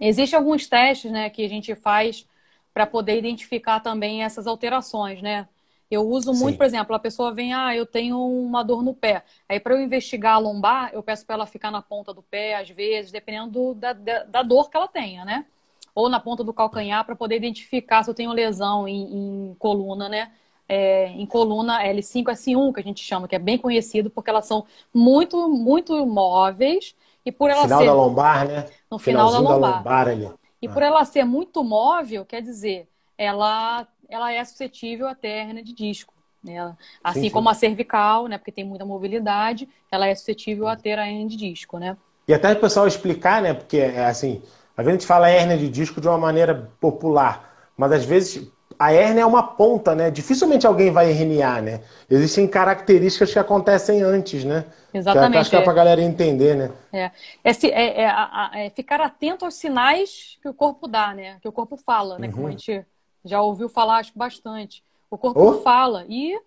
Existem 0.00 0.36
alguns 0.36 0.66
testes 0.66 1.10
né, 1.10 1.30
que 1.30 1.44
a 1.44 1.48
gente 1.48 1.76
faz 1.76 2.26
para 2.74 2.86
poder 2.86 3.16
identificar 3.16 3.78
também 3.80 4.24
essas 4.24 4.48
alterações, 4.48 5.22
né? 5.22 5.46
Eu 5.90 6.08
uso 6.08 6.32
muito, 6.32 6.52
Sim. 6.52 6.56
por 6.56 6.66
exemplo, 6.66 6.96
a 6.96 6.98
pessoa 6.98 7.32
vem, 7.32 7.52
ah, 7.54 7.74
eu 7.74 7.86
tenho 7.86 8.18
uma 8.18 8.64
dor 8.64 8.82
no 8.82 8.92
pé. 8.92 9.22
Aí, 9.48 9.60
para 9.60 9.74
eu 9.74 9.80
investigar 9.80 10.34
a 10.34 10.38
lombar, 10.38 10.90
eu 10.92 11.02
peço 11.02 11.24
para 11.24 11.36
ela 11.36 11.46
ficar 11.46 11.70
na 11.70 11.80
ponta 11.80 12.12
do 12.12 12.22
pé, 12.22 12.56
às 12.56 12.68
vezes, 12.68 13.12
dependendo 13.12 13.50
do, 13.50 13.74
da, 13.74 13.92
da 13.92 14.42
dor 14.42 14.68
que 14.68 14.76
ela 14.76 14.88
tenha, 14.88 15.24
né? 15.24 15.46
Ou 15.94 16.08
na 16.08 16.18
ponta 16.18 16.42
do 16.42 16.52
calcanhar, 16.52 17.04
para 17.04 17.14
poder 17.14 17.36
identificar 17.36 18.02
se 18.02 18.10
eu 18.10 18.14
tenho 18.14 18.32
lesão 18.32 18.88
em, 18.88 19.50
em 19.50 19.56
coluna, 19.58 20.08
né? 20.08 20.32
É, 20.68 21.08
em 21.10 21.24
coluna 21.24 21.84
L5, 21.84 22.24
S1, 22.24 22.74
que 22.74 22.80
a 22.80 22.82
gente 22.82 23.00
chama, 23.00 23.28
que 23.28 23.36
é 23.36 23.38
bem 23.38 23.56
conhecido, 23.56 24.10
porque 24.10 24.28
elas 24.28 24.46
são 24.46 24.66
muito, 24.92 25.48
muito 25.48 26.04
móveis. 26.04 26.96
E 27.24 27.30
por 27.30 27.48
ela 27.48 27.62
final 27.62 27.78
ser... 27.78 27.86
da 27.86 27.94
lombar, 27.94 28.48
né? 28.48 28.66
No 28.90 28.98
final 28.98 29.30
da 29.30 29.38
lombar. 29.38 29.60
Da 29.60 29.76
lombar 29.76 30.08
ali. 30.08 30.30
E 30.60 30.66
ah. 30.66 30.72
por 30.72 30.82
ela 30.82 31.04
ser 31.04 31.24
muito 31.24 31.62
móvel, 31.62 32.24
quer 32.24 32.42
dizer, 32.42 32.88
ela 33.16 33.86
ela 34.08 34.32
é 34.32 34.44
suscetível 34.44 35.06
a 35.06 35.14
ter 35.14 35.28
hernia 35.28 35.62
de 35.62 35.72
disco. 35.72 36.14
Né? 36.42 36.74
Assim 37.02 37.20
sim, 37.20 37.26
sim. 37.26 37.32
como 37.32 37.48
a 37.48 37.54
cervical, 37.54 38.28
né? 38.28 38.38
Porque 38.38 38.52
tem 38.52 38.64
muita 38.64 38.84
mobilidade, 38.84 39.68
ela 39.90 40.06
é 40.06 40.14
suscetível 40.14 40.68
a 40.68 40.76
ter 40.76 40.98
a 40.98 41.06
hernia 41.08 41.26
de 41.26 41.36
disco, 41.36 41.78
né? 41.78 41.96
E 42.28 42.34
até 42.34 42.52
o 42.52 42.60
pessoal 42.60 42.86
explicar, 42.86 43.42
né? 43.42 43.52
Porque, 43.52 43.78
é 43.78 44.06
assim, 44.06 44.42
a 44.76 44.82
gente 44.82 45.06
fala 45.06 45.30
hernia 45.30 45.56
de 45.56 45.68
disco 45.68 46.00
de 46.00 46.08
uma 46.08 46.18
maneira 46.18 46.70
popular, 46.80 47.72
mas 47.76 47.92
às 47.92 48.04
vezes 48.04 48.48
a 48.78 48.92
hérnia 48.92 49.22
é 49.22 49.26
uma 49.26 49.42
ponta, 49.42 49.94
né? 49.94 50.10
Dificilmente 50.10 50.66
alguém 50.66 50.90
vai 50.90 51.10
herniar, 51.10 51.62
né? 51.62 51.80
Existem 52.10 52.46
características 52.46 53.32
que 53.32 53.38
acontecem 53.38 54.02
antes, 54.02 54.44
né? 54.44 54.66
Exatamente. 54.92 55.32
Que 55.32 55.38
acho 55.38 55.50
que 55.50 55.56
é, 55.56 55.60
é 55.60 55.62
para 55.62 55.72
a 55.72 55.76
galera 55.76 56.02
entender, 56.02 56.54
né? 56.56 56.70
É. 56.92 57.10
É, 57.42 57.50
é, 57.68 58.02
é, 58.02 58.66
é, 58.66 58.70
ficar 58.70 59.00
atento 59.00 59.44
aos 59.44 59.54
sinais 59.54 60.38
que 60.42 60.48
o 60.48 60.54
corpo 60.54 60.86
dá, 60.86 61.14
né? 61.14 61.38
Que 61.40 61.48
o 61.48 61.52
corpo 61.52 61.76
fala, 61.76 62.18
né? 62.18 62.26
Uhum. 62.28 62.32
Como 62.32 62.48
a 62.48 62.50
gente 62.50 62.84
já 63.26 63.40
ouviu 63.42 63.68
falar, 63.68 63.98
acho 63.98 64.12
bastante. 64.14 64.82
O 65.10 65.18
corpo 65.18 65.40
oh. 65.40 65.60
fala. 65.62 66.06
E 66.08 66.40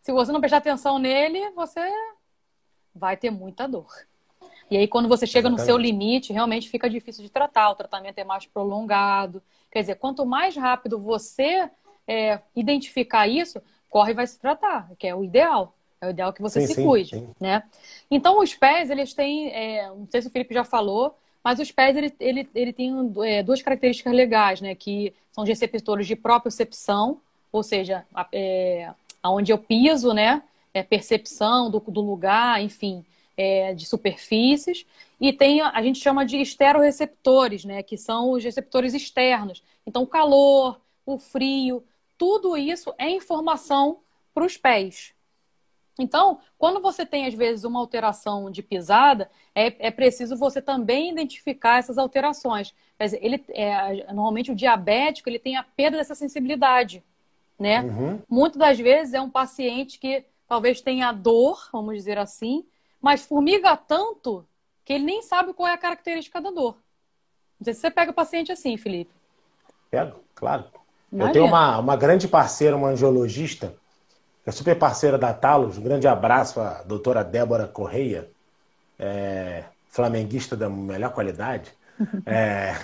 se 0.00 0.12
você 0.12 0.32
não 0.32 0.40
prestar 0.40 0.58
atenção 0.58 0.98
nele, 0.98 1.50
você 1.50 1.80
vai 2.94 3.16
ter 3.16 3.30
muita 3.30 3.66
dor. 3.66 3.90
E 4.70 4.76
aí, 4.76 4.88
quando 4.88 5.08
você 5.08 5.26
chega 5.26 5.48
Exatamente. 5.48 5.60
no 5.60 5.66
seu 5.66 5.76
limite, 5.76 6.32
realmente 6.32 6.68
fica 6.68 6.88
difícil 6.88 7.22
de 7.22 7.30
tratar. 7.30 7.70
O 7.70 7.74
tratamento 7.74 8.18
é 8.18 8.24
mais 8.24 8.46
prolongado. 8.46 9.42
Quer 9.70 9.80
dizer, 9.80 9.96
quanto 9.96 10.24
mais 10.24 10.56
rápido 10.56 10.98
você 10.98 11.70
é, 12.06 12.40
identificar 12.56 13.26
isso, 13.28 13.60
corre 13.88 14.12
e 14.12 14.14
vai 14.14 14.26
se 14.26 14.38
tratar, 14.38 14.90
que 14.98 15.06
é 15.06 15.14
o 15.14 15.22
ideal. 15.22 15.74
É 16.00 16.06
o 16.06 16.10
ideal 16.10 16.32
que 16.32 16.42
você 16.42 16.62
sim, 16.62 16.66
se 16.66 16.74
sim, 16.74 16.84
cuide, 16.84 17.10
sim. 17.10 17.34
né? 17.38 17.62
Então, 18.10 18.40
os 18.40 18.54
pés, 18.54 18.90
eles 18.90 19.14
têm... 19.14 19.50
É, 19.50 19.88
não 19.88 20.06
sei 20.08 20.22
se 20.22 20.28
o 20.28 20.30
Felipe 20.30 20.54
já 20.54 20.64
falou, 20.64 21.16
mas 21.44 21.58
os 21.60 21.70
pés, 21.72 21.96
ele, 21.96 22.12
ele, 22.20 22.48
ele 22.54 22.72
tem 22.72 22.92
é, 23.24 23.42
duas 23.42 23.62
características 23.62 24.12
legais, 24.12 24.60
né? 24.60 24.74
Que 24.74 25.12
são 25.32 25.44
de 25.44 25.50
receptores 25.50 26.06
de 26.06 26.16
propriocepção, 26.16 27.20
ou 27.50 27.62
seja, 27.62 28.04
é, 28.32 28.90
aonde 29.22 29.52
eu 29.52 29.58
piso, 29.58 30.12
né? 30.12 30.42
É 30.74 30.82
percepção 30.82 31.70
do, 31.70 31.80
do 31.80 32.00
lugar, 32.00 32.62
enfim. 32.62 33.04
é, 33.36 33.74
de 33.74 33.86
superfícies, 33.86 34.86
e 35.20 35.32
tem, 35.32 35.60
a 35.62 35.82
gente 35.82 35.98
chama 35.98 36.24
de 36.24 36.36
esteroreceptores, 36.40 37.64
né, 37.64 37.82
que 37.82 37.96
são 37.96 38.32
os 38.32 38.44
receptores 38.44 38.94
externos. 38.94 39.62
Então, 39.86 40.02
o 40.02 40.06
calor, 40.06 40.80
o 41.06 41.18
frio, 41.18 41.82
tudo 42.18 42.56
isso 42.56 42.94
é 42.98 43.10
informação 43.10 44.00
para 44.34 44.44
os 44.44 44.56
pés. 44.56 45.12
Então, 45.98 46.40
quando 46.58 46.80
você 46.80 47.04
tem, 47.04 47.26
às 47.26 47.34
vezes, 47.34 47.64
uma 47.64 47.78
alteração 47.78 48.50
de 48.50 48.62
pisada, 48.62 49.30
é, 49.54 49.88
é 49.88 49.90
preciso 49.90 50.36
você 50.36 50.62
também 50.62 51.10
identificar 51.10 51.78
essas 51.78 51.98
alterações. 51.98 52.74
Ele, 52.98 53.44
é, 53.50 54.12
normalmente, 54.12 54.50
o 54.50 54.54
diabético 54.54 55.28
ele 55.28 55.38
tem 55.38 55.56
a 55.56 55.62
perda 55.62 55.98
dessa 55.98 56.14
sensibilidade, 56.14 57.04
né? 57.58 57.82
Uhum. 57.82 58.20
Muitas 58.28 58.58
das 58.58 58.78
vezes 58.78 59.12
é 59.12 59.20
um 59.20 59.30
paciente 59.30 59.98
que 59.98 60.24
talvez 60.48 60.80
tenha 60.80 61.12
dor, 61.12 61.68
vamos 61.72 61.94
dizer 61.94 62.18
assim, 62.18 62.64
mas 63.00 63.26
formiga 63.26 63.76
tanto 63.76 64.46
que 64.84 64.92
ele 64.92 65.04
nem 65.04 65.22
sabe 65.22 65.52
qual 65.52 65.68
é 65.68 65.72
a 65.72 65.78
característica 65.78 66.40
da 66.40 66.50
dor. 66.50 66.76
Não 67.58 67.64
sei 67.64 67.74
se 67.74 67.80
você 67.80 67.90
pega 67.90 68.10
o 68.10 68.14
paciente 68.14 68.50
assim, 68.50 68.76
Felipe. 68.76 69.12
Pego, 69.90 70.20
claro. 70.34 70.64
Imagina. 71.10 71.28
Eu 71.28 71.32
tenho 71.32 71.46
uma, 71.46 71.78
uma 71.78 71.96
grande 71.96 72.26
parceira, 72.26 72.76
uma 72.76 72.88
angiologista, 72.88 73.74
que 74.42 74.50
é 74.50 74.52
super 74.52 74.76
parceira 74.76 75.16
da 75.16 75.32
Talos. 75.32 75.78
Um 75.78 75.82
grande 75.82 76.06
abraço 76.06 76.60
à 76.60 76.82
doutora 76.82 77.22
Débora 77.22 77.66
Correia, 77.66 78.28
é, 78.98 79.64
flamenguista 79.90 80.56
da 80.56 80.68
melhor 80.68 81.12
qualidade. 81.12 81.72
É, 82.26 82.74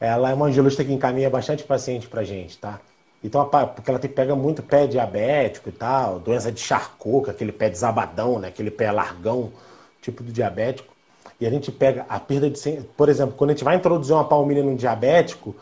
ela 0.00 0.30
é 0.30 0.34
uma 0.34 0.46
angiologista 0.46 0.84
que 0.84 0.92
encaminha 0.92 1.30
bastante 1.30 1.62
paciente 1.62 2.08
pra 2.08 2.24
gente, 2.24 2.58
tá? 2.58 2.80
Então, 3.22 3.48
porque 3.48 3.90
ela 3.90 3.98
pega 3.98 4.34
muito 4.36 4.62
pé 4.62 4.86
diabético 4.86 5.70
e 5.70 5.72
tal, 5.72 6.18
doença 6.18 6.52
de 6.52 6.60
Charcot, 6.60 7.30
aquele 7.30 7.52
pé 7.52 7.70
desabadão, 7.70 8.38
né? 8.38 8.48
Aquele 8.48 8.70
pé 8.70 8.90
largão, 8.90 9.52
tipo 10.02 10.22
do 10.22 10.30
diabético. 10.30 10.92
E 11.40 11.46
a 11.46 11.50
gente 11.50 11.72
pega 11.72 12.04
a 12.08 12.20
perda 12.20 12.50
de... 12.50 12.60
Por 12.96 13.08
exemplo, 13.08 13.34
quando 13.34 13.50
a 13.50 13.52
gente 13.54 13.64
vai 13.64 13.76
introduzir 13.76 14.14
uma 14.14 14.28
palmilha 14.28 14.62
num 14.62 14.76
diabético, 14.76 15.56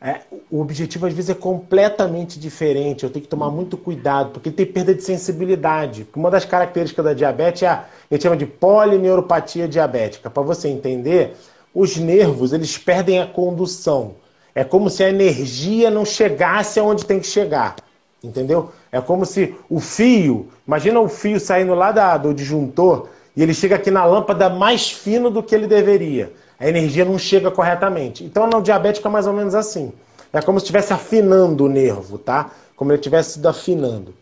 é, 0.00 0.20
o 0.48 0.60
objetivo 0.60 1.06
às 1.06 1.12
vezes 1.12 1.30
é 1.30 1.34
completamente 1.34 2.38
diferente. 2.38 3.02
Eu 3.02 3.10
tenho 3.10 3.24
que 3.24 3.28
tomar 3.28 3.50
muito 3.50 3.76
cuidado, 3.76 4.30
porque 4.30 4.50
tem 4.50 4.64
perda 4.64 4.94
de 4.94 5.02
sensibilidade. 5.02 6.06
Uma 6.14 6.30
das 6.30 6.44
características 6.44 7.04
da 7.04 7.12
diabetes 7.12 7.62
é 7.62 7.66
a, 7.66 7.84
gente 8.10 8.22
chama 8.22 8.36
de 8.36 8.46
polineuropatia 8.46 9.66
diabética. 9.66 10.30
Para 10.30 10.42
você 10.42 10.68
entender, 10.68 11.36
os 11.74 11.96
nervos 11.96 12.52
eles 12.52 12.78
perdem 12.78 13.18
a 13.18 13.26
condução. 13.26 14.14
É 14.54 14.62
como 14.62 14.88
se 14.88 15.02
a 15.02 15.08
energia 15.08 15.90
não 15.90 16.04
chegasse 16.04 16.78
aonde 16.78 17.04
tem 17.04 17.18
que 17.18 17.26
chegar. 17.26 17.76
Entendeu? 18.22 18.70
É 18.90 19.00
como 19.00 19.26
se 19.26 19.54
o 19.68 19.80
fio, 19.80 20.48
imagina 20.66 21.00
o 21.00 21.08
fio 21.08 21.38
saindo 21.38 21.74
lá 21.74 21.92
da, 21.92 22.16
do 22.16 22.34
disjuntor 22.34 23.08
e 23.36 23.42
ele 23.42 23.54
chega 23.54 23.76
aqui 23.76 23.90
na 23.90 24.04
lâmpada 24.04 24.48
mais 24.48 24.90
fino 24.90 25.30
do 25.30 25.42
que 25.42 25.54
ele 25.54 25.66
deveria 25.66 26.32
a 26.58 26.68
energia 26.68 27.04
não 27.04 27.18
chega 27.18 27.50
corretamente. 27.50 28.24
Então, 28.24 28.46
no 28.46 28.60
diabético 28.60 29.06
é 29.06 29.10
mais 29.10 29.26
ou 29.26 29.32
menos 29.32 29.54
assim. 29.54 29.92
É 30.32 30.42
como 30.42 30.58
se 30.58 30.64
estivesse 30.64 30.92
afinando 30.92 31.64
o 31.64 31.68
nervo, 31.68 32.18
tá? 32.18 32.50
Como 32.76 32.92
ele 32.92 33.00
tivesse 33.00 33.34
sido 33.34 33.48
afinando. 33.48 34.14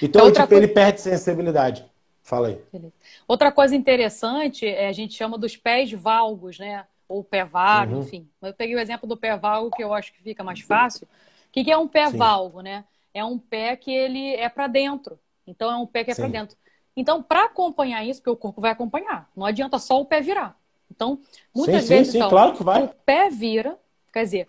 Então, 0.00 0.26
ele, 0.26 0.32
tipo, 0.32 0.54
ele 0.54 0.68
perde 0.68 1.00
sensibilidade. 1.00 1.84
Fala 2.22 2.48
aí. 2.48 2.60
Outra 3.26 3.50
coisa 3.50 3.74
interessante, 3.74 4.66
é, 4.66 4.88
a 4.88 4.92
gente 4.92 5.14
chama 5.14 5.38
dos 5.38 5.56
pés 5.56 5.90
valgos, 5.92 6.58
né? 6.58 6.84
Ou 7.08 7.24
pé 7.24 7.42
vago, 7.42 7.94
uhum. 7.94 8.02
enfim. 8.02 8.28
Eu 8.42 8.52
peguei 8.52 8.76
o 8.76 8.78
exemplo 8.78 9.08
do 9.08 9.16
pé 9.16 9.36
valgo, 9.36 9.74
que 9.74 9.82
eu 9.82 9.94
acho 9.94 10.12
que 10.12 10.22
fica 10.22 10.44
mais 10.44 10.60
fácil. 10.60 11.06
O 11.48 11.52
que, 11.52 11.64
que 11.64 11.72
é 11.72 11.78
um 11.78 11.88
pé 11.88 12.10
Sim. 12.10 12.18
valgo, 12.18 12.60
né? 12.60 12.84
É 13.14 13.24
um 13.24 13.38
pé 13.38 13.74
que 13.76 13.90
ele 13.90 14.34
é 14.34 14.48
para 14.48 14.66
dentro. 14.66 15.18
Então, 15.46 15.70
é 15.70 15.76
um 15.76 15.86
pé 15.86 16.04
que 16.04 16.10
é 16.10 16.14
para 16.14 16.28
dentro. 16.28 16.56
Então, 16.94 17.22
para 17.22 17.46
acompanhar 17.46 18.04
isso, 18.04 18.20
porque 18.20 18.30
o 18.30 18.36
corpo 18.36 18.60
vai 18.60 18.72
acompanhar, 18.72 19.30
não 19.34 19.46
adianta 19.46 19.78
só 19.78 20.00
o 20.00 20.04
pé 20.04 20.20
virar. 20.20 20.58
Então, 20.90 21.18
muitas 21.54 21.84
sim, 21.84 21.88
vezes, 21.88 22.12
sim, 22.12 22.18
então, 22.18 22.30
claro 22.30 22.54
que 22.54 22.64
vai. 22.64 22.84
o 22.84 22.88
pé 22.88 23.30
vira, 23.30 23.78
quer 24.12 24.24
dizer, 24.24 24.48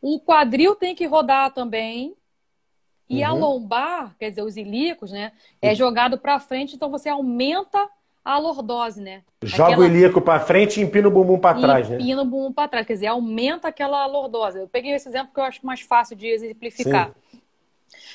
o 0.00 0.20
quadril 0.20 0.74
tem 0.74 0.94
que 0.94 1.06
rodar 1.06 1.52
também, 1.52 2.14
e 3.08 3.24
uhum. 3.24 3.26
a 3.26 3.32
lombar, 3.32 4.16
quer 4.18 4.30
dizer, 4.30 4.42
os 4.42 4.56
ilíacos, 4.56 5.10
né, 5.10 5.32
é 5.60 5.74
jogado 5.74 6.16
para 6.16 6.38
frente, 6.38 6.76
então 6.76 6.90
você 6.90 7.08
aumenta 7.08 7.88
a 8.24 8.38
lordose, 8.38 9.00
né? 9.00 9.22
Joga 9.42 9.72
aquela... 9.72 9.82
o 9.82 9.90
ilíaco 9.90 10.20
para 10.20 10.40
frente 10.40 10.78
e 10.78 10.84
empina 10.84 11.08
o 11.08 11.10
bumbum 11.10 11.38
para 11.38 11.58
trás, 11.58 11.88
né? 11.88 11.96
Empina 11.96 12.22
o 12.22 12.24
bumbum 12.24 12.52
para 12.52 12.68
trás, 12.68 12.86
quer 12.86 12.92
dizer, 12.92 13.06
aumenta 13.08 13.68
aquela 13.68 14.06
lordose. 14.06 14.58
Eu 14.58 14.68
peguei 14.68 14.92
esse 14.92 15.08
exemplo 15.08 15.32
que 15.32 15.40
eu 15.40 15.44
acho 15.44 15.64
mais 15.64 15.80
fácil 15.80 16.14
de 16.14 16.28
exemplificar. 16.28 17.12
Sim. 17.32 17.40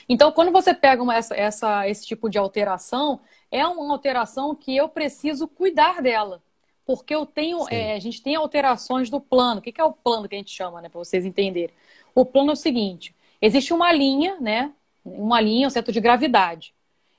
Então, 0.08 0.32
quando 0.32 0.52
você 0.52 0.74
pega 0.74 1.02
uma, 1.02 1.16
essa, 1.16 1.36
essa, 1.36 1.90
esse 1.90 2.06
tipo 2.06 2.30
de 2.30 2.38
alteração, 2.38 3.20
é 3.52 3.66
uma 3.66 3.92
alteração 3.92 4.54
que 4.54 4.78
eu 4.78 4.88
preciso 4.88 5.48
cuidar 5.48 6.02
dela 6.02 6.42
porque 6.86 7.16
eu 7.16 7.26
tenho, 7.26 7.68
é, 7.70 7.94
a 7.94 8.00
gente 8.00 8.22
tem 8.22 8.36
alterações 8.36 9.10
do 9.10 9.20
plano. 9.20 9.60
O 9.60 9.62
que 9.62 9.80
é 9.80 9.84
o 9.84 9.92
plano 9.92 10.30
que 10.30 10.36
a 10.36 10.38
gente 10.38 10.52
chama, 10.52 10.82
né, 10.82 10.90
para 10.90 11.00
vocês 11.00 11.26
entenderem? 11.26 11.76
O 12.14 12.26
plano 12.26 12.52
é 12.52 12.54
o 12.54 12.58
seguinte: 12.58 13.16
existe 13.42 13.74
uma 13.74 13.92
linha, 13.92 14.38
né? 14.40 14.72
Uma 15.04 15.42
linha, 15.42 15.68
um 15.68 15.72
centro 15.72 15.92
de 15.92 16.00
gravidade. 16.00 16.74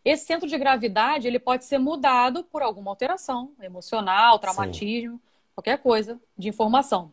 Esse 0.04 0.24
centro 0.24 0.48
de 0.48 0.56
gravidade 0.56 1.26
ele 1.26 1.38
pode 1.38 1.64
ser 1.64 1.78
mudado 1.78 2.44
por 2.44 2.62
alguma 2.62 2.92
alteração 2.92 3.50
emocional, 3.60 4.38
traumatismo, 4.38 5.16
Sim. 5.16 5.20
qualquer 5.54 5.78
coisa 5.78 6.20
de 6.38 6.48
informação. 6.48 7.12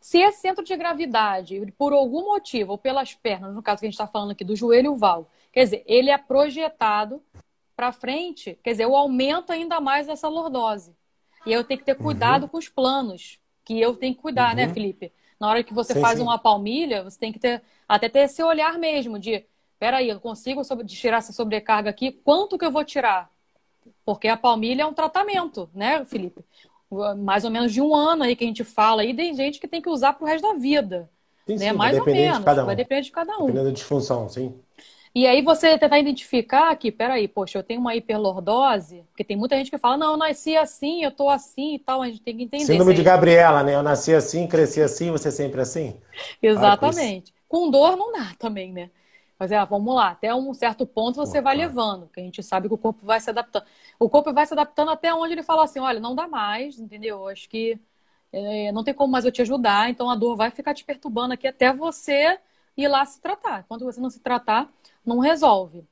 Se 0.00 0.18
esse 0.18 0.40
centro 0.40 0.64
de 0.64 0.76
gravidade, 0.76 1.72
por 1.78 1.92
algum 1.92 2.26
motivo, 2.26 2.72
ou 2.72 2.78
pelas 2.78 3.14
pernas, 3.14 3.54
no 3.54 3.62
caso 3.62 3.80
que 3.80 3.86
a 3.86 3.88
gente 3.88 3.94
está 3.94 4.06
falando 4.06 4.32
aqui 4.32 4.44
do 4.44 4.56
joelho 4.56 4.86
e 4.86 4.88
o 4.88 4.96
val, 4.96 5.30
quer 5.52 5.64
dizer, 5.64 5.82
ele 5.86 6.10
é 6.10 6.18
projetado 6.18 7.22
para 7.76 7.92
frente, 7.92 8.58
quer 8.62 8.72
dizer, 8.72 8.84
eu 8.84 8.94
aumento 8.94 9.50
ainda 9.50 9.80
mais 9.80 10.08
essa 10.08 10.28
lordose. 10.28 10.94
E 11.46 11.52
eu 11.52 11.64
tenho 11.64 11.78
que 11.78 11.86
ter 11.86 11.94
cuidado 11.94 12.44
uhum. 12.44 12.48
com 12.48 12.58
os 12.58 12.68
planos, 12.68 13.38
que 13.64 13.80
eu 13.80 13.94
tenho 13.96 14.14
que 14.14 14.20
cuidar, 14.20 14.54
né, 14.54 14.62
uhum. 14.62 14.68
né, 14.68 14.74
Felipe? 14.74 15.12
Na 15.38 15.48
hora 15.48 15.62
que 15.62 15.74
você 15.74 15.94
sim, 15.94 16.00
faz 16.00 16.18
sim. 16.18 16.22
uma 16.22 16.38
palmilha, 16.38 17.02
você 17.02 17.18
tem 17.18 17.32
que 17.32 17.38
ter 17.38 17.62
até 17.88 18.08
ter 18.08 18.20
esse 18.20 18.42
olhar 18.42 18.78
mesmo 18.78 19.18
de, 19.18 19.44
peraí, 19.78 20.08
eu 20.08 20.20
consigo 20.20 20.64
sobre, 20.64 20.86
tirar 20.86 21.18
essa 21.18 21.32
sobrecarga 21.32 21.90
aqui, 21.90 22.12
quanto 22.12 22.56
que 22.56 22.64
eu 22.64 22.70
vou 22.70 22.84
tirar? 22.84 23.30
Porque 24.04 24.28
a 24.28 24.36
palmilha 24.36 24.82
é 24.82 24.86
um 24.86 24.94
tratamento, 24.94 25.68
né, 25.74 26.04
Felipe? 26.04 26.44
Mais 27.18 27.44
ou 27.44 27.50
menos 27.50 27.72
de 27.72 27.80
um 27.80 27.94
ano 27.94 28.22
aí 28.22 28.36
que 28.36 28.44
a 28.44 28.46
gente 28.46 28.64
fala, 28.64 29.04
e 29.04 29.14
tem 29.14 29.34
gente 29.34 29.58
que 29.58 29.68
tem 29.68 29.82
que 29.82 29.88
usar 29.90 30.12
pro 30.12 30.26
resto 30.26 30.46
da 30.46 30.54
vida. 30.54 31.10
Sim, 31.46 31.56
né? 31.56 31.72
Mais 31.72 31.98
ou 31.98 32.06
menos. 32.06 32.38
Um. 32.38 32.64
Vai 32.64 32.76
depender 32.76 33.02
de 33.02 33.10
cada 33.10 33.36
um. 33.36 33.46
Dependendo 33.46 33.66
da 33.66 33.72
disfunção, 33.72 34.28
sim. 34.28 34.54
E 35.14 35.28
aí 35.28 35.42
você 35.42 35.78
tentar 35.78 35.98
identificar 36.00 36.74
que, 36.74 36.90
peraí, 36.90 37.28
poxa, 37.28 37.56
eu 37.56 37.62
tenho 37.62 37.80
uma 37.80 37.94
hiperlordose, 37.94 39.04
porque 39.10 39.22
tem 39.22 39.36
muita 39.36 39.56
gente 39.56 39.70
que 39.70 39.78
fala, 39.78 39.96
não, 39.96 40.10
eu 40.12 40.16
nasci 40.16 40.56
assim, 40.56 41.04
eu 41.04 41.10
tô 41.12 41.28
assim 41.28 41.76
e 41.76 41.78
tal, 41.78 42.02
a 42.02 42.06
gente 42.08 42.20
tem 42.20 42.36
que 42.36 42.42
entender. 42.42 42.64
Síndrome 42.64 42.94
de 42.94 43.02
Gabriela, 43.04 43.62
né? 43.62 43.76
Eu 43.76 43.82
nasci 43.82 44.12
assim, 44.12 44.48
cresci 44.48 44.82
assim, 44.82 45.12
você 45.12 45.30
sempre 45.30 45.60
assim? 45.60 45.96
Exatamente. 46.42 47.32
Com 47.48 47.70
dor 47.70 47.96
não 47.96 48.12
dá 48.12 48.32
também, 48.36 48.72
né? 48.72 48.90
Mas 49.38 49.52
é, 49.52 49.64
vamos 49.64 49.94
lá, 49.94 50.10
até 50.10 50.34
um 50.34 50.52
certo 50.52 50.84
ponto 50.86 51.16
você 51.16 51.40
vai 51.40 51.56
levando, 51.56 52.08
que 52.08 52.18
a 52.20 52.22
gente 52.22 52.42
sabe 52.42 52.66
que 52.68 52.74
o 52.74 52.78
corpo 52.78 53.04
vai 53.06 53.20
se 53.20 53.30
adaptando. 53.30 53.64
O 53.98 54.08
corpo 54.08 54.32
vai 54.32 54.46
se 54.46 54.52
adaptando 54.52 54.90
até 54.90 55.14
onde 55.14 55.34
ele 55.34 55.42
fala 55.42 55.64
assim, 55.64 55.78
olha, 55.78 56.00
não 56.00 56.14
dá 56.14 56.26
mais, 56.26 56.78
entendeu? 56.78 57.28
Acho 57.28 57.48
que 57.48 57.78
é, 58.32 58.72
não 58.72 58.82
tem 58.82 58.94
como 58.94 59.12
mais 59.12 59.24
eu 59.24 59.32
te 59.32 59.42
ajudar, 59.42 59.90
então 59.90 60.10
a 60.10 60.16
dor 60.16 60.36
vai 60.36 60.50
ficar 60.50 60.74
te 60.74 60.84
perturbando 60.84 61.34
aqui 61.34 61.46
até 61.46 61.72
você 61.72 62.38
ir 62.76 62.88
lá 62.88 63.04
se 63.04 63.20
tratar. 63.20 63.64
Quando 63.68 63.84
você 63.84 64.00
não 64.00 64.10
se 64.10 64.20
tratar, 64.20 64.68
não 65.04 65.18
resolve. 65.18 65.84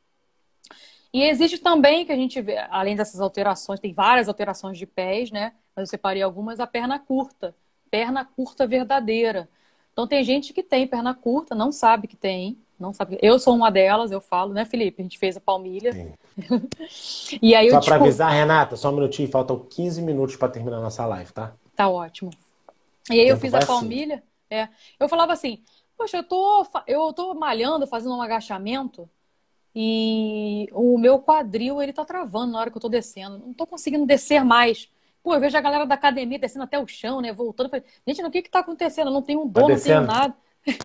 E 1.13 1.23
existe 1.25 1.59
também 1.59 2.07
que 2.07 2.13
a 2.13 2.17
gente 2.17 2.41
vê, 2.41 2.57
além 2.71 2.97
dessas 2.97 3.21
alterações, 3.21 3.79
tem 3.79 3.93
várias 3.93 4.29
alterações 4.29 4.79
de 4.79 4.87
pés, 4.87 5.31
né? 5.31 5.53
Mas 5.77 5.89
eu 5.89 5.91
separei 5.91 6.23
algumas, 6.23 6.59
a 6.59 6.67
perna 6.67 6.99
curta. 6.99 7.55
Perna 7.91 8.25
curta 8.25 8.67
verdadeira. 8.67 9.49
Então 9.93 10.07
tem 10.07 10.25
gente 10.25 10.55
que 10.55 10.63
tem 10.63 10.87
perna 10.87 11.15
curta, 11.15 11.55
não 11.55 11.71
sabe 11.71 12.09
que 12.09 12.17
tem, 12.17 12.57
não 12.81 12.95
sabe. 12.95 13.19
Eu 13.21 13.39
sou 13.39 13.55
uma 13.55 13.71
delas, 13.71 14.11
eu 14.11 14.23
falo, 14.23 14.55
né, 14.55 14.65
Felipe? 14.65 15.03
A 15.03 15.05
gente 15.05 15.19
fez 15.19 15.37
a 15.37 15.41
palmilha. 15.41 16.17
e 17.43 17.55
aí 17.55 17.71
só 17.71 17.81
para 17.81 17.97
avisar, 17.97 18.33
Renata, 18.33 18.75
só 18.75 18.89
um 18.89 18.95
minutinho, 18.95 19.29
faltam 19.29 19.59
15 19.59 20.01
minutos 20.01 20.37
para 20.37 20.49
terminar 20.49 20.79
a 20.79 20.81
nossa 20.81 21.05
live, 21.05 21.31
tá? 21.33 21.53
Tá 21.77 21.89
ótimo. 21.91 22.31
E 23.11 23.21
aí 23.21 23.29
eu 23.29 23.37
fiz 23.37 23.53
a 23.53 23.59
assim. 23.59 23.67
palmilha, 23.67 24.15
assim. 24.15 24.25
é. 24.51 24.69
Eu 24.99 25.09
falava 25.11 25.35
assim, 25.35 25.63
Poxa, 25.97 26.19
eu 26.19 26.25
tô, 26.25 26.67
eu 26.87 27.13
tô 27.13 27.35
malhando, 27.35 27.87
fazendo 27.87 28.17
um 28.17 28.23
agachamento 28.23 29.09
e 29.75 30.69
o 30.73 30.99
meu 30.99 31.19
quadril 31.19 31.81
ele 31.81 31.93
tá 31.93 32.05
travando 32.05 32.53
na 32.53 32.61
hora 32.61 32.71
que 32.71 32.77
eu 32.77 32.81
tô 32.81 32.89
descendo. 32.89 33.39
Não 33.39 33.55
tô 33.55 33.67
conseguindo 33.67 34.05
descer 34.05 34.45
mais. 34.45 34.89
Pô, 35.23 35.35
eu 35.35 35.41
vejo 35.41 35.57
a 35.57 35.61
galera 35.61 35.87
da 35.87 35.95
academia 35.95 36.39
descendo 36.39 36.65
até 36.65 36.79
o 36.79 36.87
chão, 36.87 37.21
né? 37.21 37.33
Voltando. 37.33 37.71
Falei, 37.71 37.85
gente, 38.07 38.23
o 38.23 38.31
que 38.31 38.43
que 38.43 38.51
tá 38.51 38.59
acontecendo? 38.59 39.09
Eu 39.09 39.15
não 39.15 39.23
tenho 39.23 39.43
um 39.43 39.47
dor, 39.47 39.71
não 39.71 39.81
tenho 39.81 40.03
nada. 40.03 40.35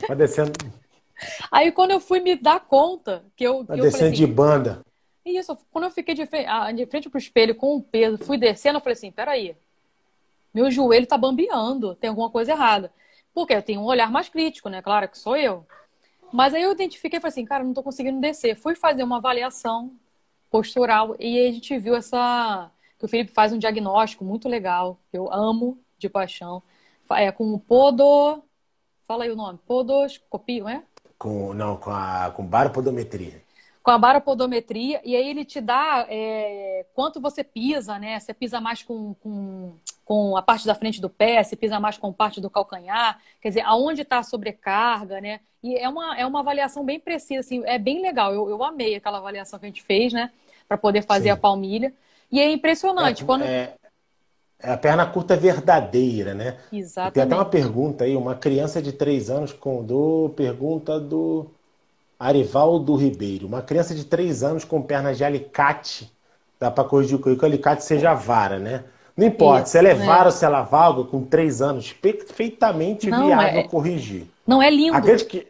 Vai 0.07 0.15
descendo. 0.15 0.51
Aí 1.51 1.71
quando 1.71 1.91
eu 1.91 1.99
fui 1.99 2.19
me 2.19 2.35
dar 2.35 2.59
conta 2.59 3.25
que 3.35 3.43
eu. 3.43 3.63
Vai 3.63 3.79
descendo 3.79 4.05
assim, 4.05 4.15
de 4.15 4.27
banda. 4.27 4.85
Isso, 5.25 5.57
quando 5.71 5.85
eu 5.85 5.91
fiquei 5.91 6.13
de 6.13 6.25
frente, 6.25 6.47
ah, 6.47 6.71
de 6.71 6.85
frente 6.85 7.09
pro 7.09 7.17
espelho 7.17 7.55
com 7.55 7.75
o 7.75 7.81
peso, 7.81 8.17
fui 8.19 8.37
descendo, 8.37 8.77
eu 8.77 8.81
falei 8.81 8.93
assim: 8.93 9.11
peraí, 9.11 9.57
meu 10.53 10.71
joelho 10.71 11.05
tá 11.05 11.17
bambeando, 11.17 11.95
tem 11.95 12.09
alguma 12.09 12.29
coisa 12.29 12.51
errada. 12.51 12.91
Porque 13.37 13.53
eu 13.53 13.61
tenho 13.61 13.81
um 13.81 13.85
olhar 13.85 14.09
mais 14.09 14.27
crítico, 14.29 14.67
né? 14.67 14.81
Claro 14.81 15.07
que 15.07 15.15
sou 15.15 15.37
eu. 15.37 15.63
Mas 16.33 16.55
aí 16.55 16.63
eu 16.63 16.71
identifiquei 16.71 17.19
e 17.19 17.21
falei 17.21 17.29
assim, 17.29 17.45
cara, 17.45 17.63
não 17.63 17.71
tô 17.71 17.83
conseguindo 17.83 18.19
descer. 18.19 18.55
Fui 18.55 18.73
fazer 18.73 19.03
uma 19.03 19.17
avaliação 19.17 19.91
postural 20.49 21.15
e 21.19 21.47
a 21.47 21.51
gente 21.51 21.77
viu 21.77 21.95
essa 21.95 22.71
que 22.97 23.05
o 23.05 23.07
Felipe 23.07 23.31
faz 23.31 23.53
um 23.53 23.59
diagnóstico 23.59 24.25
muito 24.25 24.49
legal, 24.49 24.99
que 25.11 25.17
eu 25.19 25.31
amo 25.31 25.77
de 25.99 26.09
paixão. 26.09 26.63
É 27.11 27.31
com 27.31 27.59
podo. 27.59 28.41
Fala 29.07 29.25
aí 29.25 29.29
o 29.29 29.35
nome. 29.35 29.59
Podoscopia, 29.67 30.63
não 30.63 30.69
é? 30.69 30.83
Com, 31.19 31.53
não, 31.53 31.77
com 31.77 31.91
a 31.91 32.31
com 32.31 32.43
baropodometria. 32.43 33.43
Com 33.83 33.91
a 33.91 33.99
baropodometria, 33.99 34.99
e 35.05 35.15
aí 35.15 35.29
ele 35.29 35.45
te 35.45 35.61
dá 35.61 36.07
é, 36.09 36.87
quanto 36.95 37.21
você 37.21 37.43
pisa, 37.43 37.99
né? 37.99 38.19
Você 38.19 38.33
pisa 38.33 38.59
mais 38.59 38.81
com, 38.81 39.13
com, 39.13 39.75
com 40.07 40.37
a 40.37 40.41
parte 40.41 40.65
da 40.65 40.73
frente 40.73 41.01
do 41.01 41.09
pé, 41.09 41.43
você 41.43 41.53
pisa 41.53 41.81
mais 41.81 41.97
com 41.97 42.13
parte 42.13 42.39
do 42.39 42.49
calcanhar, 42.49 43.19
quer 43.41 43.49
dizer, 43.49 43.61
aonde 43.65 44.03
está 44.03 44.19
a 44.19 44.23
sobrecarga, 44.23 45.19
né? 45.19 45.41
E 45.61 45.75
é 45.75 45.89
uma, 45.89 46.17
é 46.17 46.25
uma 46.25 46.39
avaliação 46.39 46.85
bem 46.85 46.97
precisa, 46.97 47.41
assim, 47.41 47.61
é 47.65 47.77
bem 47.77 48.01
legal. 48.01 48.33
Eu, 48.33 48.49
eu 48.49 48.63
amei 48.63 48.95
aquela 48.95 49.17
avaliação 49.17 49.59
que 49.59 49.65
a 49.65 49.67
gente 49.67 49.83
fez, 49.83 50.13
né? 50.13 50.31
Para 50.65 50.77
poder 50.77 51.01
fazer 51.01 51.25
Sim. 51.25 51.31
a 51.31 51.35
palmilha. 51.35 51.93
E 52.31 52.39
é 52.39 52.49
impressionante. 52.49 53.21
É, 53.21 53.25
quando... 53.25 53.43
É, 53.43 53.73
é, 54.63 54.71
a 54.71 54.77
perna 54.77 55.05
curta 55.05 55.35
verdadeira, 55.35 56.33
né? 56.33 56.57
Exatamente. 56.71 57.13
tem 57.15 57.23
até 57.23 57.35
uma 57.35 57.43
pergunta 57.43 58.05
aí, 58.05 58.15
uma 58.15 58.35
criança 58.35 58.81
de 58.81 58.93
3 58.93 59.29
anos 59.29 59.51
com 59.51 59.83
dor, 59.83 60.29
pergunta 60.29 61.01
do 61.01 61.47
Arivaldo 62.17 62.95
Ribeiro. 62.95 63.45
Uma 63.45 63.61
criança 63.61 63.93
de 63.93 64.05
3 64.05 64.41
anos 64.41 64.63
com 64.63 64.81
pernas 64.81 65.17
de 65.17 65.25
alicate, 65.25 66.09
dá 66.57 66.71
para 66.71 66.87
corrigir 66.87 67.21
que 67.21 67.29
o 67.29 67.45
alicate 67.45 67.83
seja 67.83 68.13
vara, 68.13 68.57
né? 68.57 68.85
Não 69.17 69.25
importa, 69.25 69.63
Isso, 69.63 69.71
se 69.71 69.77
ela 69.79 69.87
é 69.87 69.95
vara 69.95 70.25
ou 70.25 70.31
se 70.31 70.45
ela 70.45 70.61
é 70.61 70.63
valga, 70.63 71.03
com 71.03 71.23
3 71.23 71.61
anos, 71.63 71.91
perfeitamente 71.91 73.09
Não, 73.09 73.25
viável 73.25 73.59
é... 73.61 73.63
corrigir. 73.63 74.27
Não, 74.45 74.61
é 74.61 74.69
lindo. 74.69 75.01
Que... 75.25 75.47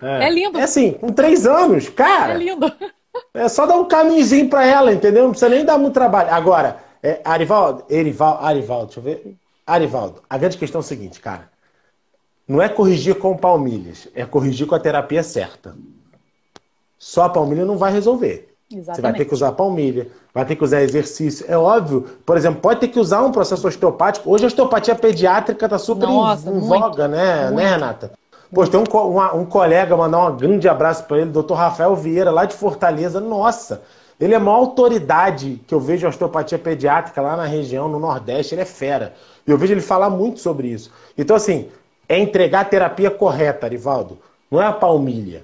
É. 0.00 0.24
é 0.26 0.30
lindo. 0.30 0.58
É 0.58 0.62
assim, 0.62 0.92
com 0.92 1.12
3 1.12 1.46
anos, 1.46 1.90
cara. 1.90 2.32
É 2.32 2.38
lindo. 2.38 2.72
É 3.34 3.46
só 3.48 3.66
dar 3.66 3.76
um 3.76 3.84
caminhozinho 3.84 4.48
para 4.48 4.64
ela, 4.64 4.92
entendeu? 4.92 5.24
Não 5.24 5.30
precisa 5.30 5.50
nem 5.50 5.64
dar 5.64 5.76
muito 5.76 5.92
trabalho. 5.92 6.32
Agora, 6.32 6.82
é, 7.02 7.20
Arivaldo, 7.22 7.84
Erivaldo, 7.90 8.44
Arivaldo, 8.44 8.86
deixa 8.86 9.00
eu 9.00 9.04
ver. 9.04 9.36
Arivaldo, 9.66 10.22
a 10.28 10.38
grande 10.38 10.56
questão 10.56 10.78
é 10.80 10.84
o 10.84 10.86
seguinte, 10.86 11.20
cara. 11.20 11.50
Não 12.48 12.60
é 12.60 12.68
corrigir 12.68 13.16
com 13.16 13.36
palmilhas, 13.36 14.08
é 14.14 14.24
corrigir 14.24 14.66
com 14.66 14.74
a 14.74 14.80
terapia 14.80 15.22
certa. 15.22 15.76
Só 16.98 17.24
a 17.24 17.28
palmilha 17.28 17.64
não 17.64 17.76
vai 17.76 17.92
resolver. 17.92 18.49
Exatamente. 18.72 18.96
Você 18.96 19.02
vai 19.02 19.12
ter 19.14 19.24
que 19.24 19.34
usar 19.34 19.52
palmilha, 19.52 20.08
vai 20.32 20.44
ter 20.44 20.54
que 20.54 20.62
usar 20.62 20.80
exercício. 20.80 21.44
É 21.48 21.58
óbvio, 21.58 22.06
por 22.24 22.36
exemplo, 22.36 22.60
pode 22.60 22.80
ter 22.80 22.88
que 22.88 23.00
usar 23.00 23.22
um 23.22 23.32
processo 23.32 23.66
osteopático. 23.66 24.30
Hoje 24.30 24.44
a 24.44 24.46
osteopatia 24.46 24.94
pediátrica 24.94 25.66
está 25.66 25.78
super 25.78 26.06
Nossa, 26.06 26.48
em, 26.48 26.60
voga, 26.60 27.08
né, 27.08 27.46
muito. 27.46 27.56
né, 27.56 27.70
Renata? 27.70 28.12
Pô, 28.52 28.66
tem 28.66 28.80
um, 28.80 28.84
um, 28.96 29.40
um 29.40 29.44
colega, 29.44 29.96
mandar 29.96 30.26
um 30.26 30.36
grande 30.36 30.68
abraço 30.68 31.04
para 31.04 31.18
ele, 31.18 31.30
doutor 31.30 31.54
Rafael 31.54 31.94
Vieira, 31.96 32.30
lá 32.30 32.44
de 32.44 32.54
Fortaleza. 32.54 33.20
Nossa, 33.20 33.82
ele 34.20 34.34
é 34.34 34.36
a 34.36 34.40
maior 34.40 34.58
autoridade 34.58 35.60
que 35.66 35.74
eu 35.74 35.80
vejo 35.80 36.06
a 36.06 36.10
osteopatia 36.10 36.58
pediátrica 36.58 37.20
lá 37.20 37.36
na 37.36 37.46
região, 37.46 37.88
no 37.88 37.98
Nordeste. 37.98 38.54
Ele 38.54 38.62
é 38.62 38.66
fera. 38.66 39.14
E 39.46 39.50
eu 39.50 39.58
vejo 39.58 39.72
ele 39.72 39.80
falar 39.80 40.10
muito 40.10 40.40
sobre 40.40 40.68
isso. 40.68 40.92
Então, 41.16 41.34
assim, 41.34 41.68
é 42.08 42.18
entregar 42.18 42.60
a 42.60 42.64
terapia 42.64 43.10
correta, 43.10 43.66
Arivaldo. 43.66 44.18
Não 44.50 44.60
é 44.60 44.66
a 44.66 44.72
palmilha. 44.72 45.42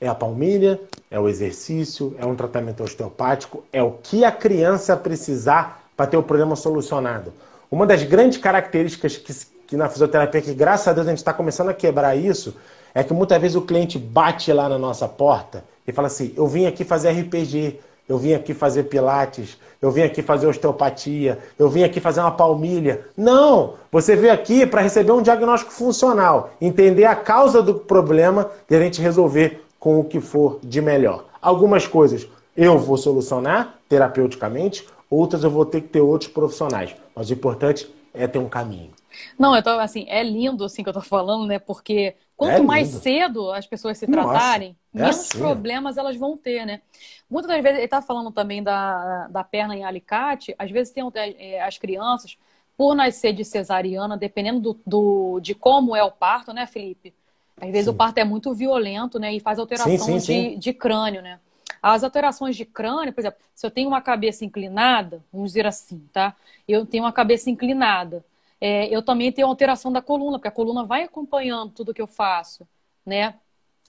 É 0.00 0.06
a 0.06 0.14
palmilha, 0.14 0.78
é 1.14 1.20
o 1.20 1.28
exercício, 1.28 2.12
é 2.18 2.26
um 2.26 2.34
tratamento 2.34 2.82
osteopático, 2.82 3.62
é 3.72 3.80
o 3.80 3.92
que 4.02 4.24
a 4.24 4.32
criança 4.32 4.96
precisar 4.96 5.84
para 5.96 6.08
ter 6.08 6.16
o 6.16 6.24
problema 6.24 6.56
solucionado. 6.56 7.32
Uma 7.70 7.86
das 7.86 8.02
grandes 8.02 8.38
características 8.38 9.16
que, 9.16 9.32
que 9.64 9.76
na 9.76 9.88
fisioterapia, 9.88 10.42
que 10.42 10.52
graças 10.52 10.88
a 10.88 10.92
Deus 10.92 11.06
a 11.06 11.10
gente 11.10 11.18
está 11.18 11.32
começando 11.32 11.68
a 11.68 11.74
quebrar 11.74 12.16
isso, 12.16 12.56
é 12.92 13.04
que 13.04 13.14
muitas 13.14 13.40
vezes 13.40 13.56
o 13.56 13.62
cliente 13.62 13.96
bate 13.96 14.52
lá 14.52 14.68
na 14.68 14.76
nossa 14.76 15.06
porta 15.06 15.62
e 15.86 15.92
fala 15.92 16.08
assim: 16.08 16.34
eu 16.36 16.48
vim 16.48 16.66
aqui 16.66 16.82
fazer 16.82 17.12
RPG, 17.12 17.78
eu 18.08 18.18
vim 18.18 18.34
aqui 18.34 18.52
fazer 18.52 18.82
pilates, 18.84 19.56
eu 19.80 19.92
vim 19.92 20.02
aqui 20.02 20.20
fazer 20.20 20.48
osteopatia, 20.48 21.38
eu 21.56 21.68
vim 21.68 21.84
aqui 21.84 22.00
fazer 22.00 22.22
uma 22.22 22.32
palmilha. 22.32 23.06
Não! 23.16 23.74
Você 23.92 24.16
veio 24.16 24.32
aqui 24.32 24.66
para 24.66 24.80
receber 24.80 25.12
um 25.12 25.22
diagnóstico 25.22 25.70
funcional, 25.70 26.50
entender 26.60 27.04
a 27.04 27.14
causa 27.14 27.62
do 27.62 27.74
problema 27.74 28.50
e 28.68 28.74
a 28.74 28.80
gente 28.80 29.00
resolver 29.00 29.63
com 29.84 30.00
o 30.00 30.04
que 30.04 30.18
for 30.18 30.58
de 30.64 30.80
melhor. 30.80 31.26
Algumas 31.42 31.86
coisas 31.86 32.26
eu 32.56 32.78
vou 32.78 32.96
solucionar 32.96 33.78
terapeuticamente, 33.86 34.88
outras 35.10 35.44
eu 35.44 35.50
vou 35.50 35.66
ter 35.66 35.82
que 35.82 35.88
ter 35.88 36.00
outros 36.00 36.30
profissionais. 36.30 36.96
Mas 37.14 37.28
o 37.28 37.34
importante 37.34 37.94
é 38.14 38.26
ter 38.26 38.38
um 38.38 38.48
caminho. 38.48 38.92
Não, 39.38 39.54
eu 39.54 39.62
tô, 39.62 39.68
assim, 39.68 40.06
é 40.08 40.22
lindo 40.22 40.64
assim 40.64 40.82
que 40.82 40.88
eu 40.88 40.92
tô 40.94 41.02
falando, 41.02 41.46
né? 41.46 41.58
Porque 41.58 42.16
quanto 42.34 42.62
é 42.62 42.62
mais 42.62 42.88
cedo 42.88 43.52
as 43.52 43.66
pessoas 43.66 43.98
se 43.98 44.06
tratarem, 44.06 44.74
Nossa, 44.90 45.04
é 45.04 45.10
menos 45.10 45.20
assim. 45.20 45.38
problemas 45.38 45.98
elas 45.98 46.16
vão 46.16 46.34
ter, 46.34 46.64
né? 46.64 46.80
Muitas 47.28 47.50
das 47.50 47.62
vezes, 47.62 47.80
ele 47.80 47.88
tá 47.88 48.00
falando 48.00 48.30
também 48.32 48.62
da, 48.62 49.28
da 49.28 49.44
perna 49.44 49.76
em 49.76 49.84
alicate, 49.84 50.54
às 50.58 50.70
vezes 50.70 50.94
tem 50.94 51.04
é, 51.14 51.62
as 51.62 51.76
crianças, 51.76 52.38
por 52.74 52.94
nascer 52.94 53.34
de 53.34 53.44
cesariana, 53.44 54.16
dependendo 54.16 54.60
do, 54.60 54.80
do, 54.86 55.40
de 55.40 55.54
como 55.54 55.94
é 55.94 56.02
o 56.02 56.10
parto, 56.10 56.54
né, 56.54 56.66
Felipe? 56.66 57.12
Às 57.60 57.70
vezes 57.70 57.84
sim. 57.84 57.90
o 57.90 57.94
parto 57.94 58.18
é 58.18 58.24
muito 58.24 58.52
violento, 58.54 59.18
né? 59.18 59.34
E 59.34 59.40
faz 59.40 59.58
alteração 59.58 59.98
sim, 59.98 60.20
sim, 60.20 60.50
de, 60.50 60.56
de 60.56 60.72
crânio, 60.72 61.22
né? 61.22 61.40
As 61.82 62.02
alterações 62.02 62.56
de 62.56 62.64
crânio, 62.64 63.12
por 63.12 63.20
exemplo, 63.20 63.38
se 63.54 63.66
eu 63.66 63.70
tenho 63.70 63.88
uma 63.88 64.00
cabeça 64.00 64.44
inclinada, 64.44 65.22
vamos 65.32 65.50
dizer 65.50 65.66
assim, 65.66 66.08
tá? 66.12 66.34
Eu 66.66 66.86
tenho 66.86 67.04
uma 67.04 67.12
cabeça 67.12 67.50
inclinada 67.50 68.24
é, 68.60 68.88
eu 68.88 69.02
também 69.02 69.30
tenho 69.30 69.46
alteração 69.46 69.92
da 69.92 70.00
coluna, 70.00 70.38
porque 70.38 70.48
a 70.48 70.50
coluna 70.50 70.84
vai 70.84 71.02
acompanhando 71.02 71.72
tudo 71.72 71.92
que 71.92 72.00
eu 72.00 72.06
faço, 72.06 72.66
né? 73.04 73.34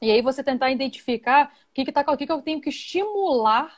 E 0.01 0.11
aí 0.11 0.21
você 0.21 0.43
tentar 0.43 0.69
identificar 0.69 1.53
o 1.71 1.73
que, 1.73 1.85
que, 1.85 1.91
tá, 1.93 2.01
o 2.01 2.17
que, 2.17 2.25
que 2.25 2.31
eu 2.31 2.41
tenho 2.41 2.59
que 2.59 2.67
estimular 2.67 3.73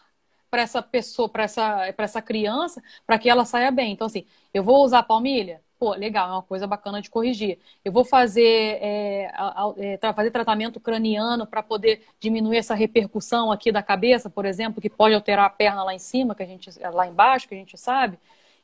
para 0.49 0.63
essa 0.63 0.81
pessoa, 0.81 1.29
para 1.29 1.43
essa, 1.43 1.93
essa 1.95 2.19
criança, 2.19 2.81
para 3.05 3.19
que 3.19 3.29
ela 3.29 3.45
saia 3.45 3.69
bem. 3.69 3.93
Então, 3.93 4.07
assim, 4.07 4.25
eu 4.51 4.63
vou 4.63 4.83
usar 4.83 5.03
palmilha? 5.03 5.61
Pô, 5.79 5.93
legal, 5.93 6.29
é 6.29 6.31
uma 6.33 6.41
coisa 6.41 6.65
bacana 6.65 7.01
de 7.01 7.09
corrigir. 7.09 7.59
Eu 7.85 7.91
vou 7.91 8.03
fazer, 8.03 8.79
é, 8.81 9.31
é, 9.77 10.13
fazer 10.13 10.31
tratamento 10.31 10.79
craniano 10.79 11.45
para 11.45 11.61
poder 11.61 12.03
diminuir 12.19 12.57
essa 12.57 12.73
repercussão 12.73 13.51
aqui 13.51 13.71
da 13.71 13.83
cabeça, 13.83 14.27
por 14.27 14.45
exemplo, 14.45 14.81
que 14.81 14.89
pode 14.89 15.13
alterar 15.13 15.45
a 15.45 15.49
perna 15.49 15.83
lá 15.83 15.93
em 15.93 15.99
cima, 15.99 16.33
que 16.33 16.41
a 16.41 16.45
gente, 16.47 16.71
lá 16.79 17.07
embaixo, 17.07 17.47
que 17.47 17.53
a 17.53 17.57
gente 17.57 17.77
sabe. 17.77 18.17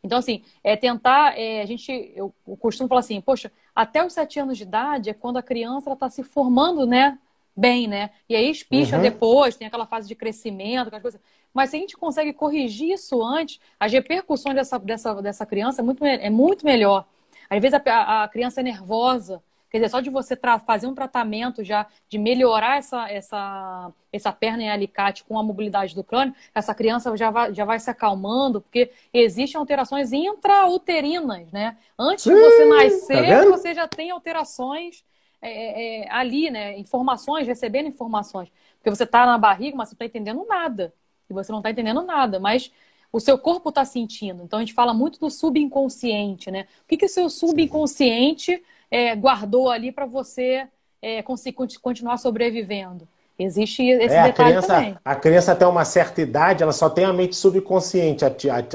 Então, 0.03 0.17
assim, 0.17 0.43
é 0.63 0.75
tentar, 0.75 1.37
é, 1.39 1.61
a 1.61 1.65
gente, 1.65 2.11
eu 2.15 2.33
costumo 2.59 2.89
falar 2.89 3.01
assim, 3.01 3.21
poxa, 3.21 3.51
até 3.75 4.03
os 4.03 4.13
sete 4.13 4.39
anos 4.39 4.57
de 4.57 4.63
idade 4.63 5.09
é 5.09 5.13
quando 5.13 5.37
a 5.37 5.43
criança 5.43 5.93
está 5.93 6.09
se 6.09 6.23
formando, 6.23 6.85
né, 6.85 7.17
bem, 7.55 7.87
né? 7.87 8.09
E 8.27 8.35
aí 8.35 8.49
espicha 8.49 8.97
uhum. 8.97 9.01
depois, 9.01 9.55
tem 9.55 9.67
aquela 9.67 9.85
fase 9.85 10.07
de 10.07 10.15
crescimento, 10.15 10.87
aquela 10.87 11.01
coisa. 11.01 11.21
Mas 11.53 11.69
se 11.69 11.75
a 11.75 11.79
gente 11.79 11.95
consegue 11.95 12.33
corrigir 12.33 12.93
isso 12.93 13.23
antes, 13.23 13.59
as 13.79 13.91
repercussões 13.91 14.55
dessa, 14.55 14.79
dessa, 14.79 15.21
dessa 15.21 15.45
criança 15.45 15.81
é 15.81 15.83
muito, 15.83 16.03
é 16.05 16.29
muito 16.29 16.65
melhor. 16.65 17.05
Às 17.49 17.61
vezes 17.61 17.79
a, 17.85 18.23
a 18.23 18.27
criança 18.27 18.61
é 18.61 18.63
nervosa, 18.63 19.41
Quer 19.73 19.79
dizer, 19.79 19.89
só 19.89 20.01
de 20.01 20.11
você 20.11 20.37
fazer 20.67 20.85
um 20.85 20.93
tratamento 20.93 21.63
já 21.63 21.87
de 22.07 22.19
melhorar 22.19 22.77
essa, 22.77 23.09
essa, 23.09 23.91
essa 24.11 24.31
perna 24.31 24.61
em 24.61 24.69
alicate 24.69 25.23
com 25.23 25.35
a 25.35 25.41
mobilidade 25.41 25.95
do 25.95 26.03
crânio, 26.03 26.35
essa 26.53 26.75
criança 26.75 27.17
já 27.17 27.31
vai, 27.31 27.51
já 27.55 27.65
vai 27.65 27.79
se 27.79 27.89
acalmando, 27.89 28.61
porque 28.61 28.91
existem 29.11 29.57
alterações 29.57 30.13
intrauterinas, 30.13 31.51
né? 31.51 31.75
Antes 31.97 32.25
de 32.25 32.35
você 32.35 32.65
nascer, 32.65 33.27
tá 33.27 33.49
você 33.49 33.73
já 33.73 33.87
tem 33.87 34.11
alterações 34.11 35.03
é, 35.43 35.49
é, 35.49 35.99
é, 36.05 36.11
ali, 36.11 36.49
né? 36.49 36.77
Informações, 36.77 37.45
recebendo 37.45 37.87
informações. 37.87 38.49
Porque 38.77 38.89
você 38.89 39.03
está 39.03 39.25
na 39.25 39.37
barriga, 39.37 39.75
mas 39.75 39.89
você 39.89 39.93
não 39.93 39.97
está 39.97 40.05
entendendo 40.05 40.45
nada. 40.47 40.93
E 41.29 41.33
você 41.33 41.51
não 41.51 41.59
está 41.59 41.69
entendendo 41.69 42.01
nada, 42.03 42.39
mas 42.39 42.71
o 43.11 43.19
seu 43.19 43.37
corpo 43.37 43.69
está 43.69 43.83
sentindo. 43.85 44.43
Então 44.43 44.59
a 44.59 44.61
gente 44.61 44.73
fala 44.73 44.93
muito 44.93 45.19
do 45.19 45.29
subconsciente, 45.29 46.49
né? 46.49 46.65
O 46.83 46.87
que, 46.87 46.97
que 46.97 47.05
o 47.05 47.09
seu 47.09 47.29
subconsciente 47.29 48.63
é, 48.89 49.15
guardou 49.15 49.69
ali 49.69 49.91
para 49.91 50.05
você 50.05 50.67
é, 51.01 51.21
conseguir 51.21 51.79
continuar 51.79 52.17
sobrevivendo. 52.17 53.07
Existe 53.37 53.83
esse 53.83 54.15
é, 54.15 54.23
detalhe 54.23 54.29
a 54.29 54.33
criança, 54.33 54.67
também. 54.67 54.97
A 55.03 55.15
criança 55.15 55.51
até 55.51 55.67
uma 55.67 55.83
certa 55.83 56.21
idade, 56.21 56.63
ela 56.63 56.71
só 56.71 56.89
tem 56.89 57.03
a 57.03 57.11
mente 57.11 57.35
subconsciente 57.35 58.23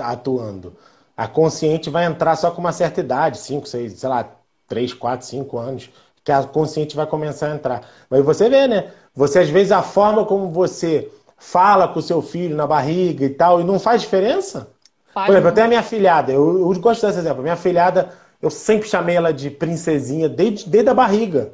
atuando. 0.02 0.76
A 1.16 1.26
consciente 1.26 1.88
vai 1.90 2.04
entrar 2.04 2.36
só 2.36 2.50
com 2.50 2.60
uma 2.60 2.72
certa 2.72 3.00
idade, 3.00 3.38
5, 3.38 3.66
6, 3.66 3.92
sei 3.94 4.08
lá, 4.08 4.30
3, 4.68 4.94
4, 4.94 5.26
5 5.26 5.58
anos, 5.58 5.90
que 6.28 6.32
a 6.32 6.42
consciente 6.42 6.94
vai 6.94 7.06
começar 7.06 7.50
a 7.50 7.54
entrar. 7.54 7.88
Mas 8.10 8.22
você 8.22 8.50
vê, 8.50 8.68
né? 8.68 8.88
Você, 9.14 9.38
às 9.38 9.48
vezes, 9.48 9.72
a 9.72 9.80
forma 9.80 10.26
como 10.26 10.50
você 10.50 11.10
fala 11.38 11.88
com 11.88 12.00
o 12.00 12.02
seu 12.02 12.20
filho 12.20 12.54
na 12.54 12.66
barriga 12.66 13.24
e 13.24 13.30
tal, 13.30 13.62
e 13.62 13.64
não 13.64 13.78
faz 13.80 14.02
diferença? 14.02 14.68
Faz, 15.06 15.24
Por 15.24 15.32
exemplo, 15.32 15.48
até 15.48 15.62
a 15.62 15.68
minha 15.68 15.82
filhada, 15.82 16.30
eu, 16.30 16.70
eu 16.70 16.80
gosto 16.80 17.06
desse 17.06 17.18
exemplo. 17.18 17.42
Minha 17.42 17.56
filhada 17.56 18.10
eu 18.42 18.50
sempre 18.50 18.86
chamei 18.86 19.16
ela 19.16 19.32
de 19.32 19.48
princesinha 19.48 20.28
desde, 20.28 20.68
desde 20.68 20.90
a 20.90 20.94
barriga. 20.94 21.50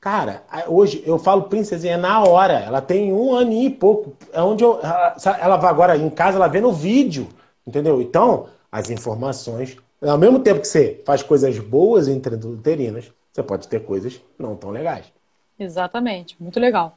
Cara, 0.00 0.42
hoje 0.66 1.04
eu 1.06 1.20
falo 1.20 1.44
princesinha 1.44 1.96
na 1.96 2.24
hora. 2.24 2.54
Ela 2.54 2.80
tem 2.80 3.12
um 3.12 3.32
ano 3.32 3.52
e 3.52 3.70
pouco. 3.70 4.12
É 4.32 4.42
onde 4.42 4.64
eu, 4.64 4.80
ela 5.40 5.56
vai 5.56 5.70
agora 5.70 5.96
em 5.96 6.10
casa, 6.10 6.36
ela 6.36 6.48
vê 6.48 6.60
no 6.60 6.72
vídeo. 6.72 7.28
Entendeu? 7.64 8.02
Então, 8.02 8.46
as 8.72 8.90
informações. 8.90 9.76
Ao 10.02 10.18
mesmo 10.18 10.40
tempo 10.40 10.60
que 10.60 10.66
você 10.66 11.00
faz 11.06 11.22
coisas 11.22 11.56
boas 11.60 12.08
intrauterinas, 12.08 13.12
você 13.36 13.42
pode 13.42 13.68
ter 13.68 13.84
coisas 13.84 14.18
não 14.38 14.56
tão 14.56 14.70
legais. 14.70 15.12
Exatamente, 15.58 16.40
muito 16.42 16.58
legal. 16.58 16.96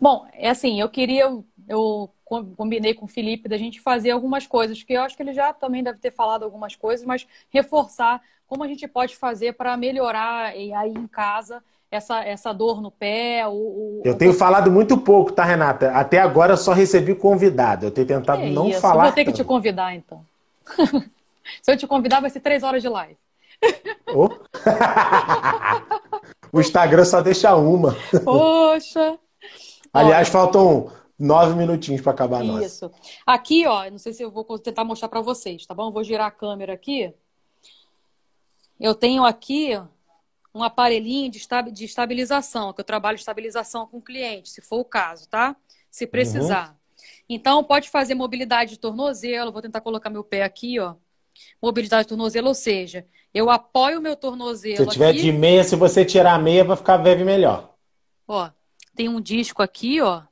Bom, 0.00 0.26
é 0.32 0.48
assim, 0.48 0.80
eu 0.80 0.88
queria. 0.88 1.24
Eu 1.68 2.08
combinei 2.56 2.94
com 2.94 3.04
o 3.04 3.08
Felipe 3.08 3.48
da 3.48 3.58
gente 3.58 3.80
fazer 3.80 4.10
algumas 4.10 4.46
coisas, 4.46 4.82
que 4.82 4.92
eu 4.92 5.02
acho 5.02 5.16
que 5.16 5.22
ele 5.22 5.34
já 5.34 5.52
também 5.52 5.82
deve 5.82 5.98
ter 5.98 6.12
falado 6.12 6.44
algumas 6.44 6.74
coisas, 6.74 7.04
mas 7.04 7.26
reforçar 7.50 8.22
como 8.46 8.64
a 8.64 8.68
gente 8.68 8.86
pode 8.86 9.16
fazer 9.16 9.54
para 9.54 9.76
melhorar 9.76 10.46
aí 10.46 10.94
em 10.96 11.06
casa 11.06 11.62
essa, 11.90 12.24
essa 12.24 12.52
dor 12.52 12.80
no 12.80 12.90
pé. 12.90 13.46
O, 13.46 13.52
o, 13.52 14.02
eu 14.04 14.16
tenho 14.16 14.32
falado 14.32 14.70
muito 14.70 14.96
pouco, 14.96 15.32
tá, 15.32 15.44
Renata? 15.44 15.90
Até 15.90 16.18
agora 16.18 16.52
eu 16.52 16.56
só 16.56 16.72
recebi 16.72 17.14
convidado. 17.14 17.86
Eu 17.86 17.90
tenho 17.90 18.06
tentado 18.06 18.42
é 18.42 18.50
não 18.50 18.68
isso. 18.68 18.80
falar. 18.80 19.04
Eu 19.04 19.08
vou 19.08 19.12
ter 19.12 19.24
tanto. 19.24 19.34
que 19.34 19.42
te 19.42 19.46
convidar, 19.46 19.94
então. 19.94 20.24
Se 21.60 21.72
eu 21.72 21.76
te 21.76 21.86
convidar, 21.86 22.20
vai 22.20 22.30
ser 22.30 22.40
três 22.40 22.62
horas 22.62 22.80
de 22.80 22.88
live. 22.88 23.16
Oh. 24.14 24.28
o 26.52 26.60
Instagram 26.60 27.04
só 27.04 27.20
deixa 27.20 27.54
uma. 27.56 27.96
Poxa! 28.24 29.18
Aliás, 29.92 30.28
Olha, 30.28 30.32
faltam 30.32 30.92
nove 31.18 31.54
minutinhos 31.54 32.00
para 32.00 32.12
acabar 32.12 32.40
a 32.40 32.44
nossa. 32.44 32.64
Isso. 32.64 32.90
Aqui, 33.26 33.66
ó, 33.66 33.88
não 33.90 33.98
sei 33.98 34.12
se 34.12 34.22
eu 34.22 34.30
vou 34.30 34.58
tentar 34.58 34.84
mostrar 34.84 35.08
para 35.08 35.20
vocês, 35.20 35.66
tá 35.66 35.74
bom? 35.74 35.90
vou 35.90 36.02
girar 36.02 36.26
a 36.26 36.30
câmera 36.30 36.72
aqui. 36.72 37.14
Eu 38.80 38.94
tenho 38.94 39.24
aqui 39.24 39.80
um 40.54 40.62
aparelhinho 40.62 41.30
de 41.30 41.84
estabilização, 41.84 42.72
que 42.72 42.80
eu 42.80 42.84
trabalho 42.84 43.16
estabilização 43.16 43.86
com 43.86 43.98
o 43.98 44.02
cliente, 44.02 44.50
se 44.50 44.60
for 44.60 44.80
o 44.80 44.84
caso, 44.84 45.28
tá? 45.28 45.56
Se 45.90 46.06
precisar. 46.06 46.70
Uhum. 46.70 47.04
Então, 47.28 47.64
pode 47.64 47.88
fazer 47.88 48.14
mobilidade 48.14 48.72
de 48.72 48.78
tornozelo. 48.78 49.52
Vou 49.52 49.62
tentar 49.62 49.80
colocar 49.80 50.10
meu 50.10 50.24
pé 50.24 50.42
aqui, 50.42 50.78
ó. 50.78 50.96
Mobilidade 51.62 52.04
de 52.04 52.08
tornozelo, 52.08 52.48
ou 52.48 52.54
seja, 52.54 53.06
eu 53.34 53.50
apoio 53.50 53.98
o 53.98 54.02
meu 54.02 54.16
tornozelo. 54.16 54.76
Se 54.76 54.86
tiver 54.86 55.10
aqui, 55.10 55.22
de 55.22 55.32
meia, 55.32 55.64
se 55.64 55.74
você 55.76 56.04
tirar 56.04 56.34
a 56.34 56.38
meia, 56.38 56.64
vai 56.64 56.76
ficar 56.76 56.98
bem 56.98 57.24
melhor. 57.24 57.74
Ó, 58.28 58.50
tem 58.94 59.08
um 59.08 59.20
disco 59.20 59.62
aqui, 59.62 60.00
ó, 60.00 60.22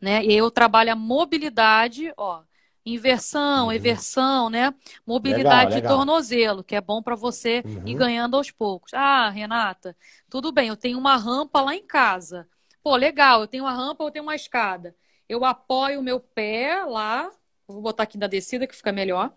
né? 0.00 0.24
E 0.24 0.34
eu 0.34 0.50
trabalho 0.50 0.92
a 0.92 0.96
mobilidade, 0.96 2.12
ó, 2.16 2.42
inversão, 2.86 3.66
uhum. 3.66 3.72
eversão, 3.72 4.48
né? 4.48 4.72
Mobilidade 5.06 5.70
legal, 5.70 5.74
legal. 5.74 5.80
de 5.80 5.88
tornozelo, 5.88 6.64
que 6.64 6.74
é 6.76 6.80
bom 6.80 7.02
para 7.02 7.16
você 7.16 7.62
uhum. 7.64 7.86
ir 7.86 7.94
ganhando 7.94 8.36
aos 8.36 8.50
poucos. 8.50 8.94
Ah, 8.94 9.28
Renata, 9.28 9.96
tudo 10.30 10.52
bem, 10.52 10.68
eu 10.68 10.76
tenho 10.76 10.98
uma 10.98 11.16
rampa 11.16 11.60
lá 11.60 11.74
em 11.74 11.86
casa. 11.86 12.48
Pô, 12.82 12.96
legal, 12.96 13.42
eu 13.42 13.48
tenho 13.48 13.64
uma 13.64 13.72
rampa, 13.72 14.04
eu 14.04 14.10
tenho 14.10 14.24
uma 14.24 14.36
escada. 14.36 14.94
Eu 15.28 15.44
apoio 15.44 16.00
o 16.00 16.02
meu 16.02 16.20
pé 16.20 16.84
lá, 16.84 17.30
vou 17.68 17.82
botar 17.82 18.04
aqui 18.04 18.16
na 18.16 18.26
descida 18.26 18.66
que 18.66 18.74
fica 18.74 18.90
melhor. 18.90 19.32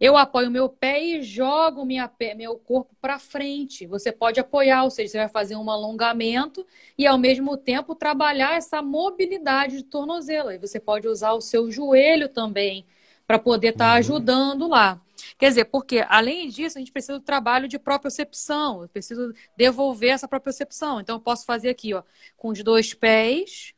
Eu 0.00 0.16
apoio 0.16 0.50
meu 0.50 0.68
pé 0.68 1.02
e 1.02 1.22
jogo 1.22 1.84
minha 1.84 2.08
pé, 2.08 2.34
meu 2.34 2.56
corpo 2.56 2.94
para 3.00 3.18
frente. 3.18 3.86
Você 3.86 4.10
pode 4.10 4.40
apoiar, 4.40 4.84
ou 4.84 4.90
seja, 4.90 5.12
você 5.12 5.18
vai 5.18 5.28
fazer 5.28 5.56
um 5.56 5.70
alongamento 5.70 6.66
e 6.96 7.06
ao 7.06 7.18
mesmo 7.18 7.56
tempo 7.56 7.94
trabalhar 7.94 8.56
essa 8.56 8.80
mobilidade 8.80 9.78
de 9.78 9.82
tornozelo. 9.84 10.50
E 10.52 10.58
você 10.58 10.80
pode 10.80 11.06
usar 11.08 11.32
o 11.32 11.40
seu 11.40 11.70
joelho 11.70 12.28
também 12.28 12.86
para 13.26 13.38
poder 13.38 13.68
estar 13.68 13.84
tá 13.84 13.92
uhum. 13.92 13.98
ajudando 13.98 14.68
lá. 14.68 15.00
Quer 15.36 15.48
dizer, 15.48 15.64
porque 15.66 16.04
além 16.08 16.48
disso, 16.48 16.78
a 16.78 16.80
gente 16.80 16.92
precisa 16.92 17.18
do 17.18 17.24
trabalho 17.24 17.68
de 17.68 17.78
propriocepção. 17.78 18.82
Eu 18.82 18.88
preciso 18.88 19.34
devolver 19.56 20.10
essa 20.10 20.26
propriocepção. 20.26 21.00
Então, 21.00 21.16
eu 21.16 21.20
posso 21.20 21.44
fazer 21.44 21.68
aqui, 21.68 21.92
ó, 21.92 22.02
com 22.36 22.48
os 22.48 22.62
dois 22.62 22.94
pés 22.94 23.74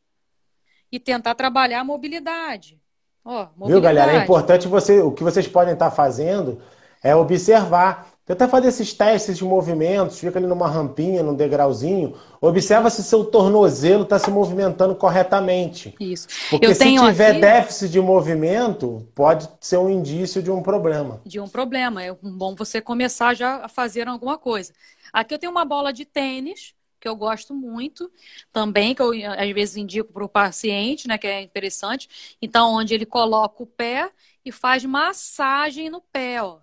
e 0.92 1.00
tentar 1.00 1.34
trabalhar 1.34 1.80
a 1.80 1.84
mobilidade. 1.84 2.79
Ó, 3.24 3.46
Viu, 3.66 3.80
galera? 3.80 4.12
É 4.12 4.22
importante 4.22 4.66
você, 4.68 5.00
o 5.00 5.12
que 5.12 5.22
vocês 5.22 5.46
podem 5.46 5.74
estar 5.74 5.90
fazendo 5.90 6.60
é 7.02 7.14
observar. 7.14 8.08
Tenta 8.24 8.46
fazer 8.46 8.68
esses 8.68 8.92
testes 8.92 9.38
de 9.38 9.44
movimentos, 9.44 10.20
fica 10.20 10.38
ali 10.38 10.46
numa 10.46 10.68
rampinha, 10.68 11.20
num 11.20 11.34
degrauzinho, 11.34 12.14
observa 12.40 12.88
se 12.88 13.02
seu 13.02 13.24
tornozelo 13.24 14.04
está 14.04 14.20
se 14.20 14.30
movimentando 14.30 14.94
corretamente. 14.94 15.96
Isso. 15.98 16.28
Porque 16.48 16.66
Eu 16.66 16.74
se 16.74 16.84
tiver 16.96 17.30
aqui... 17.32 17.40
déficit 17.40 17.90
de 17.90 18.00
movimento, 18.00 19.04
pode 19.16 19.48
ser 19.60 19.78
um 19.78 19.90
indício 19.90 20.40
de 20.40 20.50
um 20.50 20.62
problema. 20.62 21.20
De 21.26 21.40
um 21.40 21.48
problema. 21.48 22.04
É 22.04 22.16
bom 22.22 22.54
você 22.54 22.80
começar 22.80 23.34
já 23.34 23.64
a 23.64 23.68
fazer 23.68 24.06
alguma 24.06 24.38
coisa. 24.38 24.72
Aqui 25.12 25.34
eu 25.34 25.38
tenho 25.38 25.50
uma 25.50 25.64
bola 25.64 25.92
de 25.92 26.04
tênis, 26.04 26.72
que 27.00 27.08
eu 27.08 27.16
gosto 27.16 27.54
muito 27.54 28.12
também, 28.52 28.94
que 28.94 29.00
eu 29.00 29.10
às 29.32 29.50
vezes 29.52 29.76
indico 29.76 30.12
para 30.12 30.24
o 30.24 30.28
paciente, 30.28 31.08
né, 31.08 31.16
que 31.16 31.26
é 31.26 31.40
interessante. 31.40 32.36
Então, 32.40 32.74
onde 32.74 32.94
ele 32.94 33.06
coloca 33.06 33.62
o 33.62 33.66
pé 33.66 34.12
e 34.44 34.52
faz 34.52 34.84
massagem 34.84 35.88
no 35.88 36.00
pé, 36.00 36.42
ó. 36.42 36.58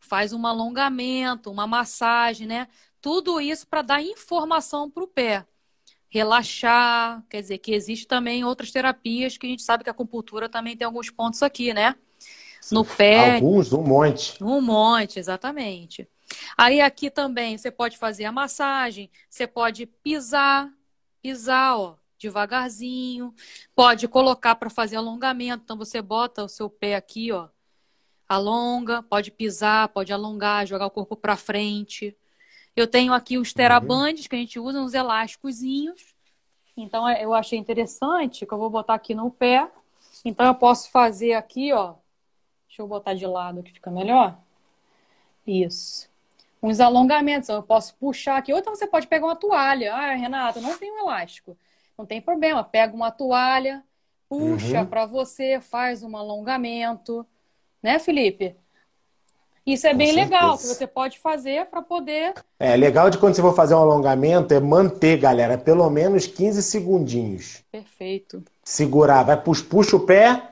Faz 0.00 0.32
um 0.32 0.46
alongamento, 0.46 1.50
uma 1.50 1.66
massagem, 1.66 2.46
né? 2.46 2.68
Tudo 3.00 3.40
isso 3.40 3.66
para 3.66 3.82
dar 3.82 4.02
informação 4.02 4.88
para 4.88 5.02
o 5.02 5.08
pé. 5.08 5.44
Relaxar, 6.08 7.24
quer 7.28 7.40
dizer, 7.40 7.58
que 7.58 7.72
existe 7.72 8.06
também 8.06 8.44
outras 8.44 8.70
terapias 8.70 9.36
que 9.36 9.46
a 9.46 9.50
gente 9.50 9.62
sabe 9.62 9.82
que 9.82 9.90
a 9.90 9.92
acupuntura 9.92 10.48
também 10.48 10.76
tem 10.76 10.86
alguns 10.86 11.10
pontos 11.10 11.42
aqui, 11.42 11.74
né? 11.74 11.96
No 12.70 12.84
pé. 12.84 13.34
Alguns, 13.34 13.72
um 13.72 13.82
monte. 13.82 14.42
Um 14.42 14.60
monte, 14.60 15.18
exatamente. 15.18 16.08
Aí 16.56 16.80
aqui 16.80 17.10
também 17.10 17.56
você 17.56 17.70
pode 17.70 17.98
fazer 17.98 18.24
a 18.24 18.32
massagem, 18.32 19.10
você 19.28 19.46
pode 19.46 19.86
pisar, 19.86 20.72
pisar, 21.22 21.78
ó, 21.78 21.96
devagarzinho. 22.18 23.34
Pode 23.74 24.08
colocar 24.08 24.54
para 24.56 24.70
fazer 24.70 24.96
alongamento. 24.96 25.62
Então 25.64 25.76
você 25.76 26.00
bota 26.02 26.44
o 26.44 26.48
seu 26.48 26.68
pé 26.68 26.96
aqui, 26.96 27.32
ó, 27.32 27.48
alonga, 28.28 29.02
pode 29.02 29.30
pisar, 29.30 29.88
pode 29.88 30.12
alongar, 30.12 30.66
jogar 30.66 30.86
o 30.86 30.90
corpo 30.90 31.16
para 31.16 31.36
frente. 31.36 32.16
Eu 32.74 32.86
tenho 32.86 33.12
aqui 33.12 33.38
os 33.38 33.52
terabands 33.52 34.24
uhum. 34.24 34.28
que 34.28 34.36
a 34.36 34.38
gente 34.38 34.58
usa, 34.58 34.80
uns 34.80 34.94
elásticozinhos. 34.94 36.14
Então 36.76 37.08
é, 37.08 37.24
eu 37.24 37.32
achei 37.32 37.58
interessante 37.58 38.44
que 38.44 38.52
eu 38.52 38.58
vou 38.58 38.68
botar 38.68 38.94
aqui 38.94 39.14
no 39.14 39.30
pé. 39.30 39.70
Então 40.24 40.46
eu 40.46 40.54
posso 40.54 40.90
fazer 40.90 41.34
aqui, 41.34 41.72
ó. 41.72 41.94
Deixa 42.68 42.82
eu 42.82 42.86
botar 42.86 43.14
de 43.14 43.26
lado 43.26 43.62
que 43.62 43.72
fica 43.72 43.90
melhor. 43.90 44.38
Isso 45.46 46.08
uns 46.62 46.80
alongamentos. 46.80 47.48
Eu 47.48 47.62
posso 47.62 47.94
puxar 47.96 48.36
aqui. 48.36 48.52
Ou 48.52 48.58
então 48.58 48.74
você 48.74 48.86
pode 48.86 49.06
pegar 49.06 49.26
uma 49.26 49.36
toalha. 49.36 49.94
Ah, 49.94 50.14
Renata, 50.14 50.60
não 50.60 50.76
tem 50.76 50.92
um 50.92 50.98
elástico. 50.98 51.56
Não 51.96 52.04
tem 52.04 52.20
problema. 52.20 52.62
Pega 52.62 52.94
uma 52.94 53.10
toalha, 53.10 53.82
puxa 54.28 54.80
uhum. 54.80 54.86
para 54.86 55.06
você, 55.06 55.60
faz 55.60 56.02
um 56.02 56.16
alongamento. 56.16 57.26
Né, 57.82 57.98
Felipe? 57.98 58.56
Isso 59.66 59.84
é 59.86 59.90
Com 59.90 59.98
bem 59.98 60.12
certeza. 60.12 60.24
legal, 60.30 60.56
que 60.56 60.66
você 60.66 60.86
pode 60.86 61.18
fazer 61.18 61.66
para 61.66 61.82
poder. 61.82 62.34
É 62.58 62.76
legal 62.76 63.10
de 63.10 63.18
quando 63.18 63.34
você 63.34 63.42
for 63.42 63.54
fazer 63.54 63.74
um 63.74 63.78
alongamento 63.78 64.54
é 64.54 64.60
manter, 64.60 65.16
galera, 65.16 65.58
pelo 65.58 65.90
menos 65.90 66.24
15 66.24 66.62
segundinhos. 66.62 67.64
Perfeito. 67.72 68.44
Segurar, 68.62 69.24
vai 69.24 69.36
puxa, 69.36 69.64
puxa 69.68 69.96
o 69.96 70.00
pé 70.00 70.44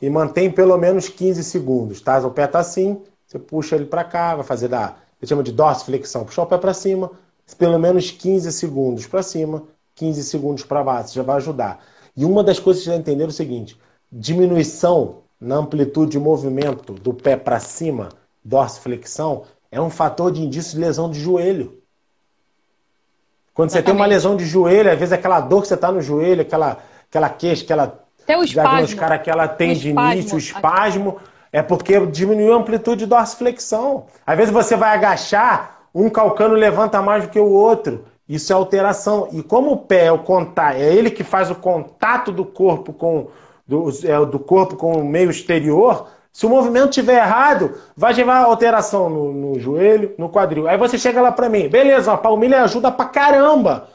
e 0.00 0.08
mantém 0.08 0.48
pelo 0.48 0.76
menos 0.78 1.08
15 1.08 1.42
segundos, 1.42 2.00
tá? 2.00 2.18
O 2.18 2.30
pé 2.30 2.46
tá 2.46 2.60
assim, 2.60 3.02
você 3.26 3.36
puxa 3.36 3.74
ele 3.74 3.86
para 3.86 4.04
cá, 4.04 4.36
vai 4.36 4.44
fazer 4.44 4.68
da 4.68 4.94
gente 5.20 5.28
chama 5.28 5.42
de 5.42 5.52
dorsiflexão. 5.52 6.24
Puxar 6.24 6.42
o 6.42 6.46
pé 6.46 6.58
para 6.58 6.74
cima, 6.74 7.10
pelo 7.58 7.78
menos 7.78 8.10
15 8.10 8.52
segundos 8.52 9.06
para 9.06 9.22
cima, 9.22 9.62
15 9.94 10.22
segundos 10.24 10.64
para 10.64 10.84
baixo, 10.84 11.14
já 11.14 11.22
vai 11.22 11.36
ajudar. 11.36 11.84
E 12.16 12.24
uma 12.24 12.42
das 12.42 12.58
coisas 12.58 12.82
que 12.82 12.90
você 12.90 12.96
entender 12.96 13.24
é 13.24 13.28
o 13.28 13.32
seguinte: 13.32 13.78
diminuição 14.10 15.22
na 15.40 15.56
amplitude 15.56 16.12
de 16.12 16.18
movimento 16.18 16.92
do 16.94 17.12
pé 17.12 17.36
para 17.36 17.60
cima, 17.60 18.08
dorsiflexão, 18.44 19.44
é 19.70 19.80
um 19.80 19.90
fator 19.90 20.32
de 20.32 20.42
indício 20.42 20.74
de 20.74 20.80
lesão 20.80 21.10
de 21.10 21.20
joelho. 21.20 21.82
Quando 23.52 23.70
Exatamente. 23.70 23.86
você 23.86 23.92
tem 23.92 23.94
uma 23.94 24.06
lesão 24.06 24.36
de 24.36 24.44
joelho, 24.44 24.90
às 24.90 24.98
vezes 24.98 25.12
aquela 25.12 25.40
dor 25.40 25.62
que 25.62 25.68
você 25.68 25.74
está 25.74 25.90
no 25.90 26.00
joelho, 26.00 26.42
aquela, 26.42 26.78
aquela 27.08 27.28
queixa, 27.28 27.64
aquela. 27.64 28.04
Até 28.22 28.36
o 28.36 28.44
espasmo. 28.44 28.96
cara 28.98 29.18
que 29.18 29.30
ela 29.30 29.48
tem 29.48 29.74
de 29.74 29.90
início, 29.90 30.34
o 30.34 30.38
espasmo. 30.38 31.18
É 31.56 31.62
porque 31.62 32.04
diminuiu 32.08 32.52
a 32.52 32.58
amplitude 32.58 32.98
de 32.98 33.06
dorsiflexão. 33.06 34.04
Às 34.26 34.36
vezes 34.36 34.52
você 34.52 34.76
vai 34.76 34.94
agachar, 34.94 35.86
um 35.94 36.10
calcano 36.10 36.52
levanta 36.52 37.00
mais 37.00 37.24
do 37.24 37.30
que 37.30 37.40
o 37.40 37.50
outro. 37.50 38.04
Isso 38.28 38.52
é 38.52 38.54
alteração. 38.54 39.30
E 39.32 39.42
como 39.42 39.72
o 39.72 39.76
pé 39.78 40.04
é 40.04 40.12
o 40.12 40.18
contato, 40.18 40.76
é 40.76 40.94
ele 40.94 41.10
que 41.10 41.24
faz 41.24 41.50
o 41.50 41.54
contato 41.54 42.30
do 42.30 42.44
corpo 42.44 42.92
com 42.92 43.28
do, 43.66 43.88
é, 44.04 44.26
do 44.26 44.38
corpo 44.38 44.76
com 44.76 45.00
o 45.00 45.04
meio 45.08 45.30
exterior, 45.30 46.10
se 46.30 46.44
o 46.44 46.50
movimento 46.50 46.90
estiver 46.90 47.16
errado, 47.22 47.80
vai 47.96 48.12
levar 48.12 48.44
alteração 48.44 49.08
no, 49.08 49.32
no, 49.32 49.58
joelho, 49.58 50.14
no 50.18 50.28
quadril. 50.28 50.68
Aí 50.68 50.76
você 50.76 50.98
chega 50.98 51.22
lá 51.22 51.32
para 51.32 51.48
mim, 51.48 51.70
beleza, 51.70 52.12
a 52.12 52.18
palmilha 52.18 52.64
ajuda 52.64 52.92
pra 52.92 53.06
caramba. 53.06 53.88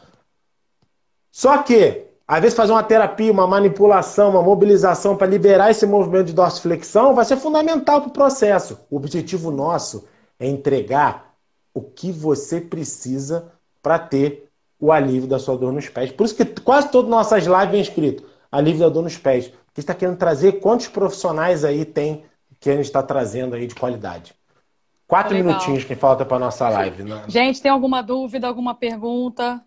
Só 1.31 1.59
que 1.59 2.00
às 2.31 2.39
vezes 2.39 2.55
fazer 2.55 2.71
uma 2.71 2.81
terapia, 2.81 3.29
uma 3.29 3.45
manipulação, 3.45 4.29
uma 4.29 4.41
mobilização 4.41 5.17
para 5.17 5.27
liberar 5.27 5.69
esse 5.69 5.85
movimento 5.85 6.27
de 6.27 6.33
dorsiflexão 6.33 7.13
vai 7.13 7.25
ser 7.25 7.35
fundamental 7.35 7.99
para 7.99 8.07
o 8.07 8.13
processo. 8.13 8.79
O 8.89 8.95
objetivo 8.95 9.51
nosso 9.51 10.07
é 10.39 10.47
entregar 10.47 11.33
o 11.73 11.81
que 11.81 12.09
você 12.09 12.61
precisa 12.61 13.51
para 13.81 13.99
ter 13.99 14.49
o 14.79 14.93
alívio 14.93 15.27
da 15.27 15.39
sua 15.39 15.57
dor 15.57 15.73
nos 15.73 15.89
pés. 15.89 16.09
Por 16.13 16.23
isso 16.23 16.33
que 16.33 16.45
quase 16.45 16.89
todas 16.89 17.11
nossas 17.11 17.43
lives 17.43 17.69
vem 17.69 17.81
escrito 17.81 18.23
alívio 18.49 18.79
da 18.79 18.87
dor 18.87 19.03
nos 19.03 19.17
pés. 19.17 19.49
Porque 19.65 19.81
está 19.81 19.93
querendo 19.93 20.15
trazer 20.15 20.61
quantos 20.61 20.87
profissionais 20.87 21.65
aí 21.65 21.83
tem 21.83 22.23
que 22.61 22.69
a 22.69 22.77
gente 22.77 22.85
está 22.85 23.03
trazendo 23.03 23.55
aí 23.55 23.67
de 23.67 23.75
qualidade. 23.75 24.33
Quatro 25.05 25.33
Legal. 25.33 25.49
minutinhos 25.51 25.83
que 25.83 25.95
falta 25.95 26.23
para 26.23 26.39
nossa 26.39 26.69
live. 26.69 27.03
Né? 27.03 27.25
Gente, 27.27 27.61
tem 27.61 27.69
alguma 27.69 28.01
dúvida, 28.01 28.47
alguma 28.47 28.73
pergunta? 28.73 29.61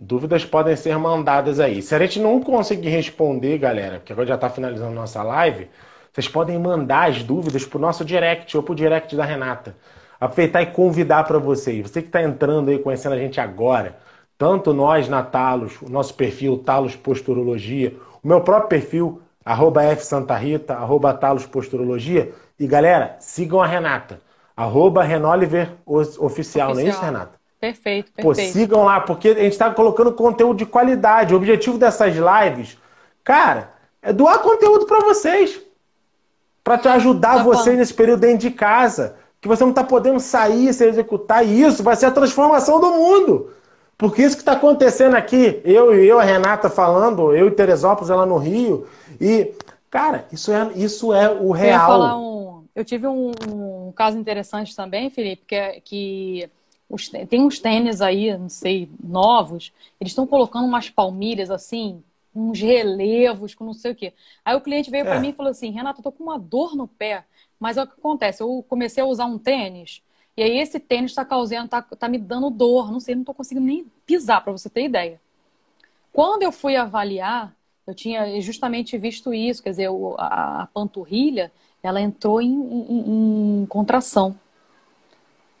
Dúvidas 0.00 0.44
podem 0.44 0.76
ser 0.76 0.96
mandadas 0.96 1.58
aí. 1.58 1.82
Se 1.82 1.92
a 1.92 1.98
gente 1.98 2.20
não 2.20 2.40
conseguir 2.40 2.88
responder, 2.88 3.58
galera, 3.58 3.98
porque 3.98 4.12
agora 4.12 4.28
já 4.28 4.36
está 4.36 4.48
finalizando 4.48 4.94
nossa 4.94 5.24
live, 5.24 5.68
vocês 6.12 6.28
podem 6.28 6.56
mandar 6.56 7.10
as 7.10 7.24
dúvidas 7.24 7.66
para 7.66 7.78
o 7.78 7.80
nosso 7.80 8.04
direct 8.04 8.56
ou 8.56 8.62
para 8.62 8.72
o 8.72 8.76
direct 8.76 9.16
da 9.16 9.24
Renata. 9.24 9.74
Aproveitar 10.20 10.62
e 10.62 10.66
convidar 10.66 11.24
para 11.24 11.38
vocês. 11.38 11.82
Você 11.82 12.00
que 12.00 12.08
está 12.08 12.22
entrando 12.22 12.68
aí, 12.68 12.78
conhecendo 12.78 13.14
a 13.14 13.18
gente 13.18 13.40
agora, 13.40 13.98
tanto 14.36 14.72
nós 14.72 15.08
na 15.08 15.22
Talos, 15.24 15.82
o 15.82 15.88
nosso 15.88 16.14
perfil 16.14 16.58
Talos 16.58 16.94
Posturologia, 16.94 17.96
o 18.22 18.28
meu 18.28 18.40
próprio 18.40 18.68
perfil, 18.68 19.20
arroba 19.44 19.82
F 19.82 20.04
Santa 20.04 20.36
Rita, 20.36 20.74
arroba 20.74 21.12
Talos 21.12 21.44
Posturologia. 21.44 22.32
E 22.58 22.68
galera, 22.68 23.16
sigam 23.18 23.60
a 23.60 23.66
Renata, 23.66 24.20
arroba 24.56 25.02
Renoliver 25.02 25.72
Oficial, 25.84 26.24
Oficial, 26.24 26.74
não 26.74 26.80
é 26.80 26.84
isso, 26.84 27.00
Renata? 27.00 27.37
Perfeito, 27.60 28.12
perfeito. 28.12 28.22
Pô, 28.22 28.34
sigam 28.34 28.84
lá, 28.84 29.00
porque 29.00 29.30
a 29.30 29.34
gente 29.34 29.52
está 29.52 29.70
colocando 29.72 30.12
conteúdo 30.12 30.58
de 30.58 30.66
qualidade. 30.66 31.34
O 31.34 31.36
objetivo 31.36 31.76
dessas 31.76 32.14
lives, 32.14 32.78
cara, 33.24 33.72
é 34.00 34.12
doar 34.12 34.38
conteúdo 34.38 34.86
para 34.86 35.00
vocês. 35.00 35.60
Para 36.62 36.78
te 36.78 36.88
ajudar 36.88 37.38
tá 37.38 37.42
vocês 37.42 37.76
nesse 37.76 37.94
período 37.94 38.20
dentro 38.20 38.38
de 38.38 38.50
casa. 38.50 39.16
Que 39.40 39.48
você 39.48 39.62
não 39.62 39.70
está 39.70 39.82
podendo 39.82 40.20
sair, 40.20 40.72
se 40.72 40.84
executar. 40.84 41.44
E 41.44 41.62
isso 41.62 41.82
vai 41.82 41.96
ser 41.96 42.06
a 42.06 42.10
transformação 42.10 42.80
do 42.80 42.90
mundo. 42.90 43.52
Porque 43.96 44.22
isso 44.22 44.36
que 44.36 44.42
está 44.42 44.52
acontecendo 44.52 45.16
aqui, 45.16 45.60
eu 45.64 45.92
e 45.92 46.06
eu, 46.06 46.20
a 46.20 46.22
Renata 46.22 46.70
falando, 46.70 47.34
eu 47.34 47.48
e 47.48 47.50
Teresópolis, 47.50 48.10
ela 48.10 48.24
no 48.24 48.36
Rio. 48.36 48.86
E, 49.20 49.52
cara, 49.90 50.24
isso 50.30 50.52
é, 50.52 50.70
isso 50.76 51.12
é 51.12 51.28
o 51.28 51.50
real. 51.50 52.02
Eu, 52.02 52.16
um, 52.16 52.64
eu 52.76 52.84
tive 52.84 53.08
um, 53.08 53.32
um, 53.48 53.92
caso 53.92 54.16
interessante 54.16 54.76
também, 54.76 55.10
Felipe, 55.10 55.42
que, 55.48 55.54
é, 55.54 55.80
que 55.80 56.48
os, 56.88 57.08
tem 57.08 57.42
uns 57.42 57.58
tênis 57.58 58.00
aí, 58.00 58.36
não 58.36 58.48
sei, 58.48 58.88
novos, 59.02 59.72
eles 60.00 60.12
estão 60.12 60.26
colocando 60.26 60.66
umas 60.66 60.88
palmilhas 60.88 61.50
assim, 61.50 62.02
uns 62.34 62.60
relevos 62.60 63.54
com 63.54 63.64
não 63.64 63.74
sei 63.74 63.92
o 63.92 63.94
quê. 63.94 64.12
Aí 64.44 64.56
o 64.56 64.60
cliente 64.60 64.90
veio 64.90 65.02
é. 65.02 65.04
para 65.04 65.20
mim 65.20 65.30
e 65.30 65.34
falou 65.34 65.50
assim: 65.50 65.70
Renato, 65.70 66.00
eu 66.00 66.04
tô 66.04 66.12
com 66.12 66.24
uma 66.24 66.38
dor 66.38 66.74
no 66.74 66.88
pé, 66.88 67.24
mas 67.60 67.76
é 67.76 67.82
o 67.82 67.86
que 67.86 67.94
acontece, 67.98 68.42
eu 68.42 68.64
comecei 68.68 69.02
a 69.02 69.06
usar 69.06 69.26
um 69.26 69.38
tênis. 69.38 70.02
E 70.36 70.42
aí 70.42 70.58
esse 70.58 70.78
tênis 70.78 71.10
está 71.10 71.24
causando, 71.24 71.68
tá, 71.68 71.82
tá 71.82 72.08
me 72.08 72.16
dando 72.16 72.48
dor, 72.48 72.92
não 72.92 73.00
sei, 73.00 73.14
não 73.14 73.24
tô 73.24 73.34
conseguindo 73.34 73.66
nem 73.66 73.84
pisar, 74.06 74.42
para 74.42 74.52
você 74.52 74.70
ter 74.70 74.84
ideia. 74.84 75.20
Quando 76.12 76.42
eu 76.42 76.52
fui 76.52 76.76
avaliar, 76.76 77.54
eu 77.86 77.94
tinha 77.94 78.40
justamente 78.40 78.96
visto 78.96 79.34
isso, 79.34 79.62
quer 79.62 79.70
dizer, 79.70 79.90
a, 80.16 80.62
a 80.62 80.66
panturrilha, 80.68 81.52
ela 81.82 82.00
entrou 82.00 82.40
em, 82.40 82.52
em, 82.52 83.62
em 83.62 83.66
contração 83.66 84.38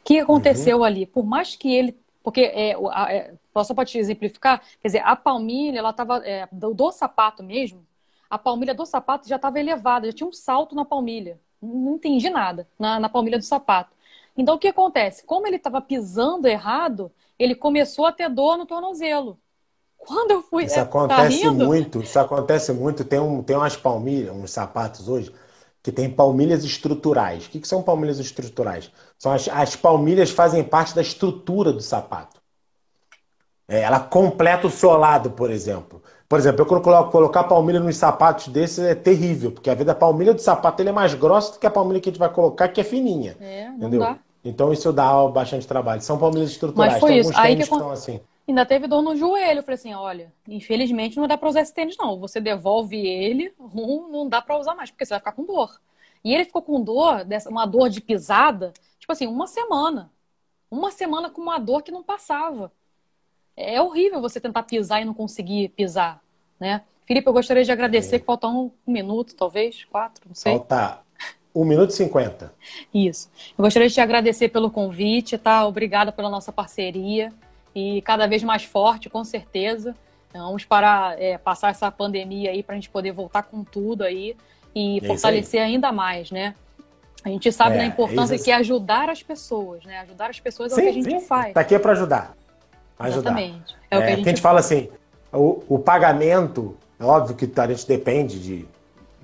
que 0.08 0.20
aconteceu 0.20 0.78
uhum. 0.78 0.84
ali? 0.84 1.04
Por 1.04 1.22
mais 1.26 1.54
que 1.54 1.70
ele. 1.70 1.94
Porque, 2.22 2.40
é, 2.40 2.70
é, 2.72 3.34
só 3.62 3.74
para 3.74 3.84
te 3.84 3.98
exemplificar, 3.98 4.62
quer 4.80 4.88
dizer, 4.88 5.02
a 5.04 5.14
palmilha, 5.14 5.78
ela 5.78 5.90
estava. 5.90 6.26
É, 6.26 6.48
do, 6.50 6.72
do, 6.72 6.90
sapato 6.90 7.42
mesmo, 7.42 7.84
a 8.30 8.38
palmilha 8.38 8.74
do 8.74 8.86
sapato 8.86 9.28
já 9.28 9.36
estava 9.36 9.60
elevada, 9.60 10.06
já 10.06 10.12
tinha 10.12 10.26
um 10.26 10.32
salto 10.32 10.74
na 10.74 10.84
palmilha. 10.84 11.38
Não 11.60 11.96
entendi 11.96 12.30
nada 12.30 12.66
na, 12.78 12.98
na 12.98 13.08
palmilha 13.10 13.36
do 13.36 13.44
sapato. 13.44 13.94
Então, 14.34 14.54
o 14.54 14.58
que 14.58 14.68
acontece? 14.68 15.24
Como 15.24 15.46
ele 15.46 15.56
estava 15.56 15.80
pisando 15.80 16.48
errado, 16.48 17.12
ele 17.38 17.54
começou 17.54 18.06
a 18.06 18.12
ter 18.12 18.30
dor 18.30 18.56
no 18.56 18.64
tornozelo. 18.64 19.38
Quando 19.98 20.30
eu 20.30 20.42
fui. 20.42 20.64
Isso 20.64 20.78
é, 20.78 20.82
acontece 20.82 21.42
tá 21.42 21.52
muito, 21.52 22.00
isso 22.00 22.18
acontece 22.18 22.72
muito. 22.72 23.04
Tem, 23.04 23.18
um, 23.18 23.42
tem 23.42 23.56
umas 23.56 23.76
palmilhas, 23.76 24.34
uns 24.34 24.52
sapatos 24.52 25.06
hoje, 25.06 25.34
que 25.82 25.92
tem 25.92 26.08
palmilhas 26.08 26.64
estruturais. 26.64 27.44
O 27.44 27.50
que, 27.50 27.60
que 27.60 27.68
são 27.68 27.82
palmilhas 27.82 28.18
estruturais? 28.18 28.90
São 29.18 29.32
as, 29.32 29.48
as 29.48 29.74
palmilhas 29.74 30.30
fazem 30.30 30.62
parte 30.62 30.94
da 30.94 31.02
estrutura 31.02 31.72
do 31.72 31.80
sapato. 31.80 32.40
É, 33.68 33.80
ela 33.80 34.00
completa 34.00 34.66
o 34.66 34.70
solado, 34.70 35.30
por 35.32 35.50
exemplo. 35.50 36.02
Por 36.28 36.38
exemplo, 36.38 36.62
eu 36.62 36.66
quando 36.66 36.82
coloco, 36.82 37.10
colocar 37.10 37.44
palmilha 37.44 37.80
nos 37.80 37.96
sapatos 37.96 38.48
desses 38.48 38.78
é 38.78 38.94
terrível, 38.94 39.50
porque 39.50 39.68
a 39.68 39.74
vida 39.74 39.86
da 39.86 39.94
palmilha 39.94 40.32
do 40.32 40.40
sapato 40.40 40.80
ele 40.80 40.90
é 40.90 40.92
mais 40.92 41.14
grossa 41.14 41.52
do 41.52 41.58
que 41.58 41.66
a 41.66 41.70
palmilha 41.70 42.00
que 42.00 42.08
a 42.08 42.12
gente 42.12 42.18
vai 42.18 42.28
colocar, 42.30 42.68
que 42.68 42.80
é 42.80 42.84
fininha. 42.84 43.36
É, 43.40 43.66
entendeu? 43.66 44.00
Dá. 44.00 44.18
Então 44.44 44.72
isso 44.72 44.92
dá 44.92 45.26
bastante 45.28 45.66
trabalho. 45.66 46.00
São 46.00 46.18
palmilhas 46.18 46.50
estruturais. 46.50 46.92
Mas 46.92 47.00
foi 47.00 47.10
Tem 47.10 47.20
isso. 47.20 47.32
Aí 47.34 47.56
que, 47.56 47.62
que 47.64 47.72
estão 47.72 47.90
assim. 47.90 48.20
Ainda 48.46 48.64
teve 48.64 48.86
dor 48.86 49.02
no 49.02 49.16
joelho. 49.16 49.58
Eu 49.58 49.62
falei 49.62 49.74
assim: 49.74 49.94
olha, 49.94 50.32
infelizmente 50.46 51.16
não 51.16 51.26
dá 51.26 51.36
para 51.36 51.48
usar 51.48 51.62
esse 51.62 51.74
tênis, 51.74 51.96
não. 51.98 52.18
Você 52.18 52.40
devolve 52.40 52.96
ele, 52.96 53.52
não 53.58 54.28
dá 54.28 54.40
para 54.40 54.58
usar 54.58 54.74
mais, 54.74 54.90
porque 54.90 55.04
você 55.04 55.10
vai 55.10 55.20
ficar 55.20 55.32
com 55.32 55.44
dor. 55.44 55.78
E 56.24 56.34
ele 56.34 56.44
ficou 56.44 56.62
com 56.62 56.82
dor, 56.82 57.26
uma 57.48 57.66
dor 57.66 57.88
de 57.88 58.00
pisada, 58.00 58.72
tipo 59.08 59.12
assim, 59.12 59.26
uma 59.26 59.46
semana. 59.46 60.10
Uma 60.70 60.90
semana 60.90 61.30
com 61.30 61.40
uma 61.40 61.58
dor 61.58 61.82
que 61.82 61.90
não 61.90 62.02
passava. 62.02 62.70
É 63.56 63.80
horrível 63.80 64.20
você 64.20 64.38
tentar 64.38 64.64
pisar 64.64 65.00
e 65.00 65.04
não 65.06 65.14
conseguir 65.14 65.70
pisar, 65.70 66.22
né? 66.60 66.82
Felipe, 67.06 67.26
eu 67.26 67.32
gostaria 67.32 67.64
de 67.64 67.72
agradecer, 67.72 68.16
é. 68.16 68.18
que 68.18 68.26
falta 68.26 68.46
um, 68.46 68.70
minuto, 68.86 69.34
talvez, 69.34 69.84
quatro, 69.84 70.28
não 70.28 70.34
sei. 70.34 70.52
Falta 70.52 71.00
um 71.54 71.64
minuto 71.64 71.90
e 71.90 71.94
cinquenta. 71.94 72.52
Isso. 72.92 73.30
Eu 73.56 73.64
gostaria 73.64 73.88
de 73.88 73.94
te 73.94 74.00
agradecer 74.00 74.50
pelo 74.50 74.70
convite, 74.70 75.38
tá? 75.38 75.66
Obrigada 75.66 76.12
pela 76.12 76.28
nossa 76.28 76.52
parceria 76.52 77.32
e 77.74 78.02
cada 78.02 78.26
vez 78.26 78.44
mais 78.44 78.64
forte, 78.64 79.08
com 79.08 79.24
certeza. 79.24 79.96
Vamos 80.34 80.66
para 80.66 81.16
é, 81.18 81.38
passar 81.38 81.70
essa 81.70 81.90
pandemia 81.90 82.50
aí 82.50 82.62
para 82.62 82.74
a 82.74 82.76
gente 82.76 82.90
poder 82.90 83.12
voltar 83.12 83.44
com 83.44 83.64
tudo 83.64 84.04
aí 84.04 84.36
e 84.74 84.98
é 84.98 85.06
fortalecer 85.06 85.62
ainda 85.62 85.90
mais, 85.90 86.30
né? 86.30 86.54
A 87.24 87.28
gente 87.28 87.50
sabe 87.50 87.76
é, 87.76 87.78
da 87.78 87.84
importância 87.84 88.34
é 88.34 88.38
que 88.38 88.50
é 88.50 88.54
ajudar 88.54 89.08
as 89.08 89.22
pessoas, 89.22 89.84
né? 89.84 90.00
Ajudar 90.00 90.30
as 90.30 90.38
pessoas 90.40 90.72
é 90.72 90.74
sim, 90.76 90.80
o 90.80 90.84
que 90.84 90.90
a 90.90 90.92
gente 90.92 91.20
sim. 91.20 91.26
faz. 91.26 91.52
Tá 91.52 91.60
aqui 91.60 91.74
é 91.74 91.78
para 91.78 91.92
ajudar. 91.92 92.34
ajudar. 92.98 93.18
Exatamente. 93.18 93.76
É, 93.90 93.98
o 93.98 94.00
que 94.00 94.06
a 94.06 94.10
é, 94.10 94.16
gente, 94.16 94.26
a 94.26 94.30
gente 94.30 94.40
fala 94.40 94.60
assim, 94.60 94.88
o, 95.32 95.62
o, 95.68 95.78
pagamento, 95.78 96.76
é 96.98 97.04
óbvio 97.04 97.34
que 97.34 97.50
a 97.60 97.66
gente 97.66 97.86
depende 97.86 98.38
de. 98.38 98.68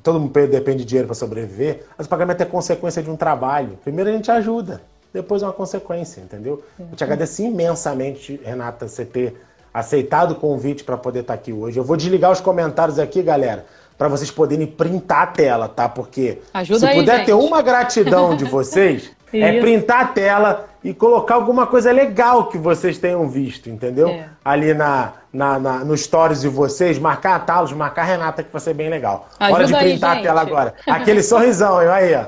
Todo 0.03 0.21
mundo 0.21 0.33
depende 0.33 0.79
de 0.79 0.85
dinheiro 0.85 1.09
para 1.09 1.15
sobreviver, 1.15 1.87
mas 1.97 2.07
o 2.07 2.11
pagamento 2.11 2.43
é 2.43 2.45
consequência 2.45 3.03
de 3.03 3.09
um 3.09 3.17
trabalho. 3.17 3.79
Primeiro 3.83 4.11
a 4.11 4.13
gente 4.13 4.31
ajuda, 4.31 4.83
depois 5.13 5.43
é 5.43 5.47
uma 5.47 5.53
consequência, 5.53 6.21
entendeu? 6.21 6.63
Eu 6.79 6.95
te 6.95 7.03
agradeço 7.03 7.41
imensamente, 7.41 8.39
Renata, 8.45 8.87
você 8.87 9.07
ter 9.07 9.41
aceitado 9.73 10.33
o 10.33 10.35
convite 10.35 10.85
para 10.85 10.99
poder 10.99 11.21
estar 11.21 11.33
aqui 11.33 11.55
hoje. 11.55 11.79
Eu 11.79 11.85
vou 11.85 11.97
desligar 11.97 12.31
os 12.31 12.41
comentários 12.41 12.99
aqui, 12.99 13.23
galera 13.23 13.65
para 13.97 14.09
vocês 14.09 14.31
poderem 14.31 14.67
printar 14.67 15.23
a 15.23 15.27
tela, 15.27 15.69
tá? 15.69 15.89
Porque 15.89 16.39
Ajuda 16.53 16.81
se 16.81 16.87
aí, 16.87 16.97
puder 16.97 17.17
gente. 17.19 17.27
ter 17.27 17.33
uma 17.35 17.63
gratidão 17.63 18.37
de 18.37 18.45
vocês, 18.45 19.11
é 19.33 19.61
printar 19.61 20.01
a 20.01 20.07
tela 20.07 20.69
e 20.83 20.93
colocar 20.93 21.35
alguma 21.35 21.67
coisa 21.67 21.91
legal 21.91 22.49
que 22.49 22.59
vocês 22.59 22.99
tenham 22.99 23.29
visto, 23.29 23.71
entendeu? 23.71 24.09
É. 24.09 24.29
Ali 24.45 24.75
na, 24.75 25.13
na, 25.33 25.59
na, 25.59 25.79
no 25.85 25.97
stories 25.97 26.43
de 26.43 26.49
vocês, 26.49 26.99
marcar 26.99 27.37
a 27.37 27.39
Talos, 27.41 27.73
marcar 27.73 28.03
a 28.03 28.05
Renata, 28.05 28.43
que 28.43 28.53
vai 28.53 28.61
ser 28.61 28.75
bem 28.75 28.91
legal. 28.91 29.29
Ajuda 29.39 29.55
Hora 29.55 29.67
de 29.67 29.75
printar 29.75 30.13
aí, 30.13 30.19
a 30.19 30.23
tela 30.23 30.41
agora. 30.41 30.75
Aquele 30.87 31.23
sorrisão, 31.23 31.81
hein? 31.81 31.89
Aí, 31.89 32.15
ó. 32.15 32.27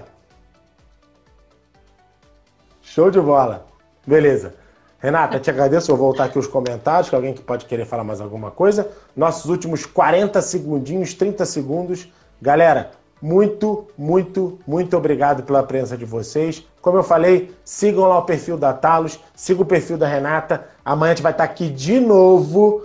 Show 2.82 3.10
de 3.10 3.20
bola. 3.20 3.66
Beleza. 4.06 4.54
Renata, 4.98 5.38
te 5.38 5.50
agradeço. 5.50 5.88
Vou 5.88 5.98
voltar 5.98 6.24
aqui 6.24 6.38
os 6.38 6.46
comentários, 6.46 7.08
que 7.08 7.14
alguém 7.14 7.34
que 7.34 7.42
pode 7.42 7.66
querer 7.66 7.84
falar 7.84 8.04
mais 8.04 8.20
alguma 8.20 8.50
coisa. 8.50 8.88
Nossos 9.14 9.50
últimos 9.50 9.84
40 9.84 10.40
segundinhos, 10.40 11.14
30 11.14 11.44
segundos. 11.44 12.10
Galera, 12.40 12.90
muito, 13.20 13.86
muito, 13.96 14.58
muito 14.66 14.96
obrigado 14.96 15.42
pela 15.42 15.62
presença 15.62 15.96
de 15.96 16.04
vocês. 16.04 16.66
Como 16.80 16.98
eu 16.98 17.02
falei, 17.02 17.54
sigam 17.64 18.06
lá 18.06 18.18
o 18.18 18.22
perfil 18.24 18.56
da 18.56 18.72
Talos, 18.72 19.18
sigam 19.34 19.62
o 19.62 19.66
perfil 19.66 19.98
da 19.98 20.06
Renata. 20.06 20.66
Amanhã 20.84 21.12
a 21.12 21.14
gente 21.14 21.22
vai 21.22 21.32
estar 21.32 21.44
aqui 21.44 21.68
de 21.68 21.98
novo. 21.98 22.84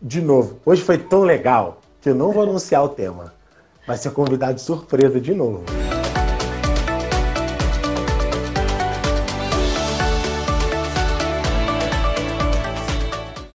De 0.00 0.20
novo. 0.20 0.58
Hoje 0.64 0.82
foi 0.82 0.98
tão 0.98 1.22
legal 1.22 1.78
que 2.00 2.08
eu 2.08 2.14
não 2.14 2.32
vou 2.32 2.42
anunciar 2.42 2.82
o 2.84 2.88
tema. 2.88 3.34
Vai 3.86 3.96
ser 3.96 4.10
convidado 4.12 4.54
de 4.54 4.60
surpresa 4.60 5.20
de 5.20 5.34
novo. 5.34 5.64